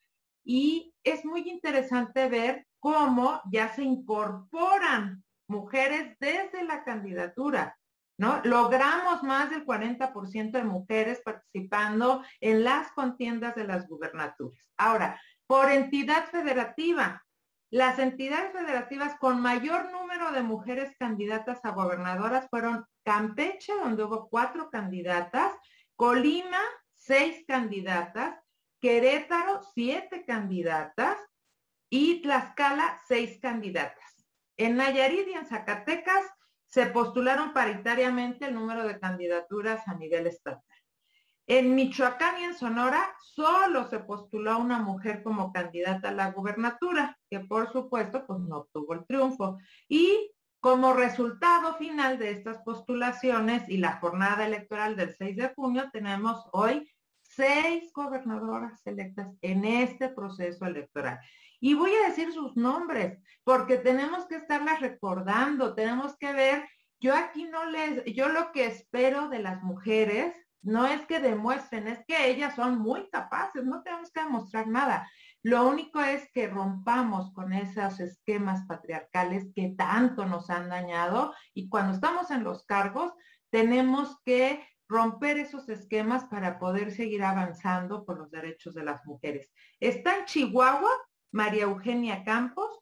y 0.45 0.95
es 1.03 1.25
muy 1.25 1.49
interesante 1.49 2.29
ver 2.29 2.64
cómo 2.85 3.41
ya 3.51 3.71
se 3.71 3.83
incorporan 3.83 5.25
mujeres 5.49 6.19
desde 6.21 6.65
la 6.65 6.85
candidatura, 6.85 7.79
¿no? 8.19 8.43
Logramos 8.45 9.23
más 9.23 9.49
del 9.49 9.65
40% 9.65 10.51
de 10.51 10.65
mujeres 10.65 11.23
participando 11.25 12.23
en 12.43 12.63
las 12.63 12.93
contiendas 12.93 13.55
de 13.55 13.65
las 13.65 13.89
gubernaturas. 13.89 14.71
Ahora, 14.77 15.19
por 15.47 15.71
entidad 15.71 16.27
federativa, 16.27 17.25
las 17.71 17.99
entidades 17.99 18.53
federativas 18.53 19.19
con 19.19 19.41
mayor 19.41 19.91
número 19.91 20.33
de 20.33 20.43
mujeres 20.43 20.95
candidatas 20.99 21.65
a 21.65 21.71
gobernadoras 21.71 22.49
fueron 22.51 22.85
Campeche, 23.03 23.73
donde 23.83 24.05
hubo 24.05 24.29
cuatro 24.29 24.69
candidatas, 24.69 25.55
Colima, 25.97 26.61
seis 26.93 27.47
candidatas, 27.49 28.39
Querétaro, 28.79 29.63
siete 29.75 30.27
candidatas 30.27 31.17
y 31.97 32.23
Tlaxcala, 32.23 33.01
seis 33.07 33.39
candidatas. 33.41 34.27
En 34.57 34.75
Nayarit 34.77 35.29
y 35.29 35.35
en 35.35 35.47
Zacatecas 35.47 36.25
se 36.67 36.87
postularon 36.87 37.53
paritariamente 37.53 38.47
el 38.47 38.55
número 38.55 38.85
de 38.85 38.99
candidaturas 38.99 39.87
a 39.87 39.95
nivel 39.95 40.27
estatal. 40.27 40.61
En 41.47 41.77
Michoacán 41.77 42.41
y 42.41 42.45
en 42.47 42.55
Sonora 42.55 43.15
solo 43.21 43.89
se 43.89 44.01
postuló 44.01 44.59
una 44.59 44.81
mujer 44.81 45.23
como 45.23 45.53
candidata 45.53 46.09
a 46.09 46.15
la 46.15 46.33
gubernatura, 46.33 47.17
que 47.31 47.39
por 47.39 47.71
supuesto 47.71 48.27
pues 48.27 48.41
no 48.41 48.57
obtuvo 48.57 48.95
el 48.95 49.07
triunfo. 49.07 49.59
Y 49.89 50.33
como 50.59 50.95
resultado 50.95 51.77
final 51.77 52.19
de 52.19 52.33
estas 52.33 52.59
postulaciones 52.65 53.69
y 53.69 53.77
la 53.77 54.01
jornada 54.01 54.45
electoral 54.45 54.97
del 54.97 55.15
6 55.15 55.37
de 55.37 55.55
junio, 55.55 55.89
tenemos 55.93 56.45
hoy 56.51 56.91
seis 57.23 57.93
gobernadoras 57.93 58.85
electas 58.85 59.29
en 59.43 59.65
este 59.65 60.09
proceso 60.09 60.67
electoral. 60.67 61.21
Y 61.65 61.73
voy 61.73 61.93
a 61.95 62.09
decir 62.11 62.31
sus 62.31 62.59
nombres, 62.59 63.19
porque 63.43 63.79
tenemos 63.79 64.27
que 64.27 64.37
estarlas 64.37 64.83
recordando, 64.83 65.75
tenemos 65.75 66.15
que 66.19 66.31
ver, 66.35 66.69
yo 67.01 67.17
aquí 67.17 67.45
no 67.45 67.65
les, 67.65 68.05
yo 68.15 68.29
lo 68.29 68.53
que 68.53 68.67
espero 68.67 69.31
de 69.31 69.39
las 69.39 69.63
mujeres 69.63 70.37
no 70.61 70.87
es 70.87 71.07
que 71.07 71.21
demuestren, 71.21 71.89
es 71.89 72.05
que 72.07 72.29
ellas 72.29 72.55
son 72.55 72.81
muy 72.81 73.09
capaces, 73.09 73.65
no 73.65 73.83
tenemos 73.83 74.13
que 74.13 74.21
demostrar 74.21 74.67
nada. 74.67 75.11
Lo 75.43 75.67
único 75.67 76.01
es 76.03 76.31
que 76.35 76.49
rompamos 76.49 77.33
con 77.33 77.55
esos 77.55 77.99
esquemas 77.99 78.67
patriarcales 78.67 79.47
que 79.55 79.75
tanto 79.75 80.27
nos 80.27 80.51
han 80.51 80.69
dañado 80.69 81.33
y 81.55 81.71
cuando 81.71 81.95
estamos 81.95 82.31
en 82.31 82.45
los 82.45 82.67
cargos 82.67 83.11
tenemos 83.49 84.21
que 84.23 84.63
romper 84.87 85.39
esos 85.39 85.67
esquemas 85.71 86.27
para 86.27 86.59
poder 86.59 86.91
seguir 86.91 87.23
avanzando 87.23 88.05
por 88.05 88.19
los 88.19 88.31
derechos 88.31 88.75
de 88.75 88.85
las 88.85 89.03
mujeres. 89.07 89.51
Está 89.81 90.19
en 90.19 90.27
Chihuahua 90.27 90.91
María 91.35 91.65
Eugenia 91.65 92.23
Campos, 92.23 92.79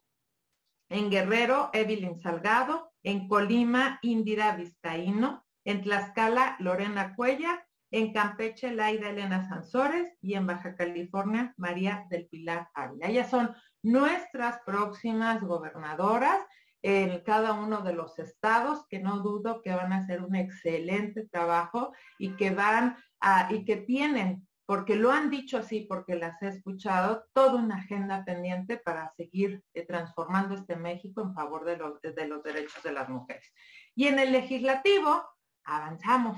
en 0.87 1.09
Guerrero 1.09 1.71
Evelyn 1.73 2.19
Salgado, 2.19 2.91
en 3.01 3.27
Colima 3.27 3.97
Indira 4.03 4.55
Vizcaíno, 4.55 5.43
en 5.65 5.81
Tlaxcala, 5.81 6.55
Lorena 6.59 7.15
Cuella, 7.15 7.65
en 7.89 8.13
Campeche, 8.13 8.71
Laida 8.71 9.09
Elena 9.09 9.49
Sansores 9.49 10.15
y 10.21 10.35
en 10.35 10.45
Baja 10.45 10.75
California, 10.75 11.55
María 11.57 12.05
del 12.11 12.27
Pilar 12.27 12.69
Ávila. 12.75 13.07
Ellas 13.07 13.31
son 13.31 13.55
nuestras 13.81 14.59
próximas 14.63 15.41
gobernadoras 15.41 16.39
en 16.83 17.23
cada 17.23 17.53
uno 17.53 17.81
de 17.81 17.93
los 17.93 18.19
estados, 18.19 18.85
que 18.87 18.99
no 18.99 19.21
dudo 19.21 19.63
que 19.63 19.73
van 19.73 19.93
a 19.93 19.97
hacer 19.97 20.21
un 20.21 20.35
excelente 20.35 21.27
trabajo 21.27 21.91
y 22.19 22.35
que 22.35 22.51
van 22.51 22.97
a, 23.19 23.51
y 23.51 23.65
que 23.65 23.77
tienen, 23.77 24.47
porque 24.65 24.95
lo 24.95 25.11
han 25.11 25.29
dicho 25.29 25.57
así, 25.57 25.81
porque 25.81 26.15
las 26.15 26.41
he 26.41 26.47
escuchado, 26.47 27.25
toda 27.33 27.55
una 27.55 27.77
agenda 27.77 28.23
pendiente 28.23 28.77
para 28.77 29.11
seguir 29.15 29.63
eh, 29.73 29.85
transformando 29.85 30.55
este 30.55 30.75
México 30.75 31.21
en 31.21 31.33
favor 31.33 31.65
de 31.65 31.77
los, 31.77 32.01
de 32.01 32.27
los 32.27 32.43
derechos 32.43 32.81
de 32.81 32.93
las 32.93 33.09
mujeres. 33.09 33.51
Y 33.95 34.07
en 34.07 34.19
el 34.19 34.31
legislativo 34.31 35.23
avanzamos. 35.65 36.37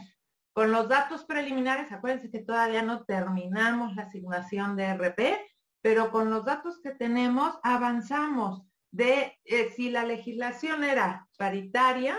Con 0.53 0.71
los 0.71 0.88
datos 0.88 1.25
preliminares, 1.25 1.91
acuérdense 1.91 2.31
que 2.31 2.39
todavía 2.39 2.81
no 2.81 3.03
terminamos 3.03 3.95
la 3.95 4.03
asignación 4.03 4.75
de 4.75 4.93
RP, 4.93 5.38
pero 5.81 6.11
con 6.11 6.29
los 6.29 6.45
datos 6.45 6.79
que 6.81 6.91
tenemos 6.91 7.59
avanzamos 7.61 8.63
de 8.91 9.38
eh, 9.43 9.69
si 9.75 9.91
la 9.91 10.05
legislación 10.05 10.83
era 10.83 11.27
paritaria, 11.38 12.17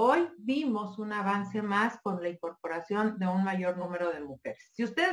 hoy 0.00 0.28
vimos 0.38 0.96
un 1.00 1.12
avance 1.12 1.60
más 1.60 2.00
con 2.02 2.22
la 2.22 2.28
incorporación 2.28 3.18
de 3.18 3.26
un 3.26 3.42
mayor 3.42 3.76
número 3.76 4.12
de 4.12 4.20
mujeres. 4.20 4.70
Si 4.72 4.84
ustedes 4.84 5.12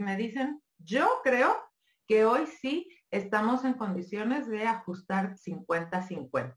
me, 0.00 0.16
dicen, 0.16 0.60
yo 0.78 1.08
creo 1.22 1.56
que 2.08 2.24
hoy 2.24 2.46
sí 2.46 2.88
estamos 3.12 3.64
en 3.64 3.74
condiciones 3.74 4.48
de 4.48 4.66
ajustar 4.66 5.36
50-50. 5.36 6.56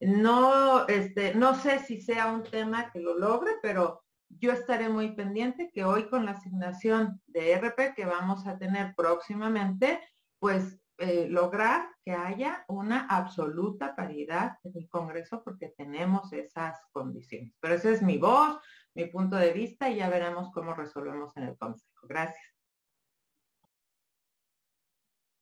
No, 0.00 0.88
este, 0.88 1.34
no 1.34 1.54
sé 1.54 1.80
si 1.80 2.00
sea 2.00 2.32
un 2.32 2.44
tema 2.44 2.90
que 2.90 3.00
lo 3.00 3.18
logre, 3.18 3.52
pero 3.60 4.02
yo 4.30 4.52
estaré 4.52 4.88
muy 4.88 5.14
pendiente 5.14 5.70
que 5.70 5.84
hoy 5.84 6.08
con 6.08 6.24
la 6.24 6.32
asignación 6.32 7.20
de 7.26 7.52
RP 7.52 7.94
que 7.94 8.06
vamos 8.06 8.46
a 8.46 8.56
tener 8.56 8.94
próximamente, 8.96 10.00
pues 10.38 10.81
eh, 11.04 11.26
lograr 11.28 11.88
que 12.04 12.12
haya 12.12 12.64
una 12.68 13.08
absoluta 13.08 13.96
paridad 13.96 14.56
en 14.62 14.72
el 14.76 14.88
Congreso 14.88 15.42
porque 15.42 15.74
tenemos 15.76 16.32
esas 16.32 16.80
condiciones. 16.92 17.52
Pero 17.58 17.74
esa 17.74 17.90
es 17.90 18.02
mi 18.02 18.18
voz, 18.18 18.60
mi 18.94 19.06
punto 19.06 19.34
de 19.34 19.52
vista 19.52 19.90
y 19.90 19.96
ya 19.96 20.08
veremos 20.08 20.52
cómo 20.52 20.74
resolvemos 20.74 21.36
en 21.36 21.42
el 21.42 21.58
Consejo. 21.58 22.06
Gracias. 22.06 22.44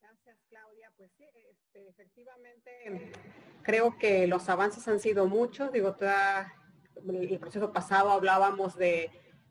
Gracias, 0.01 0.39
Claudia. 0.49 0.91
Pues 0.97 1.13
sí, 1.19 1.29
este, 1.51 1.89
efectivamente 1.91 3.13
creo 3.63 3.99
que 3.99 4.27
los 4.27 4.49
avances 4.49 4.89
han 4.89 4.99
sido 4.99 5.27
muchos. 5.27 5.73
Digo, 5.73 5.95
toda, 5.95 6.55
el 7.07 7.39
proceso 7.39 7.71
pasado 7.71 8.13
hablábamos 8.13 8.77
de 8.77 9.11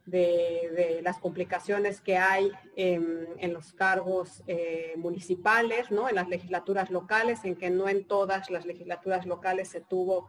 de, 0.09 0.99
las 1.03 1.19
complicaciones 1.19 2.01
que 2.01 2.17
hay 2.17 2.51
en, 2.75 3.53
los 3.53 3.73
cargos 3.73 4.43
eh, 4.47 4.93
municipales, 4.97 5.91
¿no? 5.91 6.09
en 6.09 6.15
las 6.15 6.29
legislaturas 6.29 6.89
locales, 6.89 7.43
en 7.43 7.55
que 7.55 7.69
no 7.69 7.89
en 7.89 8.05
todas 8.05 8.49
las 8.49 8.65
legislaturas 8.65 9.25
locales 9.25 9.69
se 9.69 9.81
tuvo 9.81 10.27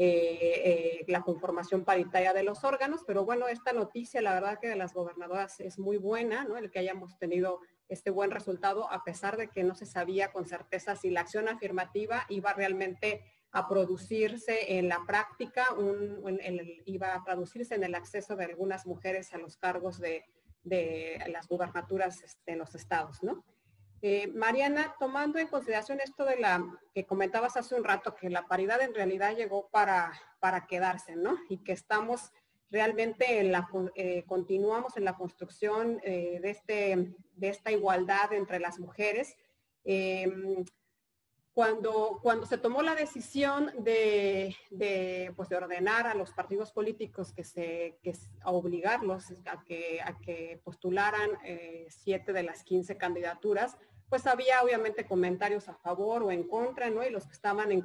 eh, 0.00 0.62
eh, 0.64 1.04
la 1.08 1.22
conformación 1.22 1.84
paritaria 1.84 2.32
de 2.32 2.44
los 2.44 2.62
órganos, 2.62 3.02
pero 3.04 3.24
bueno, 3.24 3.48
esta 3.48 3.72
noticia, 3.72 4.22
la 4.22 4.34
verdad 4.34 4.60
que 4.60 4.68
de 4.68 4.76
las 4.76 4.94
gobernadoras 4.94 5.58
es 5.58 5.78
muy 5.78 5.96
buena, 5.96 6.44
¿no? 6.44 6.56
el 6.56 6.70
que 6.70 6.78
hayamos 6.78 7.18
tenido 7.18 7.60
este 7.88 8.10
buen 8.10 8.30
resultado, 8.30 8.90
a 8.92 9.02
pesar 9.02 9.36
de 9.36 9.48
que 9.48 9.64
no 9.64 9.74
se 9.74 9.86
sabía 9.86 10.30
con 10.30 10.46
certeza 10.46 10.94
si 10.94 11.10
la 11.10 11.22
acción 11.22 11.48
afirmativa 11.48 12.26
iba 12.28 12.52
realmente 12.52 13.24
a 13.52 13.68
producirse 13.68 14.78
en 14.78 14.88
la 14.88 15.04
práctica, 15.06 15.72
un, 15.74 16.38
iba 16.84 17.14
a 17.14 17.24
traducirse 17.24 17.74
en 17.74 17.84
el 17.84 17.94
acceso 17.94 18.36
de 18.36 18.44
algunas 18.44 18.86
mujeres 18.86 19.32
a 19.32 19.38
los 19.38 19.56
cargos 19.56 19.98
de, 19.98 20.24
las 21.28 21.48
gubernaturas 21.48 22.22
este, 22.22 22.52
en 22.52 22.58
los 22.58 22.74
estados, 22.74 23.22
¿no? 23.22 23.42
Eh, 24.00 24.28
Mariana, 24.28 24.94
tomando 25.00 25.38
en 25.38 25.48
consideración 25.48 25.98
esto 26.00 26.24
de 26.24 26.38
la 26.38 26.64
que 26.94 27.04
comentabas 27.04 27.56
hace 27.56 27.74
un 27.74 27.84
rato, 27.84 28.14
que 28.14 28.30
la 28.30 28.46
paridad 28.46 28.80
en 28.80 28.94
realidad 28.94 29.34
llegó 29.34 29.68
para, 29.70 30.12
para 30.40 30.66
quedarse, 30.66 31.16
¿no? 31.16 31.36
Y 31.48 31.58
que 31.64 31.72
estamos 31.72 32.30
realmente 32.70 33.40
en 33.40 33.50
la, 33.50 33.68
eh, 33.96 34.24
continuamos 34.26 34.96
en 34.96 35.04
la 35.04 35.16
construcción 35.16 36.00
eh, 36.04 36.38
de, 36.40 36.50
este, 36.50 37.14
de 37.34 37.48
esta 37.48 37.72
igualdad 37.72 38.32
entre 38.32 38.60
las 38.60 38.78
mujeres 38.78 39.36
cuando, 41.58 42.20
cuando 42.22 42.46
se 42.46 42.56
tomó 42.56 42.82
la 42.82 42.94
decisión 42.94 43.72
de, 43.80 44.54
de, 44.70 45.32
pues 45.34 45.48
de 45.48 45.56
ordenar 45.56 46.06
a 46.06 46.14
los 46.14 46.30
partidos 46.30 46.70
políticos 46.70 47.32
que 47.32 47.42
se, 47.42 47.98
que, 48.00 48.14
a 48.42 48.52
obligarlos 48.52 49.24
a 49.44 49.64
que, 49.64 50.00
a 50.00 50.16
que 50.20 50.60
postularan 50.62 51.30
eh, 51.44 51.88
siete 51.90 52.32
de 52.32 52.44
las 52.44 52.62
15 52.62 52.96
candidaturas, 52.96 53.76
pues 54.08 54.28
había 54.28 54.62
obviamente 54.62 55.04
comentarios 55.04 55.68
a 55.68 55.74
favor 55.74 56.22
o 56.22 56.30
en 56.30 56.46
contra, 56.46 56.90
¿no? 56.90 57.04
Y 57.04 57.10
los 57.10 57.26
que 57.26 57.32
estaban 57.32 57.72
en, 57.72 57.84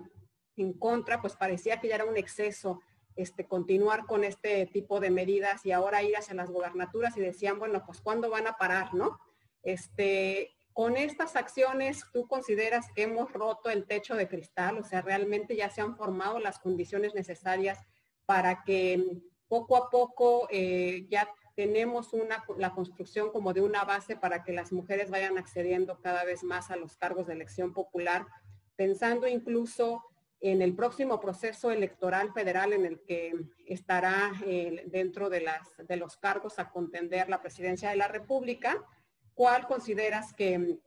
en 0.56 0.74
contra, 0.74 1.20
pues 1.20 1.36
parecía 1.36 1.82
que 1.82 1.88
ya 1.88 1.96
era 1.96 2.06
un 2.06 2.16
exceso 2.16 2.80
este, 3.16 3.48
continuar 3.48 4.06
con 4.06 4.24
este 4.24 4.68
tipo 4.68 5.00
de 5.00 5.10
medidas 5.10 5.66
y 5.66 5.72
ahora 5.72 6.04
ir 6.04 6.16
hacia 6.16 6.36
las 6.36 6.52
gobernaturas 6.52 7.18
y 7.18 7.22
decían, 7.22 7.58
bueno, 7.58 7.84
pues 7.88 8.02
¿cuándo 8.02 8.30
van 8.30 8.46
a 8.46 8.54
parar, 8.54 8.94
no? 8.94 9.20
Este, 9.64 10.52
con 10.74 10.98
estas 10.98 11.36
acciones, 11.36 12.04
¿tú 12.12 12.28
consideras 12.28 12.88
que 12.96 13.04
hemos 13.04 13.32
roto 13.32 13.70
el 13.70 13.86
techo 13.86 14.16
de 14.16 14.28
cristal? 14.28 14.78
O 14.80 14.84
sea, 14.84 15.02
realmente 15.02 15.56
ya 15.56 15.70
se 15.70 15.82
han 15.82 15.96
formado 15.96 16.40
las 16.40 16.60
condiciones 16.60 17.14
necesarias 17.14 17.80
para 18.26 18.64
que 18.64 19.22
poco 19.48 19.78
a 19.78 19.90
poco 19.90 20.48
eh, 20.52 21.06
ya 21.10 21.30
tenemos 21.56 22.10
la 22.58 22.74
construcción 22.74 23.32
como 23.32 23.54
de 23.54 23.62
una 23.62 23.84
base 23.84 24.16
para 24.16 24.44
que 24.44 24.54
las 24.54 24.72
mujeres 24.72 25.12
vayan 25.12 25.38
accediendo 25.38 26.00
cada 26.02 26.24
vez 26.24 26.44
más 26.44 26.72
a 26.72 26.76
los 26.76 26.98
cargos 26.98 27.28
de 27.28 27.34
elección 27.34 27.74
popular, 27.74 28.26
pensando 28.76 29.28
incluso 29.28 30.04
en 30.40 30.62
el 30.62 30.76
próximo 30.76 31.20
proceso 31.20 31.72
electoral 31.72 32.34
federal 32.34 32.74
en 32.74 32.86
el 32.86 33.02
que 33.04 33.34
estará 33.66 34.34
eh, 34.46 34.84
dentro 34.88 35.30
de 35.30 35.46
los 35.96 36.18
cargos 36.18 36.58
a 36.60 36.70
contender 36.72 37.30
la 37.30 37.42
presidencia 37.42 37.92
de 37.92 37.96
la 37.96 38.08
República 38.08 38.84
¿Cuál 39.34 39.68
consideras 39.68 40.34
que, 40.34 40.80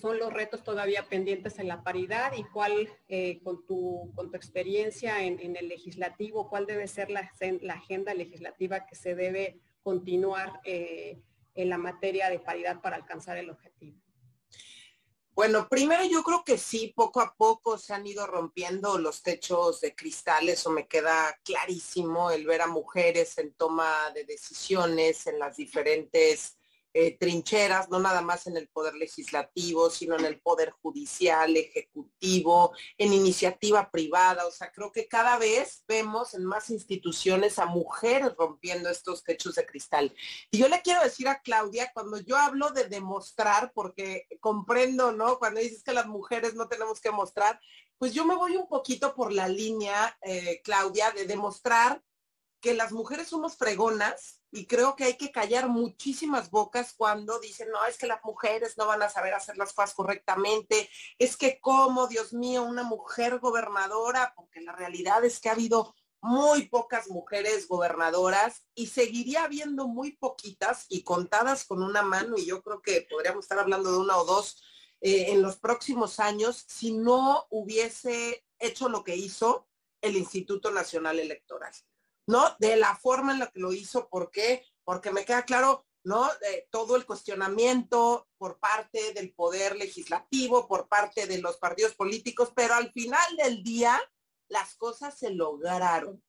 son 0.00 0.18
los 0.18 0.32
retos 0.32 0.64
todavía 0.64 1.08
pendientes 1.08 1.60
en 1.60 1.68
la 1.68 1.84
paridad 1.84 2.32
y 2.36 2.42
cuál, 2.44 2.88
eh, 3.08 3.40
con, 3.44 3.64
tu, 3.66 4.12
con 4.16 4.30
tu 4.30 4.36
experiencia 4.36 5.22
en, 5.22 5.56
el 5.56 5.68
legislativo, 5.68 6.48
cuál 6.48 6.66
debe 6.66 6.88
ser 6.88 7.08
la, 7.10 7.30
agenda 7.68 8.12
legislativa 8.12 8.84
que 8.84 8.96
se 8.96 9.14
debe 9.14 9.60
continuar 9.82 10.60
eh, 10.64 11.20
en 11.54 11.68
la 11.68 11.78
materia 11.78 12.28
de 12.30 12.40
paridad 12.40 12.80
para 12.80 12.96
alcanzar 12.96 13.36
el 13.36 13.50
objetivo? 13.50 14.00
Bueno, 15.36 15.68
primero 15.68 16.02
yo 16.06 16.22
creo 16.22 16.42
que 16.44 16.56
sí, 16.56 16.94
poco 16.96 17.20
a 17.20 17.34
poco 17.36 17.76
se 17.76 17.92
han 17.92 18.06
ido 18.06 18.26
rompiendo 18.26 18.96
los 18.96 19.22
techos 19.22 19.82
de 19.82 19.94
cristal, 19.94 20.48
eso 20.48 20.70
me 20.70 20.88
queda 20.88 21.38
clarísimo, 21.44 22.30
el 22.30 22.46
ver 22.46 22.62
a 22.62 22.66
mujeres 22.66 23.36
en 23.36 23.52
toma 23.52 24.10
de 24.14 24.24
decisiones 24.24 25.26
en 25.26 25.38
las 25.38 25.58
diferentes 25.58 26.56
eh, 26.98 27.14
trincheras, 27.18 27.90
no 27.90 27.98
nada 27.98 28.22
más 28.22 28.46
en 28.46 28.56
el 28.56 28.68
poder 28.68 28.94
legislativo, 28.94 29.90
sino 29.90 30.18
en 30.18 30.24
el 30.24 30.40
poder 30.40 30.70
judicial, 30.70 31.54
ejecutivo, 31.54 32.72
en 32.96 33.12
iniciativa 33.12 33.90
privada. 33.90 34.46
O 34.46 34.50
sea, 34.50 34.72
creo 34.72 34.90
que 34.92 35.06
cada 35.06 35.36
vez 35.36 35.84
vemos 35.86 36.32
en 36.32 36.46
más 36.46 36.70
instituciones 36.70 37.58
a 37.58 37.66
mujeres 37.66 38.32
rompiendo 38.38 38.88
estos 38.88 39.22
techos 39.22 39.56
de 39.56 39.66
cristal. 39.66 40.14
Y 40.50 40.56
yo 40.56 40.68
le 40.68 40.80
quiero 40.80 41.02
decir 41.02 41.28
a 41.28 41.42
Claudia, 41.42 41.90
cuando 41.92 42.18
yo 42.18 42.38
hablo 42.38 42.70
de 42.70 42.84
demostrar, 42.84 43.72
porque 43.74 44.26
comprendo, 44.40 45.12
¿no? 45.12 45.38
Cuando 45.38 45.60
dices 45.60 45.82
que 45.82 45.92
las 45.92 46.06
mujeres 46.06 46.54
no 46.54 46.66
tenemos 46.66 47.02
que 47.02 47.10
mostrar, 47.10 47.60
pues 47.98 48.14
yo 48.14 48.24
me 48.24 48.36
voy 48.36 48.56
un 48.56 48.68
poquito 48.68 49.14
por 49.14 49.34
la 49.34 49.48
línea, 49.48 50.16
eh, 50.22 50.62
Claudia, 50.64 51.10
de 51.10 51.26
demostrar 51.26 52.02
que 52.60 52.74
las 52.74 52.92
mujeres 52.92 53.28
somos 53.28 53.56
fregonas 53.56 54.40
y 54.50 54.66
creo 54.66 54.96
que 54.96 55.04
hay 55.04 55.16
que 55.16 55.30
callar 55.30 55.68
muchísimas 55.68 56.50
bocas 56.50 56.94
cuando 56.96 57.38
dicen, 57.40 57.70
no, 57.70 57.84
es 57.84 57.98
que 57.98 58.06
las 58.06 58.24
mujeres 58.24 58.76
no 58.78 58.86
van 58.86 59.02
a 59.02 59.08
saber 59.08 59.34
hacer 59.34 59.56
las 59.56 59.72
cosas 59.72 59.94
correctamente, 59.94 60.88
es 61.18 61.36
que 61.36 61.60
como, 61.60 62.06
Dios 62.06 62.32
mío, 62.32 62.62
una 62.62 62.82
mujer 62.82 63.38
gobernadora, 63.38 64.32
porque 64.34 64.60
la 64.60 64.72
realidad 64.72 65.24
es 65.24 65.40
que 65.40 65.48
ha 65.48 65.52
habido 65.52 65.94
muy 66.22 66.68
pocas 66.68 67.08
mujeres 67.08 67.68
gobernadoras 67.68 68.66
y 68.74 68.88
seguiría 68.88 69.44
habiendo 69.44 69.86
muy 69.86 70.16
poquitas 70.16 70.86
y 70.88 71.04
contadas 71.04 71.64
con 71.64 71.82
una 71.82 72.02
mano 72.02 72.36
y 72.36 72.46
yo 72.46 72.62
creo 72.62 72.82
que 72.82 73.06
podríamos 73.08 73.44
estar 73.44 73.58
hablando 73.58 73.92
de 73.92 73.98
una 73.98 74.16
o 74.16 74.24
dos 74.24 74.62
eh, 75.00 75.32
en 75.32 75.42
los 75.42 75.56
próximos 75.56 76.18
años 76.18 76.64
si 76.66 76.92
no 76.92 77.46
hubiese 77.50 78.44
hecho 78.58 78.88
lo 78.88 79.04
que 79.04 79.14
hizo 79.14 79.68
el 80.00 80.16
Instituto 80.16 80.70
Nacional 80.70 81.20
Electoral. 81.20 81.72
¿No? 82.26 82.56
De 82.58 82.76
la 82.76 82.96
forma 82.96 83.32
en 83.32 83.40
la 83.40 83.50
que 83.50 83.60
lo 83.60 83.72
hizo, 83.72 84.08
¿por 84.08 84.30
qué? 84.30 84.64
Porque 84.84 85.10
me 85.10 85.24
queda 85.24 85.44
claro, 85.44 85.86
¿no? 86.04 86.28
todo 86.70 86.96
el 86.96 87.04
cuestionamiento 87.04 88.28
por 88.38 88.58
parte 88.58 89.12
del 89.12 89.32
poder 89.34 89.76
legislativo, 89.76 90.68
por 90.68 90.88
parte 90.88 91.26
de 91.26 91.38
los 91.38 91.56
partidos 91.56 91.94
políticos, 91.94 92.52
pero 92.54 92.74
al 92.74 92.92
final 92.92 93.36
del 93.36 93.62
día 93.62 94.00
las 94.48 94.76
cosas 94.76 95.18
se 95.18 95.30
lograron. 95.30 96.22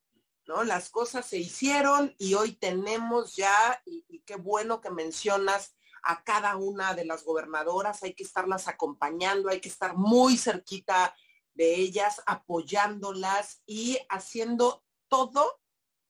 ¿no? 0.48 0.64
Las 0.64 0.90
cosas 0.90 1.26
se 1.26 1.38
hicieron 1.38 2.16
y 2.18 2.34
hoy 2.34 2.54
tenemos 2.54 3.36
ya, 3.36 3.82
y, 3.86 4.22
qué 4.26 4.36
bueno 4.36 4.82
que 4.82 4.90
mencionas 4.90 5.76
a 6.04 6.24
cada 6.24 6.56
una 6.56 6.94
de 6.94 7.06
las 7.06 7.24
gobernadoras, 7.24 8.02
hay 8.04 8.14
que 8.14 8.24
estarlas 8.24 8.68
acompañando, 8.68 9.50
hay 9.50 9.60
que 9.60 9.70
estar 9.70 9.96
muy 9.96 10.38
cerquita 10.38 11.14
de 11.54 11.76
ellas, 11.76 12.22
apoyándolas 12.26 13.62
y 13.66 14.00
haciendo 14.10 14.86
todo 15.10 15.60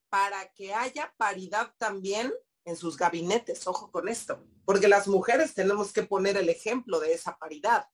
para 0.10 0.52
que 0.54 0.74
haya 0.74 1.14
paridad 1.18 1.74
también 1.78 2.34
en 2.66 2.76
sus 2.76 2.98
gabinetes, 2.98 3.66
ojo 3.68 3.92
con 3.92 4.10
esto, 4.10 4.44
porque 4.66 4.88
las 4.88 5.08
mujeres 5.08 5.54
tenemos 5.54 5.94
que 5.94 6.04
poner 6.04 6.38
el 6.38 6.50
ejemplo 6.50 7.00
de 7.00 7.14
esa 7.14 7.38
paridad, 7.38 7.88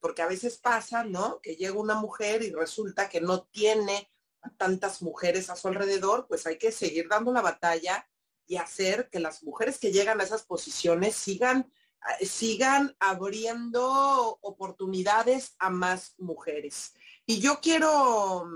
porque 0.00 0.22
a 0.22 0.26
veces 0.26 0.58
pasa, 0.58 1.04
¿no? 1.04 1.40
Que 1.42 1.56
llega 1.56 1.78
una 1.78 1.94
mujer 1.94 2.42
y 2.42 2.50
resulta 2.50 3.08
que 3.08 3.20
no 3.20 3.44
tiene 3.44 4.10
tantas 4.56 5.02
mujeres 5.02 5.50
a 5.50 5.56
su 5.56 5.68
alrededor, 5.68 6.26
pues 6.26 6.46
hay 6.46 6.58
que 6.58 6.72
seguir 6.72 7.08
dando 7.08 7.32
la 7.32 7.42
batalla 7.42 8.08
y 8.46 8.56
hacer 8.56 9.08
que 9.10 9.20
las 9.20 9.42
mujeres 9.42 9.78
que 9.78 9.92
llegan 9.92 10.20
a 10.20 10.24
esas 10.24 10.42
posiciones 10.42 11.16
sigan 11.16 11.72
sigan 12.20 12.94
abriendo 13.00 14.38
oportunidades 14.42 15.54
a 15.58 15.70
más 15.70 16.14
mujeres. 16.18 16.94
Y 17.26 17.40
yo 17.40 17.60
quiero 17.60 18.46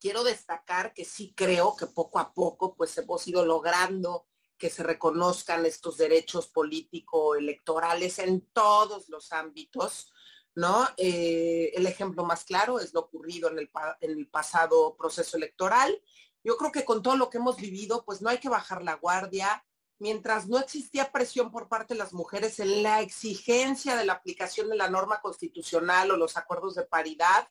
quiero 0.00 0.24
destacar 0.24 0.92
que 0.94 1.04
sí 1.04 1.32
creo 1.36 1.76
que 1.76 1.86
poco 1.86 2.18
a 2.18 2.32
poco 2.32 2.74
pues 2.74 2.96
hemos 2.98 3.26
ido 3.26 3.44
logrando 3.44 4.26
que 4.58 4.70
se 4.70 4.82
reconozcan 4.82 5.64
estos 5.64 5.96
derechos 5.96 6.48
político-electorales 6.48 8.18
en 8.18 8.40
todos 8.52 9.08
los 9.08 9.32
ámbitos, 9.32 10.12
¿no? 10.54 10.86
Eh, 10.96 11.70
el 11.74 11.86
ejemplo 11.86 12.24
más 12.24 12.44
claro 12.44 12.80
es 12.80 12.92
lo 12.92 13.00
ocurrido 13.00 13.48
en 13.50 13.60
el, 13.60 13.70
en 14.00 14.10
el 14.10 14.28
pasado 14.28 14.96
proceso 14.96 15.36
electoral. 15.36 16.02
Yo 16.42 16.56
creo 16.56 16.72
que 16.72 16.84
con 16.84 17.02
todo 17.02 17.16
lo 17.16 17.30
que 17.30 17.38
hemos 17.38 17.56
vivido, 17.56 18.04
pues 18.04 18.20
no 18.20 18.28
hay 18.28 18.38
que 18.38 18.48
bajar 18.48 18.82
la 18.82 18.94
guardia. 18.94 19.64
Mientras 20.00 20.48
no 20.48 20.58
existía 20.58 21.12
presión 21.12 21.50
por 21.50 21.68
parte 21.68 21.94
de 21.94 21.98
las 21.98 22.12
mujeres 22.12 22.58
en 22.60 22.82
la 22.82 23.00
exigencia 23.00 23.96
de 23.96 24.04
la 24.04 24.14
aplicación 24.14 24.68
de 24.68 24.76
la 24.76 24.90
norma 24.90 25.20
constitucional 25.20 26.10
o 26.10 26.16
los 26.16 26.36
acuerdos 26.36 26.74
de 26.74 26.84
paridad, 26.84 27.48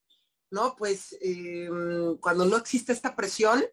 ¿no? 0.51 0.75
Pues 0.75 1.17
em, 1.21 2.17
cuando 2.17 2.45
no 2.45 2.57
existe 2.57 2.93
esta 2.93 3.15
presión, 3.15 3.63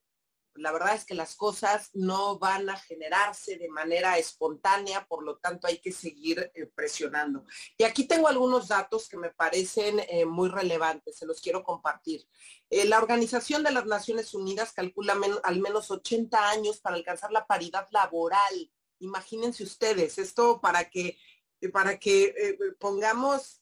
la 0.57 0.71
verdad 0.71 0.95
es 0.95 1.05
que 1.05 1.15
las 1.15 1.35
cosas 1.35 1.91
no 1.95 2.39
van 2.39 2.71
a 2.71 2.77
generarse 2.77 3.57
de 3.57 3.69
manera 3.69 4.19
espontánea, 4.19 5.05
por 5.07 5.25
lo 5.25 5.39
tanto 5.39 5.67
hay 5.67 5.79
que 5.79 5.91
seguir 5.91 6.51
eh, 6.55 6.67
presionando. 6.67 7.45
Y 7.77 7.85
aquí 7.85 8.07
tengo 8.07 8.29
algunos 8.29 8.69
datos 8.69 9.09
que 9.09 9.17
me 9.17 9.31
parecen 9.31 10.01
eh, 10.09 10.25
muy 10.25 10.49
relevantes, 10.49 11.19
se 11.19 11.27
los 11.27 11.41
quiero 11.41 11.65
compartir. 11.65 12.27
Eh, 12.71 12.85
la 12.85 12.99
Organización 12.99 13.65
de 13.65 13.73
las 13.73 13.87
Naciones 13.87 14.33
Unidas 14.33 14.73
calcula 14.73 15.17
al 15.43 15.61
menos 15.61 15.91
80 15.91 16.51
años 16.51 16.81
para 16.81 16.97
alcanzar 16.97 17.33
la 17.33 17.47
paridad 17.47 17.89
laboral. 17.91 18.71
Imagínense 19.01 19.65
ustedes, 19.65 20.19
esto 20.19 20.61
para 20.61 20.89
que 20.89 21.19
para 21.73 21.99
que 21.99 22.57
pongamos, 22.79 23.61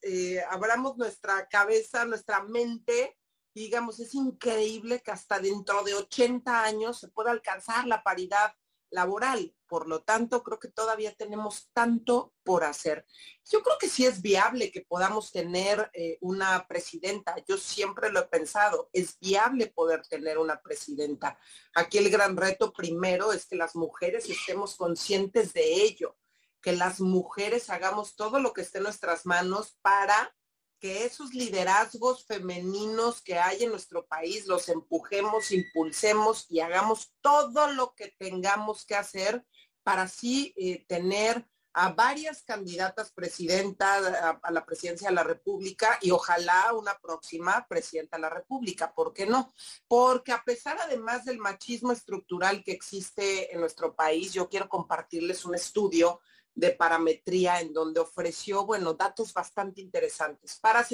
abramos 0.50 0.96
nuestra 0.96 1.48
cabeza, 1.48 2.04
nuestra 2.04 2.42
mente 2.42 3.16
digamos, 3.54 4.00
es 4.00 4.14
increíble 4.14 5.02
que 5.02 5.10
hasta 5.10 5.38
dentro 5.38 5.82
de 5.84 5.94
80 5.94 6.64
años 6.64 6.98
se 6.98 7.08
pueda 7.08 7.30
alcanzar 7.30 7.86
la 7.86 8.02
paridad 8.02 8.54
laboral. 8.90 9.54
Por 9.66 9.88
lo 9.88 10.02
tanto, 10.02 10.42
creo 10.42 10.58
que 10.58 10.68
todavía 10.68 11.14
tenemos 11.14 11.70
tanto 11.72 12.34
por 12.44 12.62
hacer. 12.62 13.06
Yo 13.50 13.62
creo 13.62 13.78
que 13.78 13.88
sí 13.88 14.04
es 14.04 14.20
viable 14.20 14.70
que 14.70 14.82
podamos 14.82 15.32
tener 15.32 15.90
eh, 15.94 16.18
una 16.20 16.66
presidenta. 16.68 17.34
Yo 17.48 17.56
siempre 17.56 18.10
lo 18.10 18.20
he 18.20 18.26
pensado, 18.26 18.90
es 18.92 19.18
viable 19.18 19.68
poder 19.68 20.02
tener 20.06 20.36
una 20.36 20.60
presidenta. 20.60 21.38
Aquí 21.74 21.98
el 21.98 22.10
gran 22.10 22.36
reto 22.36 22.72
primero 22.72 23.32
es 23.32 23.46
que 23.46 23.56
las 23.56 23.74
mujeres 23.74 24.28
estemos 24.28 24.76
conscientes 24.76 25.54
de 25.54 25.82
ello, 25.82 26.18
que 26.62 26.72
las 26.72 27.00
mujeres 27.00 27.68
hagamos 27.68 28.16
todo 28.16 28.38
lo 28.38 28.52
que 28.52 28.62
esté 28.62 28.78
en 28.78 28.84
nuestras 28.84 29.26
manos 29.26 29.76
para 29.82 30.34
que 30.78 31.04
esos 31.04 31.32
liderazgos 31.32 32.24
femeninos 32.26 33.22
que 33.22 33.38
hay 33.38 33.62
en 33.62 33.70
nuestro 33.70 34.06
país 34.06 34.46
los 34.46 34.68
empujemos, 34.68 35.52
impulsemos 35.52 36.46
y 36.48 36.60
hagamos 36.60 37.14
todo 37.20 37.72
lo 37.72 37.94
que 37.94 38.14
tengamos 38.18 38.84
que 38.84 38.96
hacer 38.96 39.44
para 39.84 40.02
así 40.02 40.52
eh, 40.56 40.84
tener 40.88 41.46
a 41.74 41.92
varias 41.92 42.42
candidatas 42.42 43.12
presidentas 43.12 44.04
a, 44.42 44.50
la 44.50 44.64
presidencia 44.64 45.08
de 45.08 45.14
la 45.14 45.22
República 45.22 45.98
y 46.02 46.10
ojalá 46.10 46.72
una 46.74 46.98
próxima 46.98 47.66
presidenta 47.68 48.16
de 48.16 48.22
la 48.22 48.30
República. 48.30 48.92
¿Por 48.92 49.12
qué 49.12 49.26
no? 49.26 49.52
Porque 49.88 50.32
a 50.32 50.42
pesar 50.44 50.78
además 50.80 51.24
del 51.24 51.38
machismo 51.38 51.92
estructural 51.92 52.62
que 52.62 52.72
existe 52.72 53.54
en 53.54 53.60
nuestro 53.60 53.94
país, 53.94 54.32
yo 54.32 54.48
quiero 54.48 54.68
compartirles 54.68 55.44
un 55.44 55.54
estudio 55.54 56.20
de 56.54 56.70
parametría 56.72 57.60
en 57.60 57.72
donde 57.72 58.00
ofreció, 58.00 58.66
bueno, 58.66 58.94
datos 58.94 59.32
bastante 59.32 59.80
interesantes. 59.80 60.58
Para, 60.60 60.86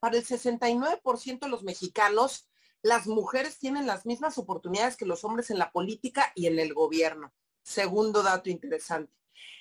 para 0.00 0.16
el 0.16 0.24
69% 0.24 1.38
de 1.40 1.48
los 1.48 1.62
mexicanos, 1.62 2.48
las 2.82 3.06
mujeres 3.06 3.58
tienen 3.58 3.86
las 3.86 4.04
mismas 4.04 4.36
oportunidades 4.38 4.96
que 4.96 5.06
los 5.06 5.24
hombres 5.24 5.50
en 5.50 5.58
la 5.58 5.72
política 5.72 6.32
y 6.34 6.46
en 6.46 6.58
el 6.58 6.74
gobierno. 6.74 7.32
Segundo 7.62 8.22
dato 8.22 8.50
interesante. 8.50 9.12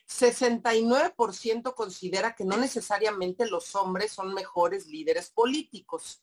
69% 0.09 1.73
considera 1.73 2.35
que 2.35 2.43
no 2.43 2.57
necesariamente 2.57 3.47
los 3.47 3.75
hombres 3.75 4.11
son 4.11 4.33
mejores 4.33 4.87
líderes 4.87 5.29
políticos. 5.29 6.21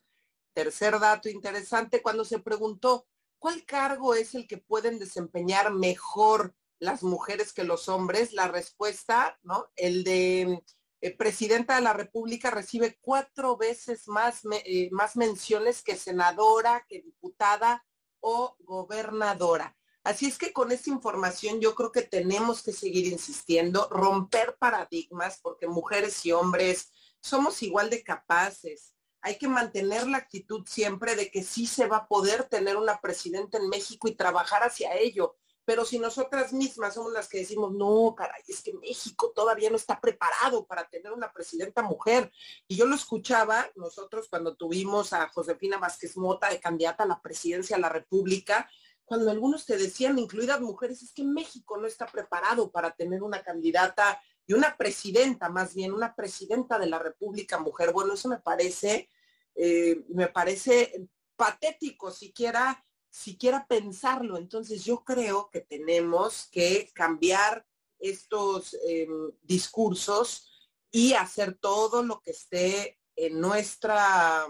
Tercer 0.53 0.99
dato 0.99 1.29
interesante, 1.29 2.03
cuando 2.03 2.25
se 2.25 2.39
preguntó 2.41 3.07
cuál 3.39 3.65
cargo 3.65 4.15
es 4.15 4.35
el 4.35 4.47
que 4.47 4.59
pueden 4.59 4.99
desempeñar 4.99 5.73
mejor 5.73 6.55
las 6.81 7.03
mujeres 7.03 7.53
que 7.53 7.63
los 7.63 7.89
hombres, 7.89 8.33
la 8.33 8.49
respuesta, 8.49 9.39
¿no? 9.43 9.71
El 9.77 10.03
de 10.03 10.65
eh, 11.03 11.17
presidenta 11.17 11.77
de 11.77 11.83
la 11.83 11.93
República 11.93 12.51
recibe 12.51 12.99
cuatro 13.01 13.57
veces 13.57 14.09
más, 14.09 14.41
eh, 14.65 14.89
más 14.91 15.17
menciones 15.17 15.83
que 15.83 15.97
senadora, 15.97 16.85
que 16.89 17.03
diputada 17.03 17.87
o 18.21 18.57
gobernadora. 18.61 19.77
Así 20.03 20.27
es 20.27 20.39
que 20.39 20.53
con 20.53 20.73
esta 20.73 20.89
información 20.89 21.61
yo 21.61 21.75
creo 21.75 21.93
que 21.93 22.03
tenemos 22.03 22.63
que 22.63 22.73
seguir 22.73 23.07
insistiendo, 23.07 23.87
romper 23.91 24.57
paradigmas, 24.59 25.39
porque 25.43 25.67
mujeres 25.67 26.25
y 26.25 26.33
hombres 26.33 26.91
somos 27.21 27.63
igual 27.63 27.91
de 27.91 28.03
capaces. 28.03 28.95
Hay 29.21 29.37
que 29.37 29.49
mantener 29.49 30.07
la 30.07 30.17
actitud 30.17 30.67
siempre 30.67 31.15
de 31.15 31.31
que 31.31 31.43
sí 31.43 31.67
se 31.67 31.87
va 31.87 31.99
a 31.99 32.09
poder 32.09 32.45
tener 32.45 32.79
una 32.79 32.99
presidenta 33.03 33.59
en 33.59 33.69
México 33.69 34.09
y 34.09 34.17
trabajar 34.17 34.63
hacia 34.63 34.97
ello 34.97 35.37
pero 35.71 35.85
si 35.85 36.01
nosotras 36.01 36.53
mismas 36.53 36.95
somos 36.95 37.13
las 37.13 37.29
que 37.29 37.39
decimos, 37.39 37.73
no, 37.73 38.13
caray, 38.17 38.43
es 38.49 38.61
que 38.61 38.73
México 38.73 39.31
todavía 39.33 39.71
no 39.71 39.77
está 39.77 40.01
preparado 40.01 40.67
para 40.67 40.89
tener 40.89 41.13
una 41.13 41.33
presidenta 41.33 41.81
mujer. 41.81 42.33
Y 42.67 42.75
yo 42.75 42.87
lo 42.87 42.97
escuchaba 42.97 43.71
nosotros 43.77 44.27
cuando 44.29 44.57
tuvimos 44.57 45.13
a 45.13 45.29
Josefina 45.29 45.79
Vázquez 45.79 46.17
Mota 46.17 46.51
de 46.51 46.59
candidata 46.59 47.05
a 47.05 47.07
la 47.07 47.23
presidencia 47.23 47.77
de 47.77 47.83
la 47.83 47.89
República, 47.89 48.69
cuando 49.05 49.31
algunos 49.31 49.65
te 49.65 49.79
decían, 49.79 50.19
incluidas 50.19 50.61
mujeres, 50.61 51.05
es 51.05 51.13
que 51.13 51.23
México 51.23 51.77
no 51.77 51.87
está 51.87 52.07
preparado 52.07 52.73
para 52.73 52.97
tener 52.97 53.23
una 53.23 53.41
candidata 53.41 54.21
y 54.49 54.55
una 54.55 54.77
presidenta, 54.77 55.51
más 55.51 55.73
bien 55.77 55.93
una 55.93 56.17
presidenta 56.17 56.81
de 56.81 56.87
la 56.87 56.99
República 56.99 57.61
mujer. 57.61 57.93
Bueno, 57.93 58.15
eso 58.15 58.29
me 58.29 58.41
parece, 58.41 59.09
eh, 59.55 60.05
me 60.09 60.27
parece 60.27 61.07
patético 61.37 62.11
siquiera 62.11 62.85
siquiera 63.11 63.67
pensarlo. 63.67 64.39
Entonces 64.39 64.85
yo 64.85 65.05
creo 65.05 65.51
que 65.51 65.61
tenemos 65.61 66.49
que 66.51 66.91
cambiar 66.95 67.67
estos 67.99 68.77
em, 68.89 69.31
discursos 69.43 70.51
y 70.91 71.13
hacer 71.13 71.59
todo 71.59 72.03
lo 72.03 72.21
que 72.21 72.31
esté 72.31 72.99
en 73.17 73.41
nuestra 73.41 74.47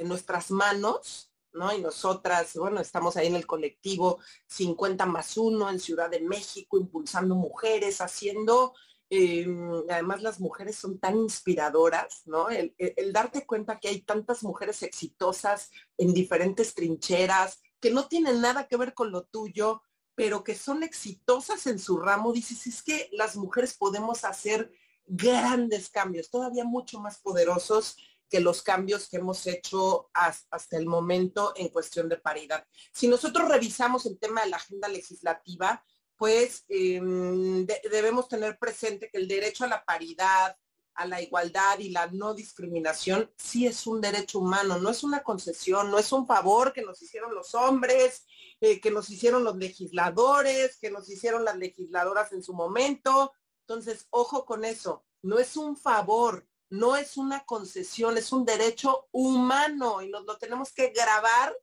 en 0.00 0.08
nuestras 0.08 0.50
manos, 0.50 1.30
¿no? 1.52 1.74
Y 1.74 1.82
nosotras, 1.82 2.56
bueno, 2.56 2.80
estamos 2.80 3.16
ahí 3.16 3.26
en 3.26 3.36
el 3.36 3.46
colectivo 3.46 4.18
50 4.46 5.04
más 5.04 5.36
1 5.36 5.68
en 5.68 5.78
Ciudad 5.78 6.08
de 6.08 6.20
México, 6.20 6.78
impulsando 6.78 7.34
mujeres, 7.34 8.00
haciendo, 8.00 8.72
em, 9.10 9.82
además 9.90 10.22
las 10.22 10.40
mujeres 10.40 10.76
son 10.76 10.98
tan 10.98 11.18
inspiradoras, 11.18 12.22
¿no? 12.26 12.48
el, 12.48 12.72
darte 13.12 13.44
cuenta 13.44 13.78
que 13.78 13.88
hay 13.88 14.02
tantas 14.02 14.42
mujeres 14.42 14.82
exitosas 14.82 15.70
en 15.98 16.14
diferentes 16.14 16.74
trincheras, 16.74 17.60
que 17.80 17.90
no 17.90 18.08
tienen 18.08 18.40
nada 18.40 18.68
que 18.68 18.76
ver 18.76 18.94
con 18.94 19.10
lo 19.10 19.24
tuyo, 19.24 19.82
pero 20.14 20.44
que 20.44 20.54
son 20.54 20.82
exitosas 20.82 21.66
en 21.66 21.78
su 21.78 21.98
ramo, 21.98 22.32
dices, 22.32 22.66
es 22.66 22.82
que 22.82 23.08
las 23.12 23.36
mujeres 23.36 23.76
podemos 23.76 24.24
hacer 24.24 24.70
grandes 25.06 25.90
cambios, 25.90 26.30
todavía 26.30 26.64
mucho 26.64 27.00
más 27.00 27.18
poderosos 27.20 27.96
que 28.28 28.40
los 28.40 28.62
cambios 28.62 29.08
que 29.08 29.16
hemos 29.16 29.44
hecho 29.46 30.08
hasta 30.14 30.76
el 30.76 30.86
momento 30.86 31.52
en 31.56 31.68
cuestión 31.68 32.08
de 32.08 32.16
paridad. 32.16 32.64
Si 32.92 33.08
nosotros 33.08 33.48
revisamos 33.48 34.06
el 34.06 34.18
tema 34.18 34.42
de 34.42 34.50
la 34.50 34.56
agenda 34.56 34.86
legislativa, 34.86 35.84
pues 36.20 36.66
em, 36.68 37.64
debemos 37.64 38.28
tener 38.28 38.58
presente 38.58 39.08
que 39.08 39.16
el 39.16 39.26
derecho 39.26 39.64
a 39.64 39.68
la 39.68 39.82
paridad, 39.82 40.54
a 40.92 41.06
la 41.06 41.22
igualdad 41.22 41.78
y 41.78 41.88
la 41.88 42.08
no 42.08 42.34
discriminación 42.34 43.32
sí 43.38 43.66
es 43.66 43.86
un 43.86 44.02
derecho 44.02 44.40
humano, 44.40 44.78
no 44.78 44.90
es 44.90 45.02
una 45.02 45.22
concesión, 45.22 45.90
no 45.90 45.98
es 45.98 46.12
un 46.12 46.26
favor 46.26 46.74
que 46.74 46.82
nos 46.82 47.00
hicieron 47.00 47.34
los 47.34 47.54
hombres 47.54 48.26
eh, 48.60 48.82
que 48.82 48.90
nos 48.90 49.08
hicieron 49.08 49.44
los 49.44 49.56
legisladores, 49.56 50.76
que 50.78 50.90
nos 50.90 51.08
hicieron 51.08 51.42
las 51.42 51.56
legisladoras 51.56 52.32
en 52.32 52.42
su 52.42 52.52
momento. 52.52 53.32
Entonces, 53.62 54.06
ojo 54.10 54.44
con 54.44 54.66
eso, 54.66 55.06
no 55.22 55.38
es 55.38 55.56
un 55.56 55.74
favor, 55.74 56.46
no 56.68 56.96
es 56.96 57.16
una 57.16 57.46
concesión, 57.46 58.18
es 58.18 58.30
un 58.30 58.44
derecho 58.44 59.08
humano 59.10 60.02
y 60.02 60.10
nos 60.10 60.26
lo 60.26 60.36
tenemos 60.36 60.70
que 60.74 60.90
grabar 60.90 61.56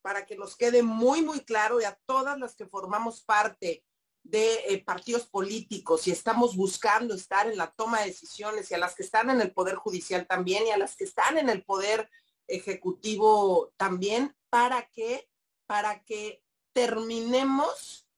para 0.00 0.24
que 0.24 0.36
nos 0.36 0.56
quede 0.56 0.82
muy, 0.82 1.20
muy 1.20 1.40
claro 1.40 1.82
y 1.82 1.84
a 1.84 2.00
todas 2.06 2.38
las 2.38 2.56
que 2.56 2.64
formamos 2.64 3.20
parte 3.20 3.84
de 4.30 4.54
eh, 4.68 4.84
partidos 4.84 5.26
políticos 5.26 6.06
y 6.06 6.12
estamos 6.12 6.56
buscando 6.56 7.14
estar 7.14 7.48
en 7.48 7.58
la 7.58 7.70
toma 7.72 8.00
de 8.00 8.06
decisiones 8.06 8.70
y 8.70 8.74
a 8.74 8.78
las 8.78 8.94
que 8.94 9.02
están 9.02 9.30
en 9.30 9.40
el 9.40 9.52
Poder 9.52 9.74
Judicial 9.74 10.26
también 10.26 10.66
y 10.66 10.70
a 10.70 10.78
las 10.78 10.96
que 10.96 11.04
están 11.04 11.38
en 11.38 11.48
el 11.48 11.64
Poder 11.64 12.08
Ejecutivo 12.46 13.72
también, 13.76 14.34
para 14.48 14.88
que, 14.90 15.28
para 15.66 16.02
que 16.02 16.42
terminemos 16.72 18.08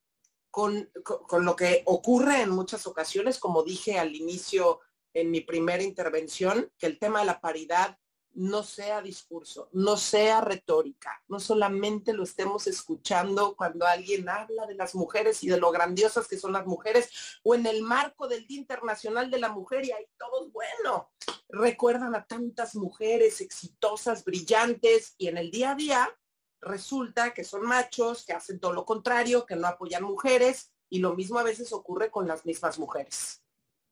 con, 0.51 0.91
con 1.03 1.45
lo 1.45 1.57
que 1.57 1.83
ocurre 1.87 2.43
en 2.43 2.51
muchas 2.51 2.87
ocasiones, 2.87 3.39
como 3.39 3.63
dije 3.63 3.99
al 3.99 4.15
inicio 4.15 4.81
en 5.15 5.31
mi 5.31 5.41
primera 5.41 5.83
intervención, 5.83 6.71
que 6.79 6.87
el 6.87 6.99
tema 6.99 7.21
de 7.21 7.27
la 7.27 7.41
paridad 7.41 7.99
no 8.35 8.63
sea 8.63 9.03
discurso, 9.03 9.69
no 9.73 9.97
sea 9.97 10.41
retórica, 10.41 11.23
no 11.29 11.39
solamente 11.39 12.13
lo 12.13 12.23
estemos 12.23 12.67
escuchando 12.67 13.55
cuando 13.57 13.87
alguien 13.87 14.29
habla 14.29 14.67
de 14.67 14.75
las 14.75 14.95
mujeres 14.95 15.43
y 15.45 15.49
de 15.49 15.59
lo 15.59 15.71
grandiosas 15.71 16.29
que 16.29 16.39
son 16.39 16.53
las 16.53 16.67
mujeres 16.67 17.41
o 17.43 17.55
en 17.55 17.67
el 17.67 17.83
marco 17.83 18.29
del 18.29 18.47
Día 18.47 18.59
Internacional 18.59 19.31
de 19.31 19.39
la 19.39 19.51
Mujer 19.51 19.85
y 19.85 19.93
ahí 19.93 20.07
todos, 20.19 20.51
bueno, 20.53 21.11
recuerdan 21.49 22.15
a 22.15 22.27
tantas 22.27 22.75
mujeres 22.75 23.41
exitosas, 23.41 24.25
brillantes 24.25 25.15
y 25.19 25.29
en 25.29 25.39
el 25.39 25.51
día 25.51 25.73
a 25.73 25.75
día 25.75 26.19
resulta 26.61 27.35
que 27.35 27.45
son 27.45 27.63
machos, 27.63 28.25
que 28.25 28.33
hacen 28.33 28.61
todo 28.61 28.73
lo 28.73 28.85
contrario, 28.85 29.45
que 29.45 29.57
no 29.57 29.67
apoyan 29.67 30.05
mujeres 30.05 30.73
y 30.89 31.01
lo 31.01 31.15
mismo 31.15 31.39
a 31.39 31.43
veces 31.43 31.73
ocurre 31.73 32.11
con 32.11 32.29
las 32.29 32.47
mismas 32.47 32.79
mujeres. 32.79 33.43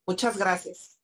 Muchas 0.05 0.37
gracias. 0.37 1.00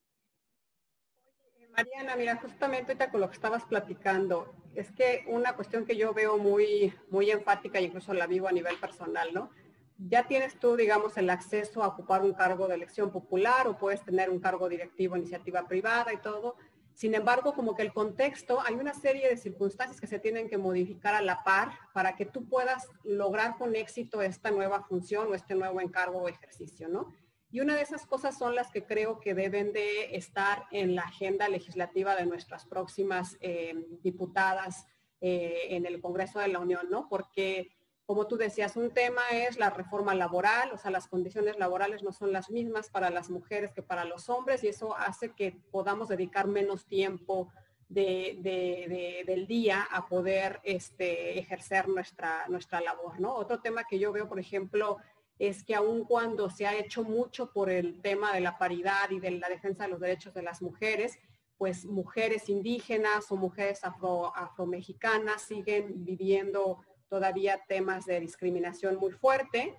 Mariana, 1.77 2.15
mira, 2.15 2.37
justamente 2.37 2.93
ahorita 2.93 3.11
con 3.11 3.21
lo 3.21 3.27
que 3.27 3.35
estabas 3.35 3.63
platicando, 3.65 4.51
es 4.73 4.91
que 4.91 5.25
una 5.27 5.55
cuestión 5.55 5.85
que 5.85 5.95
yo 5.95 6.11
veo 6.11 6.39
muy, 6.39 6.91
muy 7.11 7.29
enfática, 7.29 7.79
incluso 7.79 8.15
la 8.15 8.25
vivo 8.25 8.47
a 8.47 8.51
nivel 8.51 8.75
personal, 8.77 9.29
¿no? 9.31 9.51
Ya 9.99 10.27
tienes 10.27 10.59
tú, 10.59 10.75
digamos, 10.75 11.17
el 11.17 11.29
acceso 11.29 11.83
a 11.83 11.89
ocupar 11.89 12.23
un 12.23 12.33
cargo 12.33 12.67
de 12.67 12.73
elección 12.73 13.11
popular 13.11 13.67
o 13.67 13.77
puedes 13.77 14.03
tener 14.03 14.31
un 14.31 14.39
cargo 14.39 14.67
directivo, 14.67 15.17
iniciativa 15.17 15.67
privada 15.67 16.11
y 16.11 16.17
todo. 16.17 16.55
Sin 16.95 17.13
embargo, 17.13 17.53
como 17.53 17.75
que 17.75 17.83
el 17.83 17.93
contexto, 17.93 18.59
hay 18.65 18.73
una 18.73 18.95
serie 18.95 19.29
de 19.29 19.37
circunstancias 19.37 20.01
que 20.01 20.07
se 20.07 20.17
tienen 20.17 20.49
que 20.49 20.57
modificar 20.57 21.13
a 21.13 21.21
la 21.21 21.43
par 21.43 21.73
para 21.93 22.15
que 22.15 22.25
tú 22.25 22.49
puedas 22.49 22.89
lograr 23.03 23.55
con 23.55 23.75
éxito 23.75 24.23
esta 24.23 24.49
nueva 24.49 24.81
función 24.81 25.27
o 25.27 25.35
este 25.35 25.53
nuevo 25.53 25.79
encargo 25.79 26.23
o 26.23 26.27
ejercicio, 26.27 26.87
¿no? 26.89 27.13
Y 27.49 27.61
una 27.61 27.75
de 27.75 27.81
esas 27.81 28.05
cosas 28.05 28.37
son 28.37 28.55
las 28.55 28.71
que 28.71 28.85
creo 28.85 29.19
que 29.19 29.33
deben 29.33 29.71
de 29.71 30.15
estar 30.15 30.65
en 30.71 30.95
la 30.95 31.03
agenda 31.03 31.47
legislativa 31.47 32.15
de 32.15 32.25
nuestras 32.25 32.65
próximas 32.65 33.37
eh, 33.39 33.73
diputadas 34.01 34.85
eh, 35.21 35.67
en 35.69 35.85
el 35.85 36.01
Congreso 36.01 36.39
de 36.39 36.49
la 36.49 36.59
Unión, 36.59 36.89
¿no? 36.89 37.07
Porque, 37.09 37.71
como 38.05 38.27
tú 38.27 38.35
decías, 38.35 38.75
un 38.75 38.91
tema 38.91 39.21
es 39.31 39.57
la 39.57 39.69
reforma 39.69 40.13
laboral, 40.13 40.71
o 40.73 40.77
sea, 40.77 40.91
las 40.91 41.07
condiciones 41.07 41.57
laborales 41.57 42.03
no 42.03 42.11
son 42.11 42.33
las 42.33 42.49
mismas 42.51 42.89
para 42.89 43.09
las 43.09 43.29
mujeres 43.29 43.71
que 43.71 43.81
para 43.81 44.03
los 44.03 44.29
hombres 44.29 44.63
y 44.63 44.67
eso 44.67 44.95
hace 44.95 45.33
que 45.33 45.59
podamos 45.71 46.09
dedicar 46.09 46.47
menos 46.47 46.85
tiempo 46.85 47.49
del 47.89 49.45
día 49.47 49.87
a 49.89 50.07
poder 50.07 50.59
este, 50.63 51.39
ejercer 51.39 51.87
nuestra, 51.87 52.45
nuestra 52.49 52.81
labor, 52.81 53.19
¿no? 53.19 53.33
Otro 53.33 53.61
tema 53.61 53.85
que 53.85 53.97
yo 53.97 54.11
veo, 54.11 54.27
por 54.27 54.39
ejemplo, 54.39 54.97
es 55.39 55.63
que 55.63 55.75
aun 55.75 56.03
cuando 56.03 56.49
se 56.49 56.65
ha 56.65 56.75
hecho 56.75 57.03
mucho 57.03 57.51
por 57.51 57.69
el 57.69 58.01
tema 58.01 58.33
de 58.33 58.41
la 58.41 58.57
paridad 58.57 59.09
y 59.11 59.19
de 59.19 59.31
la 59.31 59.49
defensa 59.49 59.83
de 59.83 59.89
los 59.89 59.99
derechos 59.99 60.33
de 60.33 60.41
las 60.41 60.61
mujeres, 60.61 61.17
pues 61.57 61.85
mujeres 61.85 62.49
indígenas 62.49 63.31
o 63.31 63.35
mujeres 63.35 63.83
afro, 63.83 64.35
afromexicanas 64.35 65.41
siguen 65.41 66.05
viviendo 66.05 66.83
todavía 67.09 67.61
temas 67.67 68.05
de 68.05 68.19
discriminación 68.19 68.97
muy 68.97 69.11
fuerte. 69.11 69.75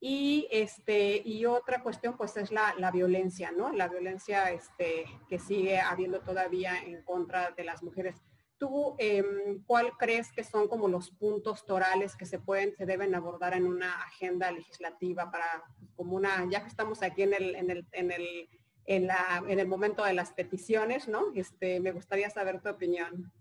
Y, 0.00 0.46
este, 0.52 1.20
y 1.24 1.44
otra 1.44 1.82
cuestión 1.82 2.16
pues 2.16 2.36
es 2.36 2.52
la, 2.52 2.90
violencia, 2.92 3.50
¿no? 3.50 3.72
La 3.72 3.88
violencia 3.88 4.50
este, 4.52 5.06
que 5.28 5.40
sigue 5.40 5.80
habiendo 5.80 6.20
todavía 6.20 6.80
en 6.84 7.02
contra 7.02 7.50
de 7.50 7.64
las 7.64 7.82
mujeres. 7.82 8.22
¿Tú 8.58 8.96
em, 8.98 9.62
cuál 9.64 9.96
crees 9.96 10.32
que 10.32 10.42
son 10.42 10.66
como 10.66 10.88
los 10.88 11.10
puntos 11.10 11.64
torales 11.64 12.16
que 12.16 12.26
se 12.26 12.40
pueden, 12.40 12.74
se 12.76 12.86
deben 12.86 13.14
abordar 13.14 13.54
en 13.54 13.66
una 13.66 14.02
agenda 14.02 14.50
legislativa 14.50 15.30
para, 15.30 15.64
como 15.94 16.16
una, 16.16 16.46
ya 16.50 16.62
que 16.62 16.68
estamos 16.68 17.02
aquí 17.02 17.22
en 17.22 17.34
el, 17.34 17.54
en 17.54 17.70
el, 17.70 17.86
en 17.92 18.10
el, 18.10 18.48
en 18.84 19.06
la, 19.06 19.44
en 19.46 19.60
el 19.60 19.68
momento 19.68 20.04
de 20.04 20.14
las 20.14 20.32
peticiones, 20.32 21.06
¿no? 21.06 21.32
Este, 21.34 21.78
me 21.78 21.92
gustaría 21.92 22.30
saber 22.30 22.60
tu 22.60 22.68
opinión. 22.68 23.32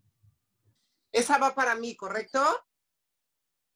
Esa 1.11 1.39
va 1.39 1.55
para 1.55 1.73
mí, 1.75 1.95
¿correcto? 1.95 2.39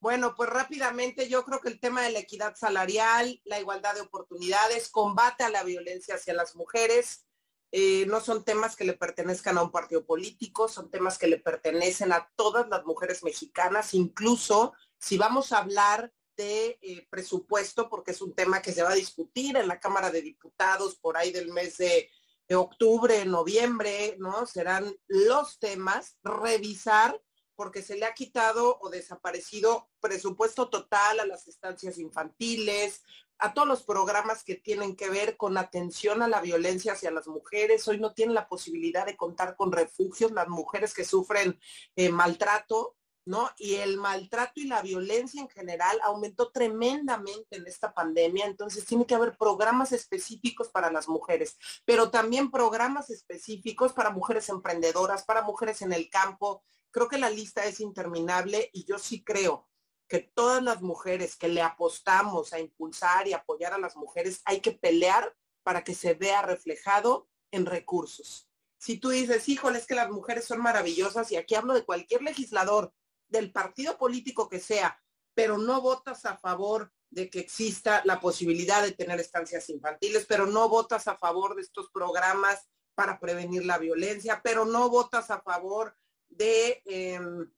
Bueno, 0.01 0.33
pues 0.35 0.49
rápidamente 0.49 1.29
yo 1.29 1.43
creo 1.43 1.61
que 1.61 1.69
el 1.69 1.79
tema 1.79 2.01
de 2.01 2.11
la 2.11 2.19
equidad 2.19 2.55
salarial, 2.55 3.39
la 3.45 3.59
igualdad 3.59 3.93
de 3.93 4.01
oportunidades, 4.01 4.89
combate 4.89 5.43
a 5.43 5.49
la 5.49 5.63
violencia 5.63 6.15
hacia 6.15 6.33
las 6.33 6.55
mujeres, 6.55 7.25
eh, 7.71 8.05
no 8.07 8.19
son 8.19 8.43
temas 8.43 8.75
que 8.75 8.83
le 8.83 8.93
pertenezcan 8.93 9.57
a 9.57 9.63
un 9.63 9.71
partido 9.71 10.05
político, 10.05 10.67
son 10.67 10.89
temas 10.89 11.17
que 11.17 11.27
le 11.27 11.37
pertenecen 11.37 12.11
a 12.11 12.29
todas 12.35 12.67
las 12.67 12.85
mujeres 12.85 13.23
mexicanas, 13.23 13.93
incluso 13.93 14.73
si 14.97 15.17
vamos 15.17 15.51
a 15.51 15.59
hablar 15.59 16.11
de 16.35 16.77
eh, 16.81 17.07
presupuesto, 17.09 17.89
porque 17.89 18.11
es 18.11 18.21
un 18.21 18.33
tema 18.33 18.61
que 18.61 18.73
se 18.73 18.83
va 18.83 18.91
a 18.91 18.95
discutir 18.95 19.55
en 19.55 19.67
la 19.67 19.79
Cámara 19.79 20.11
de 20.11 20.21
Diputados 20.21 20.95
por 20.95 21.15
ahí 21.15 21.31
del 21.31 21.49
mes 21.49 21.77
de, 21.77 22.09
de 22.47 22.55
octubre, 22.55 23.25
noviembre, 23.25 24.15
¿no? 24.19 24.45
Serán 24.45 24.93
los 25.07 25.57
temas, 25.59 26.17
revisar 26.23 27.21
porque 27.55 27.83
se 27.83 27.95
le 27.95 28.05
ha 28.05 28.13
quitado 28.13 28.79
o 28.81 28.89
desaparecido 28.89 29.89
presupuesto 29.99 30.69
total 30.69 31.19
a 31.19 31.27
las 31.27 31.47
estancias 31.47 31.99
infantiles, 31.99 33.03
a 33.41 33.55
todos 33.55 33.67
los 33.67 33.81
programas 33.81 34.43
que 34.43 34.55
tienen 34.55 34.95
que 34.95 35.09
ver 35.09 35.35
con 35.35 35.57
atención 35.57 36.21
a 36.21 36.27
la 36.27 36.41
violencia 36.41 36.93
hacia 36.93 37.09
las 37.09 37.27
mujeres. 37.27 37.87
Hoy 37.87 37.99
no 37.99 38.13
tienen 38.13 38.35
la 38.35 38.47
posibilidad 38.47 39.05
de 39.05 39.17
contar 39.17 39.55
con 39.55 39.71
refugios 39.71 40.31
las 40.31 40.47
mujeres 40.47 40.93
que 40.93 41.03
sufren 41.03 41.59
eh, 41.95 42.09
maltrato, 42.09 42.95
¿no? 43.25 43.49
Y 43.57 43.75
el 43.75 43.97
maltrato 43.97 44.53
y 44.59 44.65
la 44.65 44.83
violencia 44.83 45.41
en 45.41 45.49
general 45.49 45.99
aumentó 46.03 46.51
tremendamente 46.51 47.57
en 47.57 47.65
esta 47.65 47.95
pandemia, 47.95 48.45
entonces 48.45 48.85
tiene 48.85 49.07
que 49.07 49.15
haber 49.15 49.35
programas 49.35 49.91
específicos 49.91 50.69
para 50.69 50.91
las 50.91 51.07
mujeres, 51.07 51.57
pero 51.83 52.11
también 52.11 52.51
programas 52.51 53.09
específicos 53.09 53.91
para 53.93 54.11
mujeres 54.11 54.49
emprendedoras, 54.49 55.23
para 55.23 55.41
mujeres 55.41 55.81
en 55.81 55.93
el 55.93 56.09
campo. 56.11 56.63
Creo 56.91 57.07
que 57.07 57.17
la 57.17 57.31
lista 57.31 57.65
es 57.65 57.79
interminable 57.79 58.69
y 58.71 58.85
yo 58.85 58.99
sí 58.99 59.23
creo 59.23 59.70
que 60.11 60.19
todas 60.19 60.61
las 60.61 60.81
mujeres 60.81 61.37
que 61.37 61.47
le 61.47 61.61
apostamos 61.61 62.51
a 62.51 62.59
impulsar 62.59 63.29
y 63.29 63.33
apoyar 63.33 63.71
a 63.71 63.77
las 63.77 63.95
mujeres, 63.95 64.41
hay 64.43 64.59
que 64.59 64.73
pelear 64.73 65.33
para 65.63 65.85
que 65.85 65.95
se 65.95 66.15
vea 66.15 66.41
reflejado 66.41 67.29
en 67.49 67.65
recursos. 67.65 68.49
Si 68.77 68.97
tú 68.97 69.11
dices, 69.11 69.47
híjole, 69.47 69.77
es 69.77 69.87
que 69.87 69.95
las 69.95 70.09
mujeres 70.09 70.43
son 70.43 70.61
maravillosas, 70.61 71.31
y 71.31 71.37
aquí 71.37 71.55
hablo 71.55 71.73
de 71.73 71.85
cualquier 71.85 72.23
legislador, 72.23 72.93
del 73.29 73.53
partido 73.53 73.97
político 73.97 74.49
que 74.49 74.59
sea, 74.59 75.01
pero 75.33 75.57
no 75.57 75.79
votas 75.79 76.25
a 76.25 76.35
favor 76.35 76.91
de 77.09 77.29
que 77.29 77.39
exista 77.39 78.01
la 78.03 78.19
posibilidad 78.19 78.83
de 78.83 78.91
tener 78.91 79.17
estancias 79.17 79.69
infantiles, 79.69 80.25
pero 80.25 80.45
no 80.45 80.67
votas 80.67 81.07
a 81.07 81.15
favor 81.15 81.55
de 81.55 81.61
estos 81.61 81.89
programas 81.89 82.67
para 82.95 83.17
prevenir 83.17 83.63
la 83.63 83.77
violencia, 83.77 84.41
pero 84.43 84.65
no 84.65 84.89
votas 84.89 85.31
a 85.31 85.39
favor 85.39 85.95
de 86.27 86.81
em, 86.83 87.49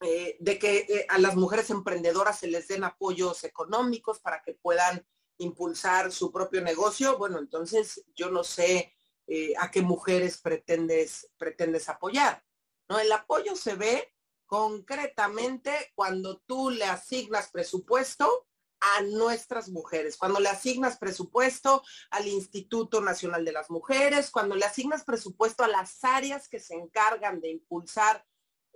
eh, 0.00 0.36
de 0.38 0.58
que 0.58 0.78
eh, 0.88 1.06
a 1.08 1.18
las 1.18 1.34
mujeres 1.36 1.70
emprendedoras 1.70 2.38
se 2.38 2.46
les 2.46 2.68
den 2.68 2.84
apoyos 2.84 3.42
económicos 3.44 4.20
para 4.20 4.42
que 4.42 4.54
puedan 4.54 5.04
impulsar 5.38 6.12
su 6.12 6.30
propio 6.30 6.60
negocio, 6.60 7.18
bueno, 7.18 7.38
entonces 7.38 8.04
yo 8.14 8.30
no 8.30 8.44
sé 8.44 8.94
eh, 9.26 9.54
a 9.58 9.70
qué 9.70 9.82
mujeres 9.82 10.38
pretendes, 10.38 11.30
pretendes 11.36 11.88
apoyar. 11.88 12.44
¿no? 12.88 12.98
El 12.98 13.10
apoyo 13.12 13.56
se 13.56 13.74
ve 13.74 14.14
concretamente 14.46 15.92
cuando 15.94 16.38
tú 16.46 16.70
le 16.70 16.84
asignas 16.84 17.50
presupuesto 17.50 18.46
a 18.80 19.02
nuestras 19.02 19.68
mujeres, 19.68 20.16
cuando 20.16 20.40
le 20.40 20.48
asignas 20.48 20.98
presupuesto 20.98 21.82
al 22.10 22.28
Instituto 22.28 23.00
Nacional 23.00 23.44
de 23.44 23.52
las 23.52 23.70
Mujeres, 23.70 24.30
cuando 24.30 24.54
le 24.54 24.64
asignas 24.64 25.04
presupuesto 25.04 25.64
a 25.64 25.68
las 25.68 26.04
áreas 26.04 26.48
que 26.48 26.60
se 26.60 26.74
encargan 26.74 27.40
de 27.40 27.50
impulsar 27.50 28.24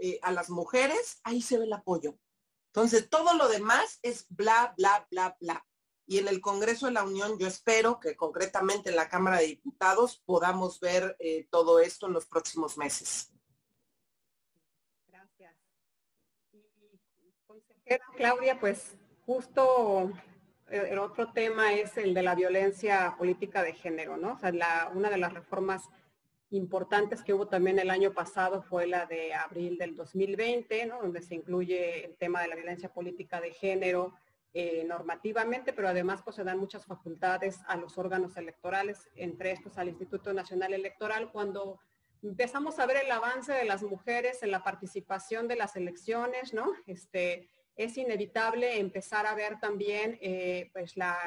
eh, 0.05 0.19
a 0.21 0.33
las 0.33 0.51
mujeres, 0.51 1.21
ahí 1.23 1.41
se 1.41 1.59
ve 1.59 1.65
el 1.65 1.73
apoyo. 1.73 2.19
Entonces, 2.75 3.09
todo 3.09 3.35
lo 3.35 3.49
demás 3.49 4.01
es 4.03 4.27
bla, 4.31 4.75
bla, 4.77 5.07
bla, 5.13 5.37
bla. 5.41 5.65
Y 6.07 6.19
en 6.19 6.27
el 6.27 6.41
Congreso 6.41 6.87
de 6.87 6.93
la 6.93 7.05
Unión 7.05 7.39
yo 7.39 7.47
espero 7.47 8.01
que 8.01 8.17
concretamente 8.17 8.91
en 8.91 8.97
la 8.97 9.09
Cámara 9.09 9.39
de 9.39 9.47
Diputados 9.47 10.21
podamos 10.27 10.81
ver 10.81 11.15
eh, 11.21 11.47
todo 11.53 11.79
esto 11.79 12.09
en 12.09 12.15
los 12.15 12.27
próximos 12.27 12.77
meses. 12.77 13.31
Gracias. 15.07 15.55
Y, 16.51 17.97
Claudia, 18.17 18.59
pues 18.59 18.97
justo 19.25 20.11
eh, 20.69 20.89
el 20.91 20.99
otro 20.99 21.33
tema 21.33 21.75
es 21.75 21.97
el 21.97 22.13
de 22.13 22.25
la 22.25 22.35
violencia 22.35 23.15
política 23.17 23.63
de 23.63 23.75
género, 23.75 24.17
¿no? 24.17 24.33
O 24.33 24.39
sea, 24.41 24.91
una 24.93 25.11
de 25.11 25.19
las 25.19 25.33
reformas 25.33 25.89
importantes 26.53 27.23
que 27.23 27.35
hubo 27.35 27.49
también 27.49 27.79
el 27.79 27.91
año 27.91 28.13
pasado 28.13 28.63
fue 28.63 28.87
la 28.87 29.07
de 29.07 29.35
abril 29.35 29.79
del 29.79 29.97
2020, 29.97 30.87
¿no? 30.87 31.01
donde 31.01 31.23
se 31.23 31.35
incluye 31.35 32.05
el 32.05 32.17
tema 32.17 32.43
de 32.43 32.49
la 32.49 32.57
violencia 32.57 32.93
política 32.93 33.41
de 33.41 33.53
género 33.53 34.15
eh, 34.55 34.85
normativamente, 34.85 35.73
pero 35.73 35.89
además 35.89 36.21
pues, 36.23 36.37
se 36.37 36.45
dan 36.45 36.59
muchas 36.59 36.85
facultades 36.85 37.61
a 37.67 37.77
los 37.77 37.97
órganos 37.97 38.37
electorales, 38.37 39.09
entre 39.17 39.53
estos 39.53 39.79
al 39.79 39.89
Instituto 39.89 40.35
Nacional 40.35 40.75
Electoral, 40.75 41.33
cuando 41.33 41.81
empezamos 42.23 42.79
a 42.79 42.87
ver 42.87 42.99
el 43.05 43.11
avance 43.11 43.53
de 43.53 43.65
las 43.65 43.83
mujeres 43.83 44.43
en 44.43 44.51
la 44.51 44.63
participación 44.63 45.49
de 45.49 45.57
las 45.57 45.75
elecciones, 45.77 46.53
¿no? 46.53 46.71
Este, 46.87 47.49
es 47.77 47.97
inevitable 47.97 48.79
empezar 48.79 49.27
a 49.27 49.35
ver 49.35 49.59
también, 49.59 50.19
eh, 50.21 50.71
pues 50.73 50.97
la, 50.97 51.19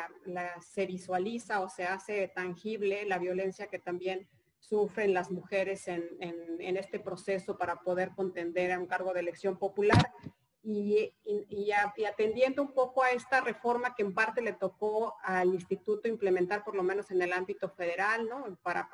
se 0.61 0.85
visualiza 0.85 1.61
o 1.61 1.69
se 1.69 1.85
hace 1.85 2.27
tangible 2.27 3.05
la 3.05 3.17
violencia 3.17 3.67
que 3.67 3.79
también 3.79 4.27
sufren 4.67 5.13
las 5.13 5.31
mujeres 5.31 5.87
en, 5.87 6.03
este 6.59 6.99
proceso 6.99 7.57
para 7.57 7.81
poder 7.81 8.11
contender 8.15 8.71
a 8.71 8.79
un 8.79 8.87
cargo 8.87 9.13
de 9.13 9.19
elección 9.19 9.57
popular. 9.57 10.11
Y, 10.63 11.13
atendiendo 12.07 12.63
un 12.63 12.73
poco 12.73 13.03
a 13.03 13.11
esta 13.11 13.39
reforma 13.41 13.93
que 13.93 14.01
en 14.01 14.15
parte 14.15 14.41
le 14.41 14.53
tocó 14.53 15.15
al 15.23 15.53
instituto 15.53 16.07
implementar, 16.07 16.63
por 16.63 16.75
lo 16.75 16.81
menos 16.81 17.11
en 17.11 17.21
el 17.21 17.33
ámbito 17.33 17.69
federal, 17.69 18.27
¿no? 18.27 18.57
para, 18.63 18.89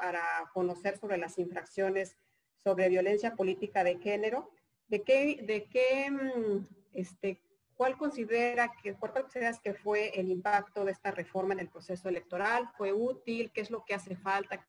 conocer 0.53 0.97
sobre 0.97 1.17
las 1.17 1.37
infracciones 1.37 2.17
sobre 2.57 2.89
violencia 2.89 3.35
política 3.35 3.83
de 3.83 3.97
género, 3.97 4.51
¿de 4.87 5.01
qué, 5.01 5.39
de 5.41 5.65
qué 5.65 6.11
mm, 6.11 6.67
este, 6.93 7.41
¿Cuál 7.81 7.97
considera 7.97 8.71
que, 8.83 8.93
cuál 8.93 9.11
consideras 9.11 9.59
que 9.59 9.73
fue 9.73 10.09
el 10.09 10.29
impacto 10.29 10.85
de 10.85 10.91
esta 10.91 11.09
reforma 11.09 11.53
en 11.53 11.61
el 11.61 11.69
proceso 11.69 12.09
electoral? 12.09 12.69
¿Fue 12.77 12.93
útil? 12.93 13.51
¿Qué 13.51 13.61
es 13.61 13.71
lo 13.71 13.83
que 13.83 13.95
hace 13.95 14.15
falta 14.15 14.63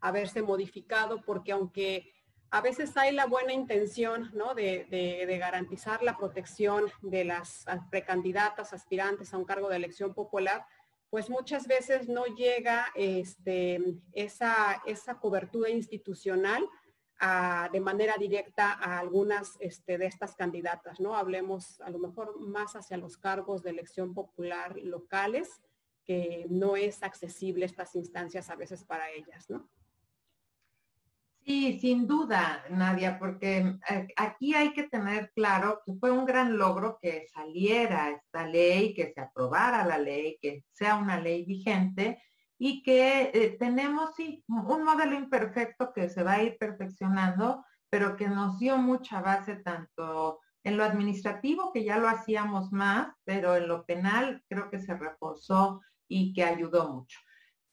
haberse 0.00 0.42
modificado? 0.42 1.22
Porque 1.22 1.52
aunque 1.52 2.12
a 2.50 2.60
veces 2.60 2.96
hay 2.96 3.12
la 3.12 3.26
buena 3.26 3.52
intención 3.52 4.30
¿no? 4.32 4.54
de, 4.54 5.36
garantizar 5.38 6.02
la 6.02 6.16
protección 6.16 6.86
de 7.02 7.24
las 7.24 7.66
precandidatas 7.90 8.72
aspirantes 8.72 9.34
a 9.34 9.38
un 9.38 9.44
cargo 9.44 9.68
de 9.68 9.76
elección 9.76 10.14
popular, 10.14 10.64
pues 11.10 11.30
muchas 11.30 11.66
veces 11.66 12.08
no 12.08 12.24
llega 12.26 12.86
este, 12.94 13.80
esa, 14.12 14.82
esa 14.86 15.18
cobertura 15.18 15.70
institucional 15.70 16.68
de 17.72 17.80
manera 17.80 18.14
directa 18.16 18.72
a 18.74 18.98
algunas 18.98 19.56
este, 19.58 19.98
de 19.98 20.06
estas 20.06 20.36
candidatas, 20.36 21.00
¿no? 21.00 21.16
Hablemos 21.16 21.80
a 21.80 21.90
lo 21.90 21.98
mejor 21.98 22.38
más 22.38 22.76
hacia 22.76 22.96
los 22.96 23.16
cargos 23.16 23.62
de 23.64 23.70
elección 23.70 24.14
popular 24.14 24.76
locales, 24.76 25.60
que 26.04 26.46
no 26.48 26.76
es 26.76 27.02
accesible 27.02 27.66
estas 27.66 27.96
instancias 27.96 28.50
a 28.50 28.56
veces 28.56 28.84
para 28.84 29.10
ellas, 29.10 29.50
¿no? 29.50 29.68
Sí, 31.48 31.80
sin 31.80 32.06
duda, 32.06 32.62
Nadia, 32.68 33.18
porque 33.18 33.78
eh, 33.88 34.08
aquí 34.16 34.54
hay 34.54 34.74
que 34.74 34.82
tener 34.82 35.32
claro 35.34 35.80
que 35.86 35.94
fue 35.94 36.10
un 36.10 36.26
gran 36.26 36.58
logro 36.58 36.98
que 37.00 37.26
saliera 37.32 38.10
esta 38.10 38.46
ley, 38.46 38.92
que 38.92 39.14
se 39.14 39.22
aprobara 39.22 39.82
la 39.86 39.96
ley, 39.96 40.36
que 40.42 40.66
sea 40.72 40.96
una 40.96 41.18
ley 41.18 41.46
vigente, 41.46 42.22
y 42.58 42.82
que 42.82 43.30
eh, 43.32 43.56
tenemos 43.58 44.14
sí, 44.14 44.44
un 44.46 44.84
modelo 44.84 45.14
imperfecto 45.14 45.90
que 45.94 46.10
se 46.10 46.22
va 46.22 46.34
a 46.34 46.42
ir 46.42 46.58
perfeccionando, 46.58 47.64
pero 47.88 48.14
que 48.14 48.28
nos 48.28 48.58
dio 48.58 48.76
mucha 48.76 49.22
base 49.22 49.56
tanto 49.56 50.40
en 50.64 50.76
lo 50.76 50.84
administrativo, 50.84 51.72
que 51.72 51.82
ya 51.82 51.96
lo 51.96 52.10
hacíamos 52.10 52.72
más, 52.72 53.08
pero 53.24 53.56
en 53.56 53.68
lo 53.68 53.86
penal 53.86 54.44
creo 54.50 54.68
que 54.68 54.80
se 54.80 54.94
reforzó 54.94 55.80
y 56.08 56.34
que 56.34 56.44
ayudó 56.44 56.92
mucho. 56.92 57.18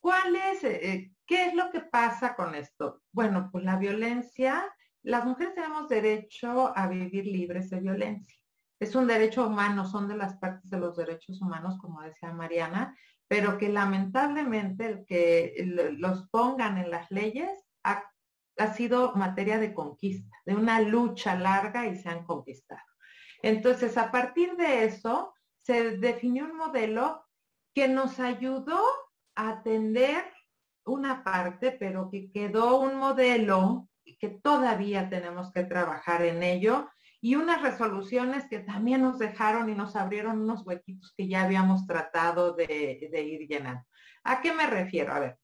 ¿Cuál 0.06 0.36
es, 0.36 0.64
eh, 0.64 0.80
eh, 0.94 1.12
qué 1.26 1.48
es 1.48 1.54
lo 1.54 1.72
que 1.72 1.82
pasa 1.82 2.36
con 2.36 2.56
esto? 2.56 3.02
Bueno, 3.12 3.50
pues 3.52 3.64
la 3.64 3.78
violencia, 3.78 4.66
las 5.04 5.26
mujeres 5.26 5.56
tenemos 5.56 5.90
derecho 5.90 6.76
a 6.76 6.88
vivir 6.88 7.26
libres 7.26 7.70
de 7.70 7.80
violencia. 7.80 8.36
Es 8.80 8.96
un 8.96 9.08
derecho 9.08 9.48
humano, 9.48 9.86
son 9.86 10.08
de 10.08 10.18
las 10.18 10.38
partes 10.38 10.70
de 10.70 10.80
los 10.80 10.98
derechos 10.98 11.42
humanos, 11.42 11.78
como 11.80 12.02
decía 12.02 12.34
Mariana, 12.34 12.96
pero 13.28 13.58
que 13.58 13.70
lamentablemente 13.70 14.86
el 14.86 15.06
que 15.06 15.94
los 15.98 16.28
pongan 16.30 16.78
en 16.78 16.92
las 16.92 17.10
leyes 17.10 17.50
ha, 17.84 18.04
sido 18.76 19.14
materia 19.16 19.58
de 19.58 19.74
conquista, 19.74 20.36
de 20.46 20.56
una 20.56 20.80
lucha 20.80 21.36
larga 21.36 21.88
y 21.88 21.98
se 21.98 22.10
han 22.10 22.26
conquistado. 22.26 22.82
Entonces, 23.42 23.98
a 23.98 24.12
partir 24.12 24.56
de 24.56 24.86
eso, 24.86 25.34
se 25.62 25.98
definió 25.98 26.46
un 26.46 26.56
modelo 26.56 27.26
que 27.74 27.88
nos 27.88 28.20
ayudó 28.20 28.82
a 29.36 29.50
atender 29.50 30.24
una 30.86 31.24
parte, 31.24 31.72
pero 31.72 32.10
que 32.10 32.32
quedó 32.32 32.80
un 32.80 32.96
modelo 32.98 33.90
que 34.20 34.30
todavía 34.30 35.10
tenemos 35.10 35.52
que 35.52 35.64
trabajar 35.64 36.22
en 36.22 36.44
ello 36.44 36.90
y 37.22 37.36
unas 37.36 37.62
resoluciones 37.62 38.46
que 38.50 38.60
también 38.60 39.02
nos 39.02 39.18
dejaron 39.18 39.70
y 39.70 39.76
nos 39.76 39.96
abrieron 39.96 40.42
unos 40.42 40.66
huequitos 40.66 41.14
que 41.18 41.28
ya 41.28 41.44
habíamos 41.44 41.88
tratado 41.88 42.54
de, 42.54 43.10
ir 43.12 43.48
llenando. 43.48 43.84
¿A 44.24 44.42
qué 44.42 44.54
me 44.54 44.68
refiero? 44.68 45.14
A 45.14 45.20
ver, 45.20 45.40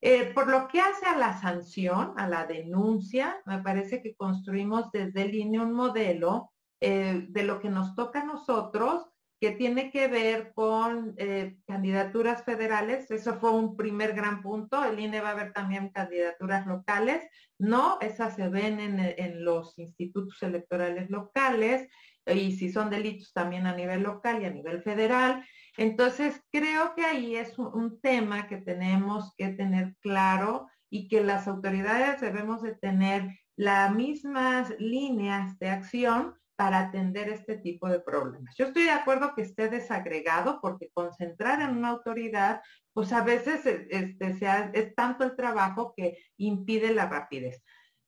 eh, 0.00 0.32
por 0.34 0.48
lo 0.48 0.68
que 0.68 0.80
hace 0.80 1.06
a 1.06 1.16
la 1.16 1.38
sanción, 1.40 2.14
a 2.16 2.28
la 2.28 2.46
denuncia, 2.46 3.42
me 3.44 3.58
parece 3.58 4.02
que 4.02 4.14
construimos 4.14 4.90
desde 4.92 5.22
el 5.22 5.34
INE 5.34 5.60
un 5.60 5.72
modelo 5.72 6.52
eh, 6.80 7.26
de 7.28 7.42
lo 7.42 7.60
que 7.60 7.68
nos 7.68 7.94
toca 7.94 8.22
a 8.22 8.24
nosotros 8.24 9.06
que 9.40 9.50
tiene 9.50 9.90
que 9.90 10.08
ver 10.08 10.52
con 10.54 11.14
eh, 11.18 11.56
candidaturas 11.66 12.42
federales. 12.44 13.10
Eso 13.10 13.38
fue 13.38 13.50
un 13.50 13.76
primer 13.76 14.14
gran 14.14 14.42
punto. 14.42 14.82
El 14.82 14.98
INE 14.98 15.20
va 15.20 15.30
a 15.30 15.34
ver 15.34 15.52
también 15.52 15.90
candidaturas 15.90 16.66
locales. 16.66 17.22
No, 17.58 17.98
esas 18.00 18.36
se 18.36 18.48
ven 18.48 18.80
en, 18.80 19.44
los 19.44 19.78
institutos 19.78 20.42
electorales 20.42 21.10
locales 21.10 21.88
y 22.26 22.56
si 22.56 22.72
son 22.72 22.90
delitos 22.90 23.32
también 23.32 23.66
a 23.66 23.74
nivel 23.74 24.02
local 24.02 24.42
y 24.42 24.46
a 24.46 24.50
nivel 24.50 24.82
federal. 24.82 25.44
Entonces, 25.76 26.42
creo 26.50 26.94
que 26.94 27.04
ahí 27.04 27.36
es 27.36 27.58
un 27.58 28.00
tema 28.00 28.48
que 28.48 28.56
tenemos 28.56 29.34
que 29.36 29.48
tener 29.48 29.94
claro 30.00 30.68
y 30.88 31.08
que 31.08 31.22
las 31.22 31.46
autoridades 31.46 32.20
debemos 32.20 32.62
de 32.62 32.74
tener 32.74 33.38
las 33.56 33.94
mismas 33.94 34.74
líneas 34.78 35.58
de 35.58 35.70
acción 35.70 36.34
para 36.56 36.80
atender 36.80 37.28
este 37.28 37.58
tipo 37.58 37.88
de 37.88 38.00
problemas. 38.00 38.54
Yo 38.56 38.66
estoy 38.66 38.84
de 38.84 38.90
acuerdo 38.90 39.34
que 39.34 39.42
esté 39.42 39.68
desagregado 39.68 40.60
porque 40.60 40.90
concentrar 40.92 41.60
en 41.60 41.76
una 41.76 41.90
autoridad, 41.90 42.62
pues 42.94 43.12
a 43.12 43.22
veces 43.22 43.64
e, 43.66 43.86
este, 43.90 44.36
es 44.72 44.94
tanto 44.94 45.24
el 45.24 45.36
trabajo 45.36 45.92
que 45.94 46.18
impide 46.38 46.94
la 46.94 47.08
rapidez. 47.08 47.62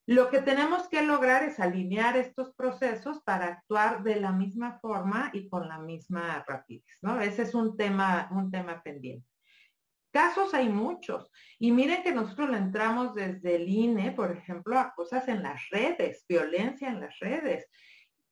Lo 0.07 0.31
que 0.31 0.41
tenemos 0.41 0.89
que 0.89 1.03
lograr 1.03 1.43
es 1.43 1.61
alinear 1.61 2.17
estos 2.17 2.55
procesos 2.55 3.21
para 3.23 3.47
actuar 3.47 4.03
de 4.03 4.17
la 4.17 4.33
misma 4.33 4.79
forma 4.81 5.31
y 5.35 5.51
con 5.51 5.69
la 5.69 5.79
misma 5.79 6.43
rapidez, 6.49 6.87
¿no? 7.03 7.21
Ese 7.21 7.43
es 7.43 7.55
un 7.55 7.77
tema, 7.77 8.31
un 8.33 8.51
tema 8.51 8.83
pendiente. 8.83 9.29
Casos 10.11 10.55
hay 10.55 10.71
muchos. 10.71 11.31
Y 11.59 11.73
miren 11.73 12.03
que 12.03 12.13
nosotros 12.13 12.49
le 12.49 12.57
entramos 12.57 13.15
desde 13.15 13.57
el 13.57 13.69
INE, 13.69 14.13
por 14.13 14.33
ejemplo, 14.33 14.79
a 14.79 14.95
cosas 14.95 15.29
en 15.29 15.43
las 15.43 15.69
redes, 15.69 16.25
violencia 16.27 16.89
en 16.89 17.01
las 17.01 17.19
redes 17.19 17.69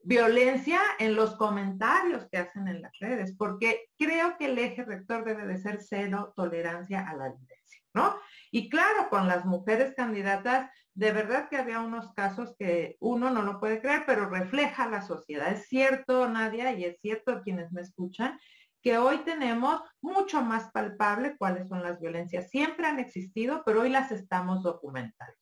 violencia 0.06 0.80
en 1.00 1.16
los 1.16 1.34
comentarios 1.34 2.28
que 2.30 2.38
hacen 2.38 2.68
en 2.68 2.80
las 2.80 2.92
redes, 3.00 3.34
porque 3.36 3.88
creo 3.98 4.36
que 4.38 4.46
el 4.46 4.58
eje 4.58 4.84
rector 4.84 5.24
debe 5.24 5.46
de 5.46 5.58
ser 5.58 5.82
cero 5.82 6.32
tolerancia 6.36 7.00
a 7.00 7.16
la 7.16 7.28
violencia, 7.30 7.82
¿no? 7.92 8.16
Y 8.52 8.70
claro, 8.70 9.08
con 9.10 9.26
las 9.26 9.44
mujeres 9.44 9.94
candidatas, 9.96 10.70
de 10.94 11.10
verdad 11.10 11.48
que 11.48 11.56
había 11.56 11.80
unos 11.80 12.12
casos 12.14 12.54
que 12.56 12.96
uno 13.00 13.30
no 13.30 13.42
lo 13.42 13.58
puede 13.58 13.80
creer, 13.80 14.04
pero 14.06 14.30
refleja 14.30 14.88
la 14.88 15.02
sociedad. 15.02 15.52
Es 15.52 15.66
cierto, 15.66 16.28
Nadia, 16.28 16.72
y 16.72 16.84
es 16.84 17.00
cierto 17.00 17.42
quienes 17.42 17.72
me 17.72 17.80
escuchan, 17.80 18.38
que 18.82 18.98
hoy 18.98 19.18
tenemos 19.24 19.82
mucho 20.00 20.40
más 20.40 20.70
palpable 20.70 21.36
cuáles 21.36 21.66
son 21.66 21.82
las 21.82 22.00
violencias. 22.00 22.48
Siempre 22.50 22.86
han 22.86 23.00
existido, 23.00 23.64
pero 23.66 23.80
hoy 23.80 23.90
las 23.90 24.12
estamos 24.12 24.62
documentando. 24.62 25.34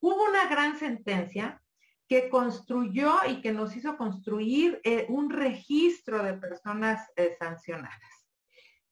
Hubo 0.00 0.24
una 0.30 0.48
gran 0.48 0.78
sentencia 0.78 1.60
que 2.08 2.30
construyó 2.30 3.14
y 3.28 3.42
que 3.42 3.52
nos 3.52 3.76
hizo 3.76 3.96
construir 3.96 4.80
eh, 4.82 5.06
un 5.10 5.30
registro 5.30 6.22
de 6.22 6.34
personas 6.34 7.06
eh, 7.16 7.36
sancionadas. 7.38 7.98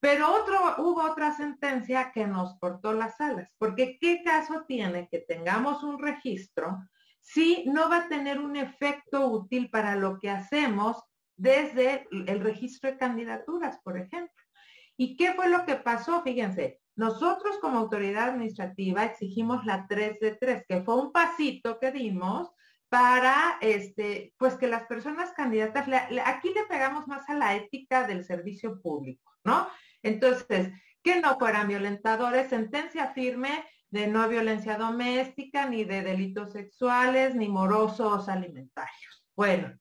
Pero 0.00 0.30
otro, 0.34 0.58
hubo 0.78 1.02
otra 1.02 1.34
sentencia 1.34 2.12
que 2.12 2.26
nos 2.26 2.58
cortó 2.58 2.92
las 2.92 3.18
alas, 3.20 3.50
porque 3.58 3.98
¿qué 3.98 4.22
caso 4.22 4.64
tiene 4.68 5.08
que 5.10 5.20
tengamos 5.20 5.82
un 5.82 5.98
registro 5.98 6.78
si 7.20 7.64
no 7.66 7.88
va 7.88 8.04
a 8.04 8.08
tener 8.08 8.38
un 8.38 8.56
efecto 8.56 9.26
útil 9.28 9.70
para 9.70 9.96
lo 9.96 10.18
que 10.20 10.30
hacemos 10.30 11.02
desde 11.36 12.06
el 12.10 12.40
registro 12.40 12.90
de 12.90 12.98
candidaturas, 12.98 13.80
por 13.82 13.96
ejemplo? 13.96 14.44
¿Y 14.98 15.16
qué 15.16 15.32
fue 15.32 15.48
lo 15.48 15.64
que 15.64 15.76
pasó? 15.76 16.22
Fíjense, 16.22 16.80
nosotros 16.94 17.58
como 17.60 17.78
autoridad 17.78 18.28
administrativa 18.28 19.04
exigimos 19.04 19.64
la 19.64 19.86
3 19.88 20.20
de 20.20 20.34
3, 20.36 20.64
que 20.68 20.82
fue 20.82 20.96
un 20.96 21.12
pasito 21.12 21.78
que 21.78 21.90
dimos 21.90 22.50
para 22.96 23.58
este, 23.60 24.32
pues 24.38 24.54
que 24.54 24.66
las 24.66 24.84
personas 24.84 25.30
candidatas, 25.32 25.86
aquí 26.24 26.48
le 26.54 26.64
pegamos 26.64 27.06
más 27.06 27.28
a 27.28 27.34
la 27.34 27.54
ética 27.54 28.06
del 28.06 28.24
servicio 28.24 28.80
público, 28.80 29.34
¿no? 29.44 29.68
Entonces, 30.02 30.70
que 31.02 31.20
no 31.20 31.38
fueran 31.38 31.68
violentadores, 31.68 32.48
sentencia 32.48 33.08
firme 33.08 33.66
de 33.90 34.06
no 34.06 34.26
violencia 34.30 34.78
doméstica, 34.78 35.68
ni 35.68 35.84
de 35.84 36.00
delitos 36.00 36.52
sexuales, 36.52 37.34
ni 37.34 37.48
morosos 37.48 38.30
alimentarios. 38.30 39.26
Bueno, 39.36 39.78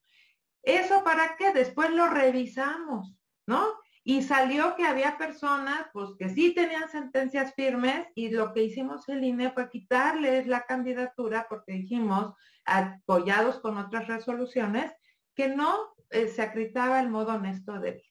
¿eso 0.62 1.02
para 1.02 1.36
qué? 1.36 1.54
Después 1.54 1.88
lo 1.92 2.08
revisamos, 2.08 3.16
¿no? 3.46 3.66
Y 4.04 4.24
salió 4.24 4.76
que 4.76 4.84
había 4.84 5.16
personas 5.16 5.86
pues 5.94 6.10
que 6.18 6.28
sí 6.28 6.52
tenían 6.54 6.90
sentencias 6.90 7.54
firmes 7.54 8.06
y 8.14 8.28
lo 8.28 8.52
que 8.52 8.64
hicimos 8.64 9.08
el 9.08 9.24
INE 9.24 9.52
fue 9.52 9.70
quitarles 9.70 10.46
la 10.46 10.66
candidatura 10.66 11.46
porque 11.48 11.72
dijimos, 11.72 12.34
apoyados 12.66 13.60
con 13.60 13.78
otras 13.78 14.06
resoluciones, 14.08 14.92
que 15.34 15.48
no 15.48 15.94
eh, 16.10 16.28
se 16.28 16.42
acreditaba 16.42 17.00
el 17.00 17.08
modo 17.08 17.34
honesto 17.34 17.78
de 17.80 17.92
vida. 17.92 18.02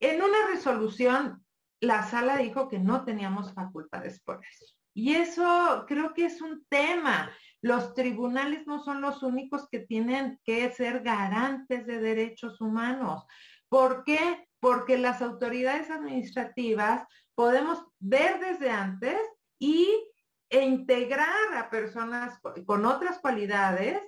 En 0.00 0.22
una 0.22 0.46
resolución, 0.52 1.44
la 1.80 2.04
sala 2.04 2.36
dijo 2.36 2.68
que 2.68 2.78
no 2.78 3.04
teníamos 3.04 3.52
facultades 3.52 4.20
por 4.22 4.40
eso. 4.44 4.74
Y 4.94 5.14
eso 5.14 5.84
creo 5.86 6.14
que 6.14 6.26
es 6.26 6.40
un 6.42 6.64
tema. 6.68 7.30
Los 7.62 7.94
tribunales 7.94 8.66
no 8.66 8.82
son 8.82 9.00
los 9.00 9.22
únicos 9.22 9.68
que 9.70 9.80
tienen 9.80 10.40
que 10.44 10.70
ser 10.72 11.02
garantes 11.02 11.86
de 11.86 12.00
derechos 12.00 12.60
humanos. 12.60 13.24
¿Por 13.68 14.04
qué? 14.04 14.48
Porque 14.58 14.98
las 14.98 15.22
autoridades 15.22 15.90
administrativas 15.90 17.06
podemos 17.34 17.84
ver 17.98 18.40
desde 18.40 18.70
antes 18.70 19.18
y 19.58 19.88
e 20.50 20.62
integrar 20.62 21.54
a 21.56 21.70
personas 21.70 22.38
con 22.66 22.84
otras 22.84 23.20
cualidades 23.20 24.02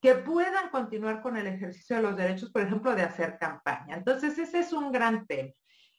que 0.00 0.14
puedan 0.14 0.68
continuar 0.68 1.22
con 1.22 1.36
el 1.36 1.46
ejercicio 1.46 1.96
de 1.96 2.02
los 2.02 2.16
derechos, 2.16 2.50
por 2.52 2.62
ejemplo, 2.62 2.94
de 2.94 3.02
hacer 3.02 3.38
campaña. 3.38 3.96
Entonces, 3.96 4.38
ese 4.38 4.60
es 4.60 4.72
un 4.72 4.92
gran 4.92 5.26
tema. 5.26 5.52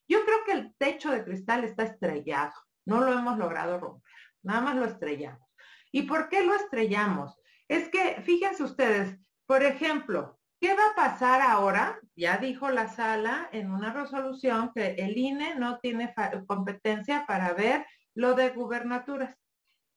Yo 0.08 0.24
creo 0.24 0.38
que 0.46 0.52
el 0.54 0.76
techo 0.78 1.12
de 1.12 1.26
cristal 1.26 1.64
está 1.64 1.84
estrellado, 1.84 2.54
no 2.86 3.02
lo 3.02 3.12
hemos 3.12 3.38
logrado 3.38 3.80
romper, 3.80 4.14
nada 4.44 4.62
más 4.62 4.76
lo 4.76 4.86
estrellamos. 4.86 5.42
¿Y 5.92 6.04
por 6.04 6.30
qué 6.30 6.46
lo 6.46 6.56
estrellamos? 6.56 7.38
Es 7.68 7.90
que, 7.90 8.22
fíjense 8.22 8.64
ustedes, 8.64 9.18
por 9.46 9.64
ejemplo, 9.64 10.40
¿qué 10.62 10.74
va 10.76 10.92
a 10.92 10.96
pasar 10.96 11.42
ahora? 11.42 12.00
Ya 12.16 12.38
dijo 12.38 12.70
la 12.70 12.88
sala 12.88 13.50
en 13.52 13.72
una 13.72 13.92
resolución 13.92 14.72
que 14.74 14.92
el 14.92 15.18
INE 15.18 15.56
no 15.56 15.80
tiene 15.80 16.14
competencia 16.46 17.26
para 17.28 17.54
ver 17.54 17.86
lo 18.16 18.36
de 18.36 18.50
gubernaturas. 18.50 19.36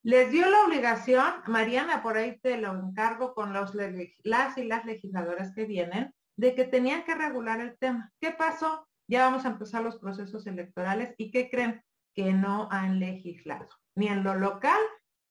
Les 0.03 0.31
dio 0.31 0.49
la 0.49 0.63
obligación, 0.65 1.27
Mariana, 1.47 2.03
por 2.03 2.17
ahí 2.17 2.39
te 2.41 2.57
lo 2.57 2.73
encargo 2.73 3.35
con 3.35 3.53
los, 3.53 3.75
las 3.75 4.57
y 4.57 4.65
las 4.65 4.85
legisladoras 4.87 5.53
que 5.55 5.67
vienen, 5.67 6.15
de 6.37 6.55
que 6.55 6.65
tenían 6.65 7.05
que 7.05 7.15
regular 7.15 7.61
el 7.61 7.77
tema. 7.79 8.11
¿Qué 8.19 8.31
pasó? 8.31 8.89
Ya 9.09 9.25
vamos 9.25 9.45
a 9.45 9.49
empezar 9.49 9.83
los 9.83 9.99
procesos 9.99 10.47
electorales 10.47 11.15
y 11.19 11.31
¿qué 11.31 11.51
creen? 11.51 11.83
Que 12.15 12.33
no 12.33 12.69
han 12.71 12.99
legislado, 12.99 13.69
ni 13.95 14.09
en 14.09 14.25
lo 14.25 14.35
local, 14.37 14.81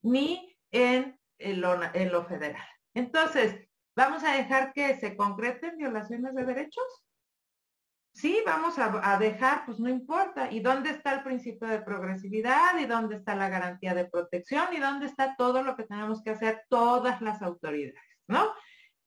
ni 0.04 0.56
en, 0.72 1.20
en 1.40 1.62
lo 2.12 2.26
federal. 2.26 2.68
Entonces, 2.94 3.68
¿vamos 3.96 4.24
a 4.24 4.36
dejar 4.36 4.72
que 4.74 5.00
se 5.00 5.18
concreten 5.18 5.78
violaciones 5.78 6.36
de 6.36 6.46
derechos? 6.46 7.04
Sí, 8.14 8.42
vamos 8.46 8.76
a, 8.78 9.18
dejar, 9.18 9.66
pues 9.66 9.80
no 9.80 9.90
importa. 9.90 10.52
¿Y 10.52 10.60
dónde 10.60 10.90
está 10.90 11.14
el 11.14 11.24
principio 11.24 11.68
de 11.68 11.82
progresividad? 11.82 12.78
¿Y 12.80 12.86
dónde 12.86 13.16
está 13.16 13.36
la 13.36 13.50
garantía 13.50 13.94
de 13.94 14.06
protección? 14.06 14.68
¿Y 14.74 14.80
dónde 14.80 15.06
está 15.06 15.36
todo 15.38 15.64
lo 15.64 15.76
que 15.76 15.84
tenemos 15.84 16.22
que 16.24 16.32
hacer 16.32 16.64
todas 16.70 17.22
las 17.22 17.42
autoridades? 17.42 18.00
¿No? 18.28 18.52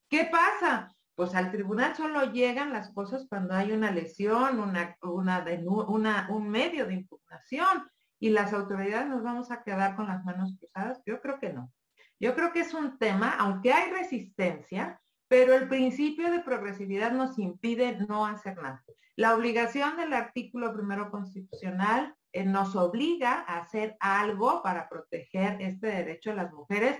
¿Qué 0.08 0.28
pasa? 0.30 0.94
Pues 1.14 1.34
al 1.34 1.50
tribunal 1.50 1.94
solo 1.94 2.32
llegan 2.32 2.72
las 2.72 2.92
cosas 2.92 3.26
cuando 3.28 3.54
hay 3.54 3.72
una 3.72 3.90
lesión, 3.90 4.60
una, 4.60 4.96
una, 5.02 6.26
un 6.30 6.48
medio 6.48 6.86
de 6.86 6.94
impugnación 6.94 7.90
y 8.18 8.30
las 8.30 8.52
autoridades 8.52 9.08
nos 9.08 9.22
vamos 9.22 9.50
a 9.50 9.62
quedar 9.62 9.96
con 9.96 10.06
las 10.06 10.24
manos 10.24 10.56
cruzadas. 10.58 11.02
Yo 11.04 11.20
creo 11.20 11.38
que 11.38 11.52
no. 11.52 11.70
Yo 12.18 12.34
creo 12.36 12.52
que 12.52 12.60
es 12.60 12.72
un 12.72 12.98
tema, 12.98 13.34
aunque 13.38 13.72
hay 13.72 13.90
resistencia, 13.90 15.01
pero 15.32 15.54
el 15.54 15.66
principio 15.66 16.30
de 16.30 16.40
progresividad 16.40 17.10
nos 17.10 17.38
impide 17.38 17.96
no 18.06 18.26
hacer 18.26 18.54
nada. 18.58 18.84
La 19.16 19.34
obligación 19.34 19.96
del 19.96 20.12
artículo 20.12 20.74
primero 20.74 21.10
constitucional 21.10 22.14
eh, 22.34 22.44
nos 22.44 22.76
obliga 22.76 23.42
a 23.48 23.60
hacer 23.60 23.96
algo 23.98 24.62
para 24.62 24.90
proteger 24.90 25.56
este 25.62 25.86
derecho 25.86 26.28
de 26.28 26.36
las 26.36 26.52
mujeres 26.52 26.98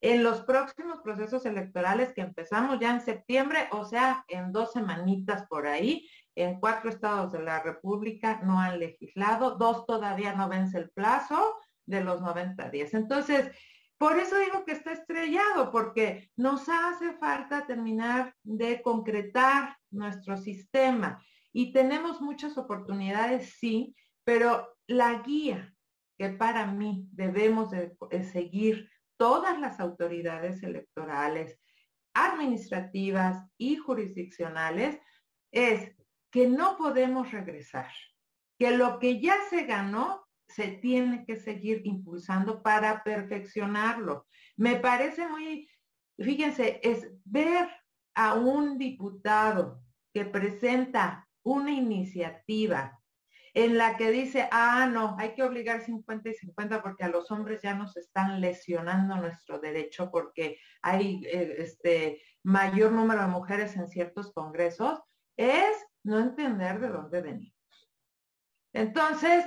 en 0.00 0.22
los 0.22 0.42
próximos 0.42 1.00
procesos 1.02 1.44
electorales 1.44 2.12
que 2.12 2.20
empezamos 2.20 2.78
ya 2.78 2.92
en 2.94 3.00
septiembre, 3.00 3.66
o 3.72 3.84
sea, 3.84 4.24
en 4.28 4.52
dos 4.52 4.70
semanitas 4.70 5.48
por 5.48 5.66
ahí, 5.66 6.08
en 6.36 6.60
cuatro 6.60 6.88
estados 6.88 7.32
de 7.32 7.42
la 7.42 7.64
República 7.64 8.42
no 8.44 8.60
han 8.60 8.78
legislado, 8.78 9.56
dos 9.56 9.86
todavía 9.86 10.36
no 10.36 10.48
vence 10.48 10.78
el 10.78 10.90
plazo 10.90 11.56
de 11.86 12.04
los 12.04 12.20
90 12.20 12.70
días. 12.70 12.94
Entonces, 12.94 13.50
por 14.02 14.18
eso 14.18 14.36
digo 14.36 14.64
que 14.64 14.72
está 14.72 14.90
estrellado, 14.90 15.70
porque 15.70 16.28
nos 16.34 16.68
hace 16.68 17.12
falta 17.18 17.68
terminar 17.68 18.34
de 18.42 18.82
concretar 18.82 19.78
nuestro 19.92 20.36
sistema. 20.36 21.24
Y 21.52 21.72
tenemos 21.72 22.20
muchas 22.20 22.58
oportunidades, 22.58 23.54
sí, 23.60 23.94
pero 24.24 24.74
la 24.88 25.22
guía 25.22 25.72
que 26.18 26.30
para 26.30 26.66
mí 26.66 27.06
debemos 27.12 27.70
de, 27.70 27.94
seguir 28.24 28.90
todas 29.16 29.60
las 29.60 29.78
autoridades 29.78 30.64
electorales, 30.64 31.60
administrativas 32.12 33.48
y 33.56 33.76
jurisdiccionales 33.76 34.98
es 35.52 35.94
que 36.32 36.48
no 36.48 36.76
podemos 36.76 37.30
regresar, 37.30 37.92
que 38.58 38.76
lo 38.76 38.98
que 38.98 39.20
ya 39.20 39.36
se 39.48 39.62
ganó 39.62 40.26
se 40.54 40.68
tiene 40.68 41.24
que 41.24 41.36
seguir 41.36 41.82
impulsando 41.84 42.62
para 42.62 43.02
perfeccionarlo. 43.02 44.26
Me 44.56 44.76
parece 44.76 45.26
muy, 45.26 45.68
fíjense, 46.18 46.80
es 46.82 47.10
ver 47.24 47.68
a 48.14 48.34
un 48.34 48.78
diputado 48.78 49.82
que 50.12 50.24
presenta 50.24 51.28
una 51.42 51.70
iniciativa 51.70 52.98
en 53.54 53.76
la 53.76 53.96
que 53.96 54.10
dice, 54.10 54.48
ah, 54.50 54.88
no, 54.90 55.16
hay 55.18 55.34
que 55.34 55.42
obligar 55.42 55.82
50 55.82 56.30
y 56.30 56.34
50 56.34 56.82
porque 56.82 57.04
a 57.04 57.08
los 57.08 57.30
hombres 57.30 57.60
ya 57.62 57.74
nos 57.74 57.96
están 57.96 58.40
lesionando 58.40 59.16
nuestro 59.16 59.58
derecho 59.58 60.10
porque 60.10 60.58
hay 60.80 61.22
eh, 61.26 61.56
este 61.58 62.22
mayor 62.42 62.92
número 62.92 63.20
de 63.20 63.28
mujeres 63.28 63.76
en 63.76 63.88
ciertos 63.88 64.32
congresos, 64.32 65.00
es 65.36 65.76
no 66.02 66.18
entender 66.18 66.80
de 66.80 66.88
dónde 66.88 67.20
venimos. 67.20 67.90
Entonces, 68.72 69.46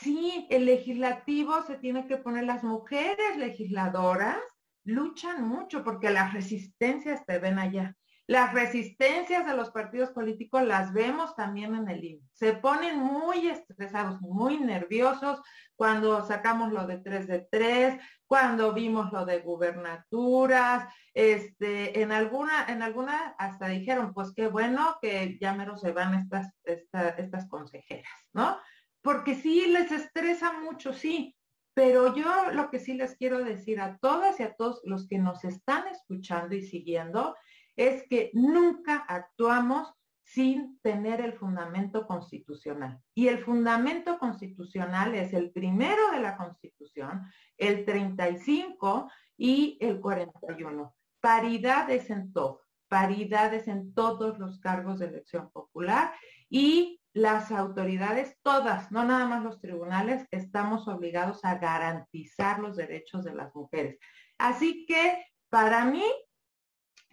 Sí, 0.00 0.46
el 0.50 0.66
legislativo 0.66 1.62
se 1.62 1.76
tiene 1.76 2.06
que 2.06 2.16
poner, 2.16 2.44
las 2.44 2.64
mujeres 2.64 3.36
legisladoras 3.36 4.38
luchan 4.84 5.46
mucho 5.46 5.84
porque 5.84 6.10
las 6.10 6.32
resistencias 6.32 7.22
se 7.26 7.38
ven 7.38 7.58
allá. 7.58 7.96
Las 8.26 8.54
resistencias 8.54 9.46
de 9.46 9.54
los 9.54 9.70
partidos 9.70 10.10
políticos 10.10 10.62
las 10.62 10.94
vemos 10.94 11.36
también 11.36 11.74
en 11.74 11.88
el 11.90 12.02
INE. 12.02 12.22
Se 12.32 12.54
ponen 12.54 12.98
muy 12.98 13.48
estresados, 13.48 14.20
muy 14.22 14.58
nerviosos 14.58 15.42
cuando 15.76 16.24
sacamos 16.26 16.72
lo 16.72 16.86
de 16.86 16.98
3 16.98 17.26
de 17.26 17.46
3, 17.50 18.00
cuando 18.26 18.72
vimos 18.72 19.12
lo 19.12 19.26
de 19.26 19.40
gubernaturas, 19.40 20.88
este, 21.12 22.00
en 22.00 22.12
alguna, 22.12 22.64
en 22.68 22.82
alguna 22.82 23.34
hasta 23.38 23.68
dijeron, 23.68 24.14
pues 24.14 24.32
qué 24.34 24.48
bueno 24.48 24.96
que 25.02 25.36
ya 25.38 25.52
mero 25.52 25.76
se 25.76 25.92
van 25.92 26.14
estas, 26.14 26.48
estas 26.64 27.46
consejeras, 27.48 28.10
¿no? 28.32 28.56
Porque 29.04 29.34
sí 29.34 29.66
les 29.66 29.92
estresa 29.92 30.58
mucho, 30.60 30.94
sí, 30.94 31.36
pero 31.74 32.16
yo 32.16 32.50
lo 32.52 32.70
que 32.70 32.78
sí 32.78 32.94
les 32.94 33.16
quiero 33.16 33.44
decir 33.44 33.78
a 33.78 33.98
todas 33.98 34.40
y 34.40 34.44
a 34.44 34.54
todos 34.54 34.80
los 34.84 35.06
que 35.06 35.18
nos 35.18 35.44
están 35.44 35.86
escuchando 35.88 36.54
y 36.54 36.62
siguiendo 36.62 37.36
es 37.76 38.08
que 38.08 38.30
nunca 38.32 39.04
actuamos 39.06 39.92
sin 40.22 40.78
tener 40.80 41.20
el 41.20 41.34
fundamento 41.34 42.06
constitucional. 42.06 42.98
Y 43.14 43.28
el 43.28 43.44
fundamento 43.44 44.18
constitucional 44.18 45.14
es 45.14 45.34
el 45.34 45.50
primero 45.50 46.10
de 46.12 46.20
la 46.20 46.38
Constitución, 46.38 47.26
el 47.58 47.84
35 47.84 49.10
y 49.36 49.76
el 49.82 50.00
41. 50.00 50.94
Paridades 51.20 52.08
en 52.08 52.32
todo, 52.32 52.62
paridades 52.88 53.68
en 53.68 53.92
todos 53.92 54.38
los 54.38 54.58
cargos 54.60 55.00
de 55.00 55.08
elección 55.08 55.50
popular 55.50 56.14
y 56.48 57.02
las 57.14 57.52
autoridades, 57.52 58.36
todas, 58.42 58.90
no 58.90 59.04
nada 59.04 59.26
más 59.26 59.42
los 59.44 59.60
tribunales, 59.60 60.26
estamos 60.32 60.88
obligados 60.88 61.44
a 61.44 61.58
garantizar 61.58 62.58
los 62.58 62.76
derechos 62.76 63.24
de 63.24 63.34
las 63.34 63.54
mujeres. 63.54 63.98
Así 64.36 64.84
que 64.84 65.24
para 65.48 65.84
mí, 65.84 66.04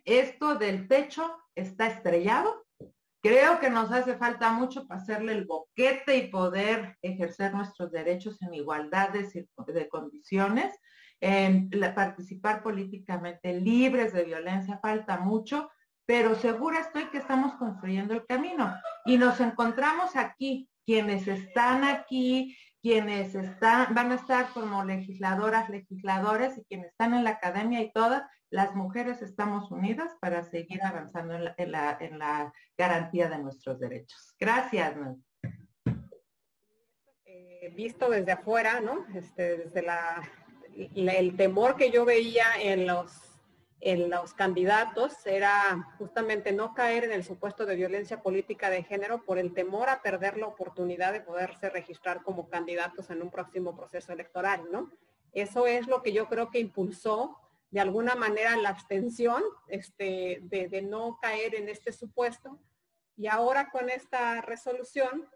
esto 0.03 0.55
del 0.55 0.87
techo 0.87 1.31
está 1.53 1.85
estrellado. 1.85 2.65
Creo 3.21 3.59
que 3.59 3.69
nos 3.69 3.91
hace 3.91 4.17
falta 4.17 4.51
mucho 4.51 4.87
para 4.87 4.99
hacerle 4.99 5.33
el 5.33 5.45
boquete 5.45 6.17
y 6.17 6.31
poder 6.31 6.97
ejercer 7.03 7.53
nuestros 7.53 7.91
derechos 7.91 8.41
en 8.41 8.55
igualdad 8.55 9.11
de, 9.11 9.47
de 9.67 9.87
condiciones. 9.87 10.73
en 11.19 11.69
participar 11.93 12.63
políticamente, 12.63 13.53
libres 13.53 14.11
de 14.13 14.23
violencia, 14.23 14.79
falta 14.79 15.19
mucho, 15.19 15.69
pero 16.05 16.35
segura 16.35 16.79
estoy 16.79 17.05
que 17.05 17.19
estamos 17.19 17.55
construyendo 17.55 18.13
el 18.13 18.25
camino. 18.25 18.73
Y 19.05 19.17
nos 19.17 19.39
encontramos 19.39 20.15
aquí, 20.15 20.69
quienes 20.85 21.27
están 21.27 21.83
aquí, 21.83 22.57
quienes 22.81 23.35
están, 23.35 23.93
van 23.93 24.11
a 24.11 24.15
estar 24.15 24.49
como 24.53 24.83
legisladoras, 24.83 25.69
legisladores 25.69 26.57
y 26.57 26.63
quienes 26.65 26.87
están 26.87 27.13
en 27.13 27.23
la 27.23 27.31
academia 27.31 27.81
y 27.81 27.91
todas, 27.91 28.23
las 28.49 28.75
mujeres 28.75 29.21
estamos 29.21 29.71
unidas 29.71 30.11
para 30.19 30.43
seguir 30.43 30.83
avanzando 30.83 31.35
en 31.57 31.71
la, 31.71 32.53
garantía 32.77 33.29
de 33.29 33.37
nuestros 33.37 33.79
derechos. 33.79 34.35
Gracias. 34.39 34.95
Eh, 37.25 37.73
visto 37.75 38.09
desde 38.09 38.33
afuera, 38.33 38.81
¿no? 38.81 39.05
Este, 39.15 39.57
desde 39.57 39.83
la, 39.83 40.21
el 40.75 41.37
temor 41.37 41.77
que 41.77 41.91
yo 41.91 42.03
veía 42.03 42.45
en 42.59 42.87
los 42.87 43.30
en 43.81 44.11
los 44.11 44.35
candidatos 44.35 45.25
era 45.25 45.91
justamente 45.97 46.51
no 46.53 46.75
caer 46.75 47.03
en 47.03 47.11
el 47.11 47.23
supuesto 47.23 47.65
de 47.65 47.75
violencia 47.75 48.21
política 48.21 48.69
de 48.69 48.83
género 48.83 49.25
por 49.25 49.39
el 49.39 49.53
temor 49.53 49.89
a 49.89 50.03
perder 50.03 50.37
la 50.37 50.45
oportunidad 50.45 51.11
de 51.11 51.21
poderse 51.21 51.69
registrar 51.71 52.21
como 52.21 52.47
candidatos 52.47 53.09
en 53.09 53.23
un 53.23 53.31
próximo 53.31 53.75
proceso 53.75 54.13
electoral, 54.13 54.71
¿no? 54.71 54.91
Eso 55.33 55.65
es 55.65 55.87
lo 55.87 56.03
que 56.03 56.13
yo 56.13 56.27
creo 56.27 56.51
que 56.51 56.59
impulsó 56.59 57.37
de 57.71 57.79
alguna 57.79 58.15
manera 58.15 58.55
la 58.55 58.69
abstención 58.69 59.41
este, 59.67 60.39
de, 60.43 60.67
de 60.67 60.81
no 60.83 61.17
caer 61.19 61.55
en 61.55 61.67
este 61.67 61.91
supuesto. 61.91 62.59
Y 63.17 63.27
ahora 63.27 63.71
con 63.71 63.89
esta 63.89 64.41
resolución, 64.41 65.27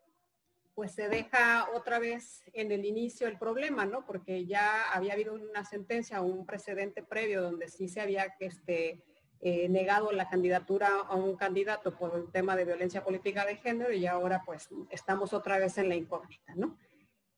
pues 0.76 0.91
se 0.91 1.07
deja 1.07 1.69
otra 1.73 1.99
vez 1.99 2.43
en 2.53 2.71
el 2.71 2.84
inicio 2.84 3.28
el 3.28 3.39
problema, 3.39 3.86
¿no? 3.86 4.05
Porque 4.05 4.45
ya 4.45 4.91
había 4.91 5.13
habido 5.13 5.34
una 5.34 5.63
sentencia, 5.63 6.21
un 6.21 6.45
precedente 6.45 7.01
previo 7.01 7.41
donde 7.41 7.69
sí 7.69 7.88
se 7.88 8.01
había 8.01 8.36
este, 8.41 9.01
eh, 9.39 9.69
negado 9.69 10.11
la 10.11 10.30
candidatura 10.30 10.89
a 11.07 11.15
un 11.15 11.38
candidato 11.38 11.97
por 11.97 12.13
un 12.13 12.30
tema 12.30 12.57
de 12.57 12.65
violencia 12.65 13.05
política 13.05 13.45
de 13.45 13.55
género 13.55 13.93
y 13.93 14.05
ahora 14.05 14.43
pues 14.45 14.67
estamos 14.89 15.32
otra 15.32 15.57
vez 15.59 15.78
en 15.78 15.88
la 15.88 15.95
incógnita, 15.95 16.53
¿no? 16.55 16.78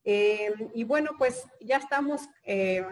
Eh, 0.04 0.52
y 0.74 0.84
bueno, 0.84 1.12
pues 1.20 1.48
ya 1.62 1.78
estamos 1.78 2.28
eh, 2.44 2.84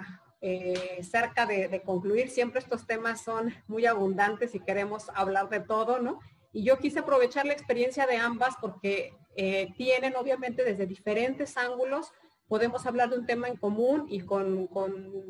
cerca 1.01 1.47
de, 1.47 1.69
de 1.69 1.81
concluir. 1.81 2.29
Siempre 2.29 2.59
estos 2.59 2.85
temas 2.85 3.21
son 3.21 3.51
muy 3.67 3.87
abundantes 3.87 4.53
y 4.53 4.59
queremos 4.59 5.09
hablar 5.15 5.49
de 5.49 5.61
todo, 5.61 5.99
¿no? 5.99 6.19
Y 6.55 6.63
yo 6.63 6.79
quise 6.79 6.99
aprovechar 6.99 7.45
la 7.45 7.51
experiencia 7.51 8.07
de 8.07 8.15
ambas 8.15 8.55
porque 8.61 9.13
eh, 9.35 9.73
tienen 9.75 10.15
obviamente 10.15 10.63
desde 10.63 10.85
diferentes 10.85 11.57
ángulos, 11.57 12.13
podemos 12.47 12.85
hablar 12.85 13.09
de 13.09 13.17
un 13.17 13.25
tema 13.25 13.49
en 13.49 13.57
común 13.57 14.05
y 14.07 14.21
con, 14.21 14.69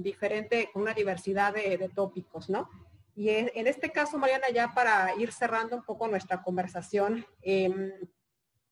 diferente, 0.03 0.69
con 0.71 0.83
una 0.83 0.93
diversidad 0.93 1.51
de, 1.51 1.89
tópicos, 1.95 2.47
¿no? 2.47 2.69
Y 3.15 3.29
en, 3.29 3.65
este 3.65 3.91
caso, 3.91 4.19
Mariana, 4.19 4.51
ya 4.53 4.75
para 4.75 5.15
ir 5.15 5.31
cerrando 5.31 5.77
un 5.77 5.83
poco 5.83 6.07
nuestra 6.07 6.43
conversación, 6.43 7.25
em, 7.41 7.91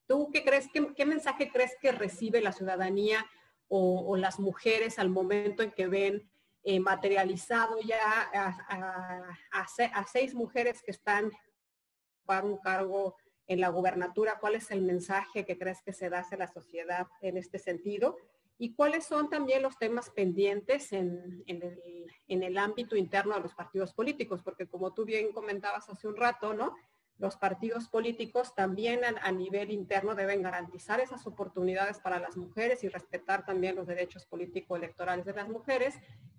¿tú 0.05 0.29
qué 0.31 0.43
crees, 0.43 0.67
qué, 0.71 1.05
mensaje 1.07 1.49
crees 1.51 1.75
que 1.81 1.91
recibe 1.91 2.39
la 2.39 2.51
ciudadanía 2.51 3.25
o, 3.67 4.15
las 4.15 4.37
mujeres 4.39 4.99
al 4.99 5.09
momento 5.09 5.63
en 5.63 5.71
que 5.71 5.87
ven 5.87 6.29
eh, 6.63 6.79
materializado 6.79 7.79
ya 7.81 8.29
a, 8.69 10.05
seis 10.05 10.35
mujeres 10.35 10.83
que 10.83 10.91
están 10.91 11.31
para 12.25 12.45
un 12.45 12.57
cargo 12.57 13.15
en 13.47 13.59
la 13.59 13.69
gubernatura, 13.69 14.39
cuál 14.39 14.55
es 14.55 14.71
el 14.71 14.81
mensaje 14.81 15.45
que 15.45 15.57
crees 15.57 15.81
que 15.81 15.93
se 15.93 16.09
da 16.09 16.19
hacia 16.19 16.37
la 16.37 16.47
sociedad 16.47 17.07
en 17.21 17.37
este 17.37 17.59
sentido 17.59 18.17
y 18.57 18.73
cuáles 18.73 19.05
son 19.05 19.29
también 19.29 19.61
los 19.61 19.77
temas 19.77 20.09
pendientes 20.11 20.93
en, 20.93 21.43
el, 21.47 22.57
ámbito 22.57 22.95
interno 22.95 23.33
de 23.35 23.41
los 23.41 23.55
partidos 23.55 23.93
políticos, 23.93 24.41
porque 24.43 24.67
como 24.67 24.93
tú 24.93 25.05
bien 25.05 25.31
comentabas 25.33 25.89
hace 25.89 26.07
un 26.07 26.15
rato, 26.15 26.53
¿no? 26.53 26.75
Los 27.17 27.35
partidos 27.35 27.89
políticos 27.89 28.55
también 28.55 29.01
a, 29.03 29.31
nivel 29.31 29.71
interno 29.71 30.15
deben 30.15 30.41
garantizar 30.41 30.99
esas 30.99 31.25
oportunidades 31.27 31.99
para 31.99 32.19
las 32.19 32.37
mujeres 32.37 32.83
y 32.83 32.89
respetar 32.89 33.45
también 33.45 33.75
los 33.75 33.87
derechos 33.87 34.25
político-electorales 34.25 35.25
de 35.25 35.33
las 35.33 35.49
mujeres, 35.49 35.95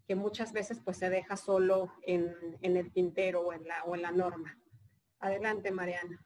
que 0.06 0.14
muchas 0.14 0.52
veces 0.52 0.80
pues 0.84 0.96
se 0.96 1.10
deja 1.10 1.36
solo 1.36 1.92
en, 2.02 2.34
el 2.62 2.92
tintero 2.92 3.42
o 3.42 3.52
en 3.52 4.02
la 4.02 4.10
norma. 4.10 4.58
Adelante, 5.20 5.70
Mariana. 5.70 6.24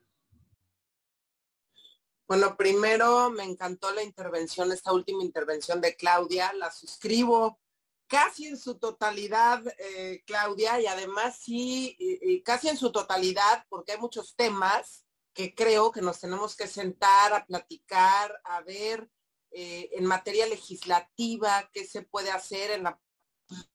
Bueno, 2.26 2.56
primero 2.56 3.30
me 3.30 3.44
encantó 3.44 3.90
la 3.92 4.02
intervención, 4.02 4.70
esta 4.72 4.92
última 4.92 5.22
intervención 5.22 5.80
de 5.80 5.96
Claudia, 5.96 6.52
la 6.52 6.70
suscribo 6.70 7.58
casi 8.06 8.46
en 8.46 8.58
su 8.58 8.78
totalidad, 8.78 9.62
eh, 9.78 10.22
Claudia, 10.26 10.80
y 10.80 10.86
además 10.86 11.38
sí, 11.40 11.96
casi 12.44 12.68
en 12.68 12.76
su 12.76 12.90
totalidad, 12.90 13.64
porque 13.68 13.92
hay 13.92 13.98
muchos 13.98 14.34
temas 14.34 15.06
que 15.38 15.54
creo 15.54 15.92
que 15.92 16.02
nos 16.02 16.18
tenemos 16.18 16.56
que 16.56 16.66
sentar 16.66 17.32
a 17.32 17.46
platicar, 17.46 18.40
a 18.44 18.60
ver 18.62 19.08
eh, 19.50 19.88
en 19.92 20.04
materia 20.04 20.46
legislativa 20.46 21.70
qué 21.72 21.86
se 21.86 22.02
puede 22.02 22.30
hacer 22.30 22.72
en 22.72 22.82
la 22.82 23.00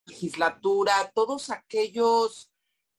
legislatura, 0.06 1.12
todos 1.16 1.50
aquellos 1.50 2.52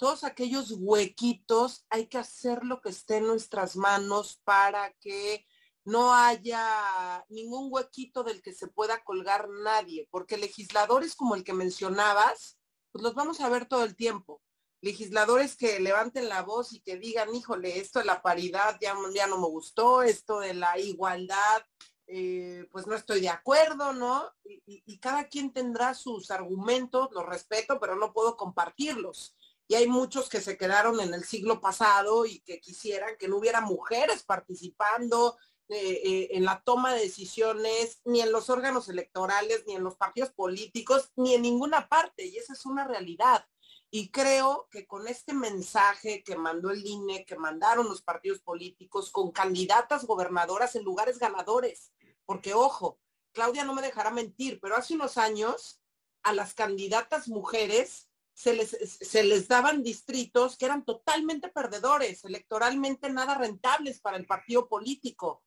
todos 0.04 0.24
aquellos 0.24 0.74
huequitos, 0.76 1.86
hay 1.88 2.08
que 2.08 2.18
hacer 2.18 2.62
lo 2.62 2.82
que 2.82 2.90
esté 2.90 3.16
en 3.16 3.26
nuestras 3.26 3.74
manos 3.74 4.38
para 4.44 4.92
que 5.00 5.46
no 5.82 6.12
haya 6.12 7.24
ningún 7.30 7.68
huequito 7.72 8.22
del 8.22 8.42
que 8.42 8.52
se 8.52 8.68
pueda 8.68 9.02
colgar 9.02 9.48
nadie, 9.48 10.06
porque 10.10 10.36
legisladores 10.36 11.16
como 11.16 11.34
el 11.34 11.42
que 11.42 11.54
mencionabas, 11.54 12.58
pues 12.92 13.02
los 13.02 13.14
vamos 13.14 13.40
a 13.40 13.48
ver 13.48 13.64
todo 13.64 13.82
el 13.82 13.96
tiempo. 13.96 14.42
Legisladores 14.82 15.56
que 15.56 15.80
levanten 15.80 16.28
la 16.28 16.42
voz 16.42 16.74
y 16.74 16.80
que 16.80 16.98
digan, 16.98 17.34
híjole, 17.34 17.78
esto 17.78 18.00
de 18.00 18.04
la 18.04 18.20
paridad 18.20 18.76
ya, 18.82 18.94
ya 19.14 19.26
no 19.26 19.38
me 19.38 19.46
gustó, 19.46 20.02
esto 20.02 20.40
de 20.40 20.52
la 20.52 20.78
igualdad, 20.78 21.64
eh, 22.08 22.68
pues 22.70 22.86
no 22.86 22.94
estoy 22.94 23.22
de 23.22 23.30
acuerdo, 23.30 23.94
¿no? 23.94 24.30
y 24.44 24.98
cada 24.98 25.28
quien 25.28 25.50
tendrá 25.50 25.94
sus 25.94 26.30
argumentos, 26.30 27.08
los 27.12 27.24
respeto, 27.24 27.80
pero 27.80 27.96
no 27.96 28.12
puedo 28.12 28.36
compartirlos 28.36 29.34
y 29.66 29.74
hay 29.76 29.86
muchos 29.86 30.28
que 30.28 30.40
se 30.40 30.56
quedaron 30.56 31.00
en 31.00 31.14
el 31.14 31.24
siglo 31.24 31.60
pasado 31.60 32.26
y 32.26 32.40
que 32.40 32.60
quisieran 32.60 33.16
que 33.18 33.28
no 33.28 33.38
hubiera 33.38 33.60
mujeres 33.60 34.22
participando 34.22 35.36
eh, 35.68 36.02
eh, 36.04 36.28
en 36.32 36.44
la 36.44 36.62
toma 36.62 36.92
de 36.92 37.00
decisiones, 37.00 38.02
ni 38.04 38.20
en 38.20 38.32
los 38.32 38.50
órganos 38.50 38.88
electorales, 38.90 39.64
ni 39.66 39.74
en 39.74 39.82
los 39.82 39.96
partidos 39.96 40.30
políticos, 40.32 41.10
ni 41.16 41.34
en 41.34 41.42
ninguna 41.42 41.88
parte. 41.88 42.26
Y 42.26 42.36
esa 42.36 42.52
es 42.52 42.66
una 42.66 42.86
realidad. 42.86 43.46
Y 43.90 44.10
creo 44.10 44.68
que 44.70 44.86
con 44.86 45.08
este 45.08 45.32
mensaje 45.32 46.22
que 46.22 46.36
mandó 46.36 46.70
el 46.70 46.84
INE, 46.84 47.24
que 47.24 47.36
mandaron 47.36 47.88
los 47.88 48.02
partidos 48.02 48.40
políticos, 48.40 49.10
con 49.10 49.32
candidatas 49.32 50.04
gobernadoras 50.04 50.74
en 50.74 50.84
lugares 50.84 51.18
ganadores, 51.18 51.92
porque 52.26 52.52
ojo, 52.52 52.98
Claudia 53.32 53.64
no 53.64 53.72
me 53.72 53.82
dejará 53.82 54.10
mentir, 54.10 54.60
pero 54.60 54.76
hace 54.76 54.94
unos 54.94 55.16
años 55.16 55.80
a 56.22 56.32
las 56.34 56.54
candidatas 56.54 57.28
mujeres 57.28 58.10
se 58.34 58.52
les, 58.52 58.70
se 58.70 59.22
les 59.22 59.48
daban 59.48 59.82
distritos 59.82 60.58
que 60.58 60.66
eran 60.66 60.84
totalmente 60.84 61.48
perdedores, 61.48 62.24
electoralmente 62.24 63.08
nada 63.10 63.36
rentables 63.36 64.00
para 64.00 64.16
el 64.16 64.26
partido 64.26 64.68
político. 64.68 65.42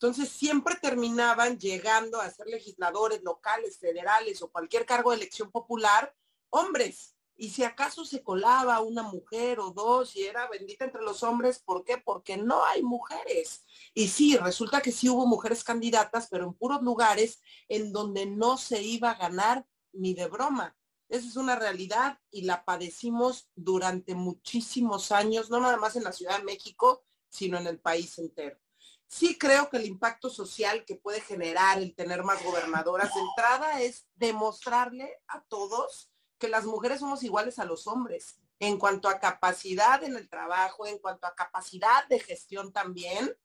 Entonces 0.00 0.30
siempre 0.30 0.76
terminaban 0.80 1.58
llegando 1.58 2.22
a 2.22 2.30
ser 2.30 2.46
legisladores 2.46 3.22
locales, 3.22 3.78
federales 3.78 4.40
o 4.40 4.50
cualquier 4.50 4.86
cargo 4.86 5.10
de 5.10 5.18
elección 5.18 5.50
popular, 5.50 6.14
hombres. 6.48 7.14
Y 7.36 7.50
si 7.50 7.64
acaso 7.64 8.06
se 8.06 8.22
colaba 8.22 8.80
una 8.80 9.02
mujer 9.02 9.60
o 9.60 9.70
dos 9.70 10.16
y 10.16 10.24
era 10.24 10.48
bendita 10.48 10.86
entre 10.86 11.02
los 11.02 11.22
hombres, 11.22 11.58
¿por 11.58 11.84
qué? 11.84 11.98
Porque 11.98 12.38
no 12.38 12.64
hay 12.64 12.82
mujeres. 12.82 13.64
Y 13.92 14.08
sí, 14.08 14.38
resulta 14.38 14.80
que 14.80 14.92
sí 14.92 15.10
hubo 15.10 15.26
mujeres 15.26 15.64
candidatas, 15.64 16.28
pero 16.30 16.44
en 16.44 16.54
puros 16.54 16.80
lugares 16.80 17.42
en 17.68 17.92
donde 17.92 18.24
no 18.24 18.56
se 18.56 18.82
iba 18.82 19.10
a 19.10 19.18
ganar 19.18 19.66
ni 19.92 20.14
de 20.14 20.28
broma. 20.28 20.76
Esa 21.10 21.26
es 21.26 21.36
una 21.36 21.56
realidad 21.56 22.20
y 22.30 22.42
la 22.42 22.64
padecimos 22.64 23.50
durante 23.56 24.14
muchísimos 24.14 25.10
años, 25.10 25.50
no 25.50 25.58
nada 25.58 25.76
más 25.76 25.96
en 25.96 26.04
la 26.04 26.12
Ciudad 26.12 26.38
de 26.38 26.44
México, 26.44 27.04
sino 27.28 27.58
en 27.58 27.66
el 27.66 27.80
país 27.80 28.16
entero. 28.18 28.56
Sí 29.08 29.36
creo 29.36 29.68
que 29.68 29.78
el 29.78 29.86
impacto 29.86 30.30
social 30.30 30.84
que 30.84 30.94
puede 30.94 31.20
generar 31.20 31.78
el 31.78 31.96
tener 31.96 32.22
más 32.22 32.44
gobernadoras 32.44 33.12
de 33.12 33.20
entrada 33.22 33.82
es 33.82 34.06
demostrarle 34.14 35.20
a 35.26 35.42
todos 35.42 36.12
que 36.38 36.48
las 36.48 36.64
mujeres 36.64 37.00
somos 37.00 37.24
iguales 37.24 37.58
a 37.58 37.64
los 37.64 37.88
hombres 37.88 38.38
en 38.60 38.78
cuanto 38.78 39.08
a 39.08 39.18
capacidad 39.18 40.04
en 40.04 40.14
el 40.14 40.28
trabajo, 40.28 40.86
en 40.86 40.98
cuanto 40.98 41.26
a 41.26 41.34
capacidad 41.34 42.06
de 42.08 42.20
gestión 42.20 42.72
también. 42.72 43.36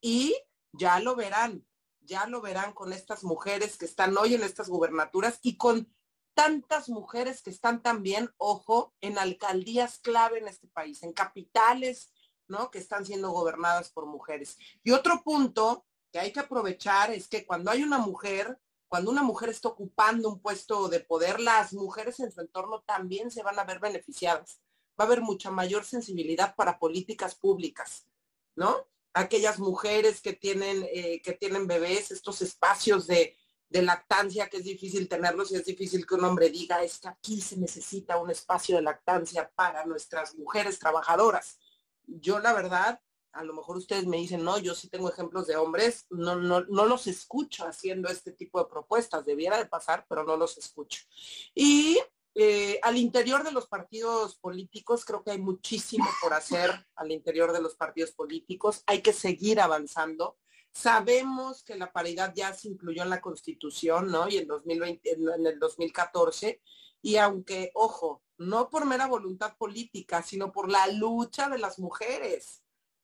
Y 0.00 0.36
ya 0.72 0.98
lo 0.98 1.14
verán, 1.14 1.64
ya 2.00 2.26
lo 2.26 2.40
verán 2.40 2.72
con 2.72 2.92
estas 2.92 3.22
mujeres 3.22 3.78
que 3.78 3.84
están 3.84 4.16
hoy 4.18 4.34
en 4.34 4.42
estas 4.42 4.68
gubernaturas 4.68 5.38
y 5.42 5.56
con 5.56 5.94
tantas 6.34 6.88
mujeres 6.88 7.42
que 7.42 7.50
están 7.50 7.82
también, 7.82 8.30
ojo, 8.36 8.94
en 9.00 9.18
alcaldías 9.18 9.98
clave 9.98 10.38
en 10.38 10.48
este 10.48 10.68
país, 10.68 11.02
en 11.02 11.12
capitales, 11.12 12.12
¿no? 12.48 12.70
Que 12.70 12.78
están 12.78 13.04
siendo 13.04 13.30
gobernadas 13.30 13.90
por 13.90 14.06
mujeres. 14.06 14.58
Y 14.82 14.92
otro 14.92 15.22
punto 15.22 15.86
que 16.12 16.18
hay 16.20 16.32
que 16.32 16.40
aprovechar 16.40 17.10
es 17.10 17.28
que 17.28 17.46
cuando 17.46 17.70
hay 17.70 17.82
una 17.82 17.98
mujer, 17.98 18.58
cuando 18.88 19.10
una 19.10 19.22
mujer 19.22 19.48
está 19.48 19.68
ocupando 19.68 20.28
un 20.28 20.40
puesto 20.40 20.88
de 20.88 21.00
poder, 21.00 21.40
las 21.40 21.72
mujeres 21.72 22.20
en 22.20 22.30
su 22.30 22.40
entorno 22.40 22.82
también 22.82 23.30
se 23.30 23.42
van 23.42 23.58
a 23.58 23.64
ver 23.64 23.80
beneficiadas. 23.80 24.60
Va 25.00 25.04
a 25.04 25.06
haber 25.06 25.22
mucha 25.22 25.50
mayor 25.50 25.84
sensibilidad 25.84 26.54
para 26.54 26.78
políticas 26.78 27.34
públicas, 27.34 28.06
¿no? 28.54 28.86
Aquellas 29.14 29.58
mujeres 29.58 30.20
que 30.20 30.34
tienen, 30.34 30.86
eh, 30.92 31.22
que 31.22 31.32
tienen 31.32 31.66
bebés, 31.66 32.10
estos 32.10 32.42
espacios 32.42 33.06
de, 33.06 33.36
de 33.72 33.82
lactancia, 33.82 34.48
que 34.48 34.58
es 34.58 34.64
difícil 34.64 35.08
tenerlos 35.08 35.50
y 35.50 35.56
es 35.56 35.64
difícil 35.64 36.06
que 36.06 36.14
un 36.14 36.24
hombre 36.24 36.50
diga, 36.50 36.82
es 36.82 36.98
que 36.98 37.08
aquí 37.08 37.40
se 37.40 37.56
necesita 37.56 38.18
un 38.18 38.30
espacio 38.30 38.76
de 38.76 38.82
lactancia 38.82 39.50
para 39.54 39.86
nuestras 39.86 40.36
mujeres 40.36 40.78
trabajadoras. 40.78 41.58
Yo 42.06 42.38
la 42.38 42.52
verdad, 42.52 43.00
a 43.32 43.42
lo 43.42 43.54
mejor 43.54 43.78
ustedes 43.78 44.06
me 44.06 44.18
dicen, 44.18 44.44
no, 44.44 44.58
yo 44.58 44.74
sí 44.74 44.88
tengo 44.88 45.10
ejemplos 45.10 45.46
de 45.46 45.56
hombres, 45.56 46.04
no, 46.10 46.36
no, 46.36 46.60
no 46.60 46.84
los 46.84 47.06
escucho 47.06 47.66
haciendo 47.66 48.10
este 48.10 48.32
tipo 48.32 48.58
de 48.58 48.68
propuestas, 48.68 49.24
debiera 49.24 49.56
de 49.56 49.66
pasar, 49.66 50.04
pero 50.06 50.22
no 50.22 50.36
los 50.36 50.58
escucho. 50.58 51.00
Y 51.54 51.98
eh, 52.34 52.78
al 52.82 52.98
interior 52.98 53.42
de 53.42 53.52
los 53.52 53.68
partidos 53.68 54.36
políticos, 54.36 55.06
creo 55.06 55.24
que 55.24 55.30
hay 55.30 55.38
muchísimo 55.38 56.06
por 56.20 56.34
hacer 56.34 56.70
al 56.94 57.10
interior 57.10 57.52
de 57.52 57.62
los 57.62 57.74
partidos 57.74 58.12
políticos, 58.12 58.82
hay 58.86 59.00
que 59.00 59.14
seguir 59.14 59.60
avanzando. 59.60 60.36
Sabemos 60.72 61.62
que 61.64 61.76
la 61.76 61.92
paridad 61.92 62.32
ya 62.34 62.54
se 62.54 62.68
incluyó 62.68 63.02
en 63.02 63.10
la 63.10 63.20
Constitución, 63.20 64.10
¿no? 64.10 64.28
Y 64.28 64.38
en, 64.38 64.48
2020, 64.48 65.12
en 65.12 65.46
el 65.46 65.58
2014. 65.58 66.62
Y 67.02 67.16
aunque, 67.16 67.70
ojo, 67.74 68.22
no 68.38 68.70
por 68.70 68.86
mera 68.86 69.06
voluntad 69.06 69.56
política, 69.56 70.22
sino 70.22 70.50
por 70.50 70.70
la 70.70 70.86
lucha 70.88 71.48
de 71.48 71.58
las 71.58 71.78
mujeres. 71.78 72.62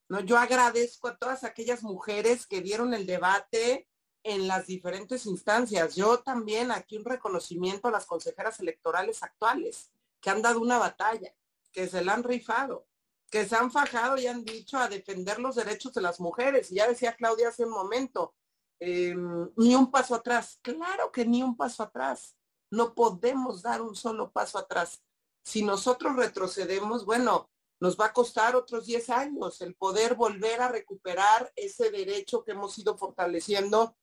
¿no? 0.08 0.20
Yo 0.20 0.38
agradezco 0.38 1.08
a 1.08 1.18
todas 1.18 1.44
aquellas 1.44 1.82
mujeres 1.82 2.46
que 2.46 2.62
dieron 2.62 2.94
el 2.94 3.06
debate 3.06 3.88
en 4.22 4.48
las 4.48 4.66
diferentes 4.66 5.26
instancias. 5.26 5.94
Yo 5.94 6.20
también 6.20 6.70
aquí 6.70 6.96
un 6.96 7.04
reconocimiento 7.04 7.88
a 7.88 7.92
las 7.92 8.06
consejeras 8.06 8.58
electorales 8.60 9.22
actuales, 9.22 9.92
que 10.20 10.30
han 10.30 10.42
dado 10.42 10.60
una 10.60 10.78
batalla, 10.78 11.34
que 11.70 11.86
se 11.86 12.02
la 12.02 12.14
han 12.14 12.24
rifado 12.24 12.86
que 13.30 13.46
se 13.46 13.56
han 13.56 13.70
fajado 13.70 14.16
y 14.18 14.26
han 14.26 14.44
dicho 14.44 14.78
a 14.78 14.88
defender 14.88 15.38
los 15.38 15.56
derechos 15.56 15.92
de 15.94 16.00
las 16.00 16.20
mujeres. 16.20 16.70
Y 16.70 16.76
ya 16.76 16.88
decía 16.88 17.14
Claudia 17.14 17.48
hace 17.48 17.64
un 17.64 17.70
momento, 17.70 18.34
em, 18.80 19.50
ni 19.56 19.74
un 19.74 19.90
paso 19.90 20.14
atrás. 20.14 20.58
Claro 20.62 21.12
que 21.12 21.24
ni 21.26 21.42
un 21.42 21.56
paso 21.56 21.82
atrás. 21.82 22.36
No 22.70 22.94
podemos 22.94 23.62
dar 23.62 23.82
un 23.82 23.94
solo 23.94 24.30
paso 24.30 24.58
atrás. 24.58 25.02
Si 25.44 25.62
nosotros 25.62 26.16
retrocedemos, 26.16 27.04
bueno, 27.04 27.50
nos 27.80 27.98
va 27.98 28.06
a 28.06 28.12
costar 28.12 28.56
otros 28.56 28.86
10 28.86 29.08
años 29.10 29.60
el 29.60 29.74
poder 29.74 30.14
volver 30.14 30.60
a 30.60 30.68
recuperar 30.68 31.52
ese 31.54 31.90
derecho 31.90 32.44
que 32.44 32.52
hemos 32.52 32.76
ido 32.78 32.96
fortaleciendo, 32.98 33.96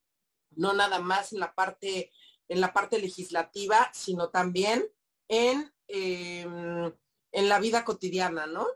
no 0.50 0.72
nada 0.72 0.98
más 0.98 1.32
en 1.32 1.40
la 1.40 1.54
parte, 1.54 2.10
en 2.48 2.60
la 2.60 2.72
parte 2.72 2.98
legislativa, 2.98 3.90
sino 3.92 4.30
también 4.30 4.90
en, 5.28 5.72
em, 5.88 6.92
en 7.32 7.48
la 7.48 7.58
vida 7.58 7.84
cotidiana, 7.84 8.46
¿no? 8.46 8.66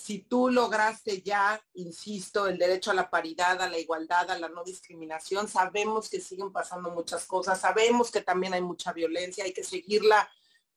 Si 0.00 0.20
tú 0.20 0.48
lograste 0.48 1.20
ya, 1.22 1.62
insisto, 1.74 2.46
el 2.46 2.58
derecho 2.58 2.90
a 2.90 2.94
la 2.94 3.10
paridad, 3.10 3.60
a 3.60 3.68
la 3.68 3.78
igualdad, 3.78 4.30
a 4.30 4.38
la 4.38 4.48
no 4.48 4.64
discriminación, 4.64 5.46
sabemos 5.46 6.08
que 6.08 6.20
siguen 6.20 6.52
pasando 6.52 6.90
muchas 6.90 7.26
cosas, 7.26 7.60
sabemos 7.60 8.10
que 8.10 8.22
también 8.22 8.54
hay 8.54 8.62
mucha 8.62 8.92
violencia, 8.92 9.44
hay 9.44 9.52
que 9.52 9.62
seguirla 9.62 10.28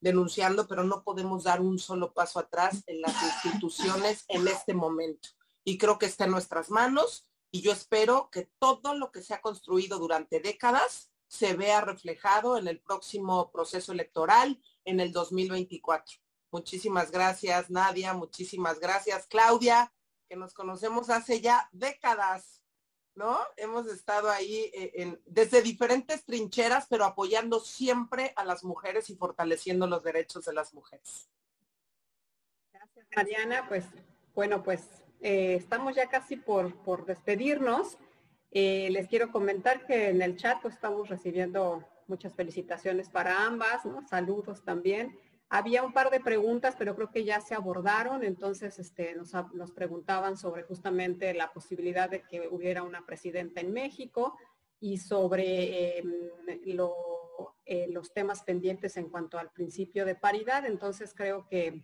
denunciando, 0.01 0.67
pero 0.67 0.83
no 0.83 1.03
podemos 1.03 1.45
dar 1.45 1.61
un 1.61 1.79
solo 1.79 2.13
paso 2.13 2.39
atrás 2.39 2.83
en 2.87 3.01
las 3.01 3.15
instituciones 3.23 4.25
en 4.27 4.47
este 4.47 4.73
momento. 4.73 5.29
Y 5.63 5.77
creo 5.77 5.97
que 5.97 6.07
está 6.07 6.25
en 6.25 6.31
nuestras 6.31 6.69
manos 6.69 7.29
y 7.49 7.61
yo 7.61 7.71
espero 7.71 8.29
que 8.29 8.49
todo 8.59 8.93
lo 8.93 9.11
que 9.11 9.21
se 9.21 9.33
ha 9.33 9.41
construido 9.41 9.99
durante 9.99 10.41
décadas 10.41 11.11
se 11.27 11.53
vea 11.53 11.79
reflejado 11.79 12.57
en 12.57 12.67
el 12.67 12.81
próximo 12.81 13.51
proceso 13.51 13.93
electoral 13.93 14.61
en 14.83 14.99
el 14.99 15.13
2024. 15.13 16.22
Muchísimas 16.53 17.09
gracias, 17.09 17.71
Nadia. 17.71 18.13
Muchísimas 18.13 18.79
gracias, 18.79 19.25
Claudia, 19.25 19.91
que 20.29 20.35
nos 20.35 20.53
conocemos 20.53 21.09
hace 21.09 21.41
ya 21.41 21.67
décadas, 21.71 22.61
¿no? 23.15 23.39
Hemos 23.57 23.87
estado 23.87 24.29
ahí 24.29 24.69
eh, 24.71 25.19
desde 25.25 25.63
diferentes 25.63 26.23
trincheras, 26.23 26.85
pero 26.87 27.05
apoyando 27.05 27.59
siempre 27.59 28.33
a 28.35 28.45
las 28.45 28.63
mujeres 28.63 29.09
y 29.09 29.15
fortaleciendo 29.15 29.87
los 29.87 30.03
derechos 30.03 30.45
de 30.45 30.53
las 30.53 30.75
mujeres. 30.75 31.27
Gracias, 32.71 33.07
Mariana. 33.15 33.65
Pues, 33.67 33.85
bueno, 34.35 34.61
pues 34.61 34.87
eh, 35.21 35.55
estamos 35.55 35.95
ya 35.95 36.07
casi 36.07 36.35
por, 36.35 36.75
por 36.83 37.07
despedirnos. 37.07 37.97
Eh, 38.51 38.89
les 38.91 39.07
quiero 39.07 39.31
comentar 39.31 39.87
que 39.87 40.09
en 40.09 40.21
el 40.21 40.37
chat 40.37 40.61
pues, 40.61 40.75
estamos 40.75 41.09
recibiendo 41.09 41.83
muchas 42.05 42.35
felicitaciones 42.35 43.09
para 43.09 43.43
ambas. 43.43 43.81
Saludos 44.07 44.63
también. 44.63 45.17
Había 45.55 45.83
un 45.83 45.93
par 45.93 46.09
de 46.09 46.19
preguntas, 46.19 46.73
pero 46.79 46.95
creo 46.95 47.11
que 47.11 47.25
ya 47.25 47.39
se 47.39 47.53
abordaron, 47.53 48.23
entonces 48.23 48.79
este, 48.79 49.13
nos, 49.13 49.71
preguntaban 49.71 50.35
sobre 50.35 50.63
justamente 50.63 51.31
la 51.35 51.53
posibilidad 51.53 52.09
de 52.09 52.23
que 52.23 52.47
hubiera 52.47 52.81
una 52.81 53.05
presidenta 53.05 53.61
en 53.61 53.71
México 53.71 54.35
y 54.79 54.97
sobre 54.97 55.99
em, 55.99 56.11
eh, 57.65 57.87
los 57.87 58.11
temas 58.13 58.41
pendientes 58.41 58.97
en 58.97 59.11
cuanto 59.11 59.37
al 59.37 59.51
principio 59.51 60.05
de 60.05 60.15
paridad. 60.15 60.65
Entonces 60.65 61.13
creo 61.13 61.45
que, 61.47 61.83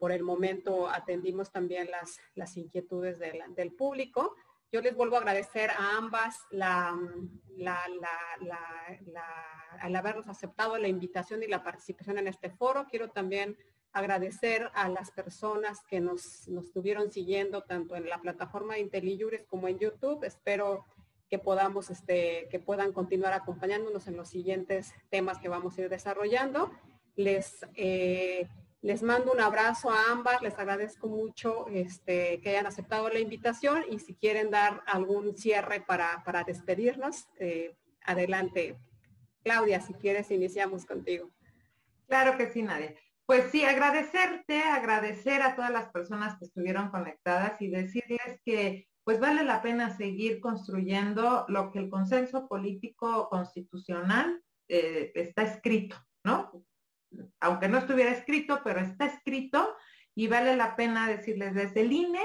por 0.00 0.10
el 0.10 0.24
momento 0.24 0.88
atendimos 0.88 1.52
también 1.52 1.88
las, 1.92 2.18
las 2.34 2.56
inquietudes 2.56 3.20
del 3.20 3.72
público. 3.72 4.34
Yo 4.72 4.80
les 4.80 4.94
vuelvo 4.94 5.16
a 5.16 5.20
agradecer 5.20 5.70
a 5.70 5.96
ambas 5.96 6.36
la, 6.50 6.94
al 9.80 9.96
habernos 9.96 10.28
aceptado 10.28 10.76
la 10.78 10.88
invitación 10.88 11.42
y 11.42 11.46
la 11.46 11.62
participación 11.62 12.18
en 12.18 12.28
este 12.28 12.50
foro. 12.50 12.86
Quiero 12.90 13.10
también 13.10 13.56
agradecer 13.92 14.70
a 14.74 14.88
las 14.88 15.10
personas 15.10 15.82
que 15.88 16.00
nos, 16.00 16.48
nos 16.48 16.66
estuvieron 16.66 17.10
siguiendo 17.10 17.62
tanto 17.62 17.96
en 17.96 18.08
la 18.08 18.20
plataforma 18.20 18.74
de 18.74 19.46
como 19.48 19.68
en 19.68 19.78
YouTube. 19.78 20.24
Espero 20.24 20.84
que 21.28 21.38
podamos, 21.38 21.90
este, 21.90 22.48
que 22.50 22.60
puedan 22.60 22.92
continuar 22.92 23.32
acompañándonos 23.32 24.06
en 24.06 24.16
los 24.16 24.28
siguientes 24.28 24.92
temas 25.10 25.38
que 25.38 25.48
vamos 25.48 25.76
a 25.76 25.82
ir 25.82 25.88
desarrollando. 25.88 26.70
Les 27.16 27.64
eh, 27.74 28.48
les 28.82 29.02
mando 29.02 29.32
un 29.32 29.40
abrazo 29.40 29.90
a 29.90 30.10
ambas, 30.10 30.42
les 30.42 30.58
agradezco 30.58 31.08
mucho 31.08 31.66
este, 31.68 32.40
que 32.40 32.50
hayan 32.50 32.66
aceptado 32.66 33.08
la 33.08 33.18
invitación 33.18 33.84
y 33.90 33.98
si 33.98 34.14
quieren 34.14 34.50
dar 34.50 34.82
algún 34.86 35.36
cierre 35.36 35.80
para, 35.80 36.44
despedirnos, 36.46 37.28
eh, 37.38 37.76
adelante. 38.04 38.78
Claudia, 39.42 39.80
si 39.80 39.94
quieres, 39.94 40.30
iniciamos 40.30 40.86
contigo. 40.86 41.30
Claro 42.06 42.36
que 42.36 42.48
sí, 42.50 42.62
Nadia. 42.62 42.94
Pues 43.26 43.50
sí, 43.50 43.64
agradecerte, 43.64 44.62
agradecer 44.62 45.42
a 45.42 45.56
todas 45.56 45.72
las 45.72 45.88
personas 45.90 46.38
que 46.38 46.44
estuvieron 46.44 46.90
conectadas 46.90 47.60
y 47.60 47.68
decirles 47.68 48.40
que 48.44 48.86
pues 49.02 49.20
vale 49.20 49.44
la 49.44 49.62
pena 49.62 49.96
seguir 49.96 50.40
construyendo 50.40 51.44
lo 51.48 51.70
que 51.70 51.78
el 51.78 51.90
consenso 51.90 52.48
político 52.48 53.28
constitucional 53.28 54.42
eh, 54.68 55.12
está 55.14 55.42
escrito, 55.42 55.96
¿no? 56.24 56.64
Aunque 57.40 57.68
no 57.68 57.78
estuviera 57.78 58.10
escrito, 58.10 58.60
pero 58.64 58.80
está 58.80 59.06
escrito 59.06 59.74
y 60.14 60.28
vale 60.28 60.56
la 60.56 60.76
pena 60.76 61.08
decirles 61.08 61.54
desde 61.54 61.82
el 61.82 61.92
INE, 61.92 62.20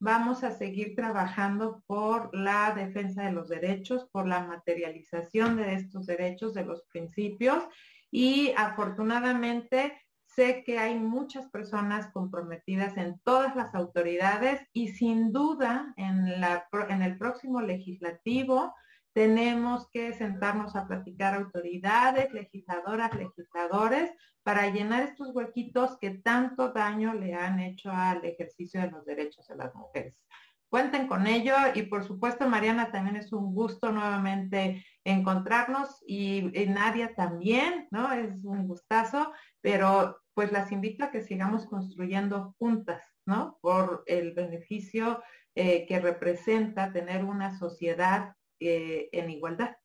vamos 0.00 0.44
a 0.44 0.50
seguir 0.50 0.94
trabajando 0.94 1.82
por 1.86 2.34
la 2.34 2.72
defensa 2.74 3.22
de 3.22 3.32
los 3.32 3.48
derechos, 3.48 4.08
por 4.10 4.26
la 4.26 4.40
materialización 4.40 5.56
de 5.56 5.74
estos 5.74 6.06
derechos, 6.06 6.54
de 6.54 6.64
los 6.64 6.82
principios. 6.86 7.64
Y 8.10 8.52
afortunadamente 8.56 9.98
sé 10.26 10.64
que 10.64 10.78
hay 10.78 10.98
muchas 10.98 11.48
personas 11.50 12.10
comprometidas 12.12 12.96
en 12.96 13.18
todas 13.20 13.54
las 13.56 13.74
autoridades 13.74 14.60
y 14.72 14.88
sin 14.88 15.32
duda 15.32 15.94
en, 15.96 16.40
la, 16.40 16.68
en 16.88 17.02
el 17.02 17.18
próximo 17.18 17.60
legislativo 17.60 18.74
tenemos 19.14 19.88
que 19.90 20.12
sentarnos 20.12 20.74
a 20.74 20.88
platicar 20.88 21.34
autoridades, 21.34 22.32
legisladoras, 22.32 23.14
legisladores, 23.14 24.10
para 24.42 24.68
llenar 24.68 25.04
estos 25.04 25.30
huequitos 25.34 25.96
que 25.98 26.10
tanto 26.10 26.72
daño 26.72 27.14
le 27.14 27.34
han 27.34 27.60
hecho 27.60 27.90
al 27.90 28.24
ejercicio 28.24 28.80
de 28.80 28.90
los 28.90 29.06
derechos 29.06 29.46
de 29.46 29.56
las 29.56 29.74
mujeres. 29.74 30.20
Cuenten 30.68 31.06
con 31.06 31.28
ello 31.28 31.54
y 31.74 31.82
por 31.82 32.02
supuesto, 32.02 32.48
Mariana, 32.48 32.90
también 32.90 33.14
es 33.14 33.32
un 33.32 33.54
gusto 33.54 33.92
nuevamente 33.92 34.84
encontrarnos 35.04 36.02
y, 36.06 36.42
Nadia 36.68 37.14
también, 37.14 37.86
¿no? 37.92 38.12
Es 38.12 38.44
un 38.44 38.66
gustazo, 38.66 39.32
pero 39.60 40.18
pues 40.34 40.50
las 40.50 40.72
invito 40.72 41.04
a 41.04 41.12
que 41.12 41.22
sigamos 41.22 41.66
construyendo 41.66 42.56
juntas, 42.58 43.04
¿no? 43.24 43.58
Por 43.60 44.02
el 44.06 44.34
beneficio 44.34 45.22
eh, 45.54 45.86
que 45.86 46.00
representa 46.00 46.92
tener 46.92 47.24
una 47.24 47.56
sociedad 47.56 48.34
eh, 48.60 49.08
en 49.12 49.30
igualdad, 49.30 49.76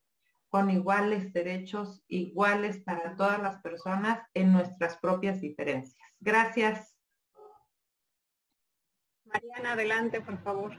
con 0.49 0.70
iguales 0.70 1.32
derechos, 1.34 2.03
iguales 2.07 2.82
para 2.84 3.15
todas 3.15 3.41
las 3.41 3.61
personas 3.61 4.28
en 4.34 4.51
nuestras 4.51 4.97
propias 4.97 5.41
diferencias. 5.41 6.15
Gracias. 6.20 6.95
Mariana, 9.26 9.74
adelante, 9.74 10.22
por 10.22 10.41
favor. 10.41 10.76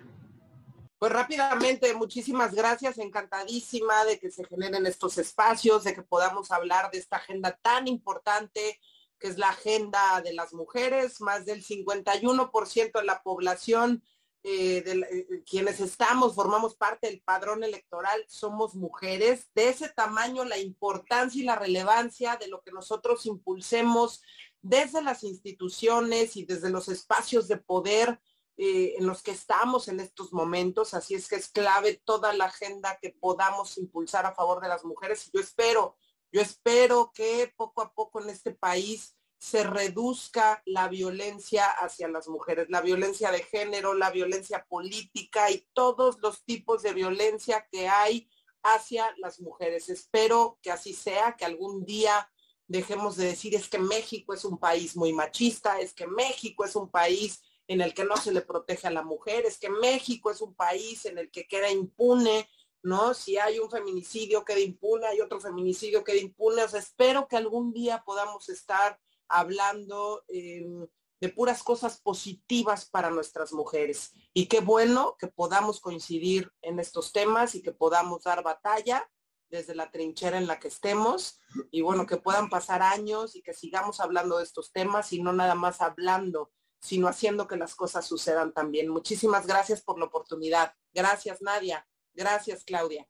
Pues 0.99 1.13
rápidamente, 1.13 1.95
muchísimas 1.95 2.55
gracias, 2.55 2.99
encantadísima 2.99 4.05
de 4.05 4.19
que 4.19 4.31
se 4.31 4.45
generen 4.45 4.85
estos 4.85 5.17
espacios, 5.17 5.85
de 5.85 5.95
que 5.95 6.03
podamos 6.03 6.51
hablar 6.51 6.91
de 6.91 6.99
esta 6.99 7.17
agenda 7.17 7.59
tan 7.63 7.89
importante 7.89 8.79
que 9.19 9.29
es 9.29 9.39
la 9.39 9.49
agenda 9.49 10.21
de 10.23 10.35
las 10.35 10.53
mujeres, 10.53 11.21
más 11.21 11.47
del 11.47 11.65
51% 11.65 12.93
de 12.93 13.05
la 13.05 13.23
población 13.23 14.03
eh, 14.43 14.83
de 14.83 14.93
eh, 14.93 15.45
quienes 15.45 15.81
estamos, 15.81 16.35
formamos 16.35 16.75
parte 16.75 17.09
del 17.09 17.21
padrón 17.21 17.63
electoral, 17.63 18.25
somos 18.27 18.75
mujeres. 18.75 19.51
De 19.55 19.69
ese 19.69 19.91
tamaño, 19.91 20.45
la 20.45 20.59
importancia 20.59 21.43
y 21.43 21.45
la 21.45 21.57
relevancia 21.57 22.37
de 22.37 22.49
lo 22.49 22.63
que 22.63 22.73
nosotros 22.73 23.27
impulsemos 23.27 24.23
desde 24.63 25.03
las 25.03 25.25
instituciones 25.25 26.37
y 26.37 26.47
desde 26.47 26.71
los 26.71 26.89
espacios 26.89 27.49
de 27.49 27.59
poder 27.59 28.19
eh, 28.57 28.95
en 28.99 29.07
los 29.07 29.23
que 29.23 29.31
estamos 29.31 29.89
en 29.89 30.01
estos 30.01 30.33
momentos. 30.33 30.95
Así 30.95 31.15
es 31.15 31.29
que 31.29 31.37
es 31.37 31.49
clave 31.49 32.01
toda 32.05 32.33
la 32.33 32.47
agenda 32.47 32.99
que 33.01 33.11
podamos 33.11 33.77
impulsar 33.79 34.25
a 34.27 34.35
favor 34.35 34.63
de 34.63 34.69
las 34.69 34.85
mujeres. 34.85 35.31
Yo 35.35 35.41
espero, 35.41 35.97
yo 36.33 36.41
espero 36.41 37.13
que 37.15 37.53
poco 37.57 37.83
a 37.83 37.93
poco 37.93 38.23
en 38.23 38.31
este 38.31 38.53
país 38.53 39.17
se 39.41 39.65
reduzca 39.65 40.63
la 40.67 40.89
violencia 40.89 41.65
hacia 41.65 42.09
las 42.09 42.29
mujeres, 42.29 42.69
la 42.69 42.83
violencia 42.83 43.33
de 43.33 43.43
género, 43.43 43.95
la 43.95 44.11
violencia 44.11 44.67
política 44.69 45.51
y 45.51 45.67
todos 45.73 46.19
los 46.21 46.45
tipos 46.45 46.83
de 46.83 46.93
violencia 46.93 47.67
que 47.73 47.89
hay 47.89 48.29
hacia 48.63 49.15
las 49.17 49.41
mujeres. 49.41 49.89
Espero 49.89 50.59
que 50.61 50.71
así 50.71 50.93
sea, 50.93 51.37
que 51.39 51.47
algún 51.47 51.87
día 51.87 52.31
dejemos 52.67 53.17
de 53.17 53.29
decir 53.29 53.55
es 53.55 53.71
que 53.71 53.79
México 53.79 54.35
es 54.35 54.45
un 54.45 54.59
país 54.59 54.95
muy 54.95 55.15
machista, 55.15 55.81
es 55.81 55.95
que 55.95 56.07
México 56.07 56.67
es 56.67 56.77
un 56.77 56.91
país 56.91 57.43
en 57.67 57.81
el 57.81 57.95
que 57.95 58.05
no 58.05 58.19
se 58.19 58.33
le 58.33 58.43
protege 58.43 58.89
a 58.89 58.93
la 58.93 59.03
mujer, 59.03 59.47
es 59.47 59.59
que 59.59 59.71
México 59.71 60.31
es 60.31 60.43
un 60.43 60.55
país 60.55 61.07
en 61.07 61.17
el 61.17 61.31
que 61.31 61.49
queda 61.49 61.71
impune, 61.71 62.47
¿no? 62.83 63.15
Si 63.15 63.39
hay 63.39 63.59
un 63.59 63.71
feminicidio 63.71 64.45
queda 64.45 64.61
impune, 64.61 65.07
hay 65.07 65.23
otro 65.23 65.41
feminicidio 65.41 66.05
queda 66.05 66.19
impune. 66.19 66.63
O 66.63 66.69
sea, 66.69 66.81
espero 66.81 67.27
que 67.27 67.39
algún 67.39 67.73
día 67.73 68.03
podamos 68.05 68.51
estar 68.51 69.01
hablando 69.31 70.25
em, 70.29 70.87
de 71.21 71.29
puras 71.29 71.63
cosas 71.63 72.01
positivas 72.01 72.89
para 72.89 73.11
nuestras 73.11 73.53
mujeres. 73.53 74.13
Y 74.33 74.47
qué 74.47 74.61
bueno 74.61 75.17
que 75.19 75.29
podamos 75.29 75.81
coincidir 75.81 76.51
en 76.63 76.81
estos 76.81 77.13
temas 77.13 77.55
y 77.55 77.63
que 77.63 77.73
podamos 77.73 78.25
dar 78.25 78.43
batalla 78.43 79.09
desde 79.49 79.75
la 79.75 79.91
trinchera 79.91 80.39
en 80.39 80.47
la 80.47 80.61
que 80.61 80.69
estemos 80.69 81.41
y 81.71 81.83
bueno, 81.83 82.07
que 82.07 82.17
puedan 82.17 82.49
pasar 82.49 82.83
años 82.83 83.35
y 83.35 83.43
que 83.43 83.53
sigamos 83.53 84.01
hablando 84.01 84.39
de 84.39 84.45
estos 84.45 84.73
temas 84.73 85.13
y 85.13 85.21
no 85.21 85.33
nada 85.33 85.55
más 85.55 85.81
hablando 85.81 86.53
sino 86.81 87.09
haciendo 87.09 87.47
que 87.47 87.57
las 87.57 87.75
cosas 87.75 88.07
sucedan 88.07 88.53
también. 88.53 88.89
Muchísimas 88.89 89.47
gracias 89.47 89.83
por 89.83 89.99
la 89.99 90.07
oportunidad. 90.07 90.75
Gracias, 90.93 91.43
Nadia. 91.43 91.87
Gracias, 92.15 92.65
Claudia. 92.65 93.07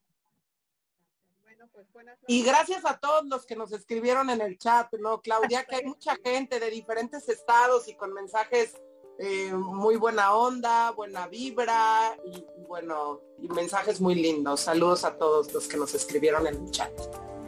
Pues, 1.92 2.06
y 2.26 2.42
gracias 2.42 2.84
a 2.84 2.98
todos 2.98 3.24
los 3.26 3.46
que 3.46 3.56
nos 3.56 3.72
escribieron 3.72 4.30
en 4.30 4.40
el 4.40 4.58
chat, 4.58 4.92
¿no, 4.94 5.20
Claudia? 5.20 5.64
Que 5.64 5.76
hay 5.76 5.84
mucha 5.84 6.16
gente 6.24 6.60
de 6.60 6.70
diferentes 6.70 7.28
estados 7.28 7.88
y 7.88 7.94
con 7.94 8.12
mensajes 8.12 8.74
eh, 9.18 9.52
muy 9.52 9.96
buena 9.96 10.34
onda, 10.34 10.92
buena 10.92 11.26
vibra 11.26 12.16
y, 12.24 12.44
bueno, 12.66 13.20
y 13.38 13.48
mensajes 13.48 14.00
muy 14.00 14.14
lindos. 14.14 14.60
Saludos 14.60 15.04
a 15.04 15.16
todos 15.16 15.52
los 15.52 15.68
que 15.68 15.76
nos 15.76 15.94
escribieron 15.94 16.46
en 16.46 16.54
el 16.54 16.70
chat. 16.70 16.92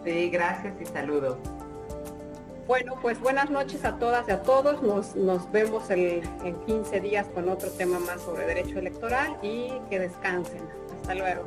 Sí, 0.04 0.30
gracias 0.30 0.74
y 0.80 0.86
saludos. 0.86 1.38
Bueno, 2.66 2.98
pues 3.02 3.20
buenas 3.20 3.50
noches 3.50 3.84
a 3.84 3.98
todas 3.98 4.28
y 4.28 4.32
a 4.32 4.42
todos. 4.42 4.82
Nos, 4.82 5.16
nos 5.16 5.50
vemos 5.50 5.90
en 5.90 6.64
15 6.66 7.00
días 7.00 7.26
con 7.34 7.48
otro 7.48 7.70
tema 7.70 7.98
más 7.98 8.22
sobre 8.22 8.46
derecho 8.46 8.78
electoral 8.78 9.38
y 9.42 9.72
que 9.90 9.98
descansen. 9.98 10.68
Hasta 11.00 11.14
luego. 11.14 11.44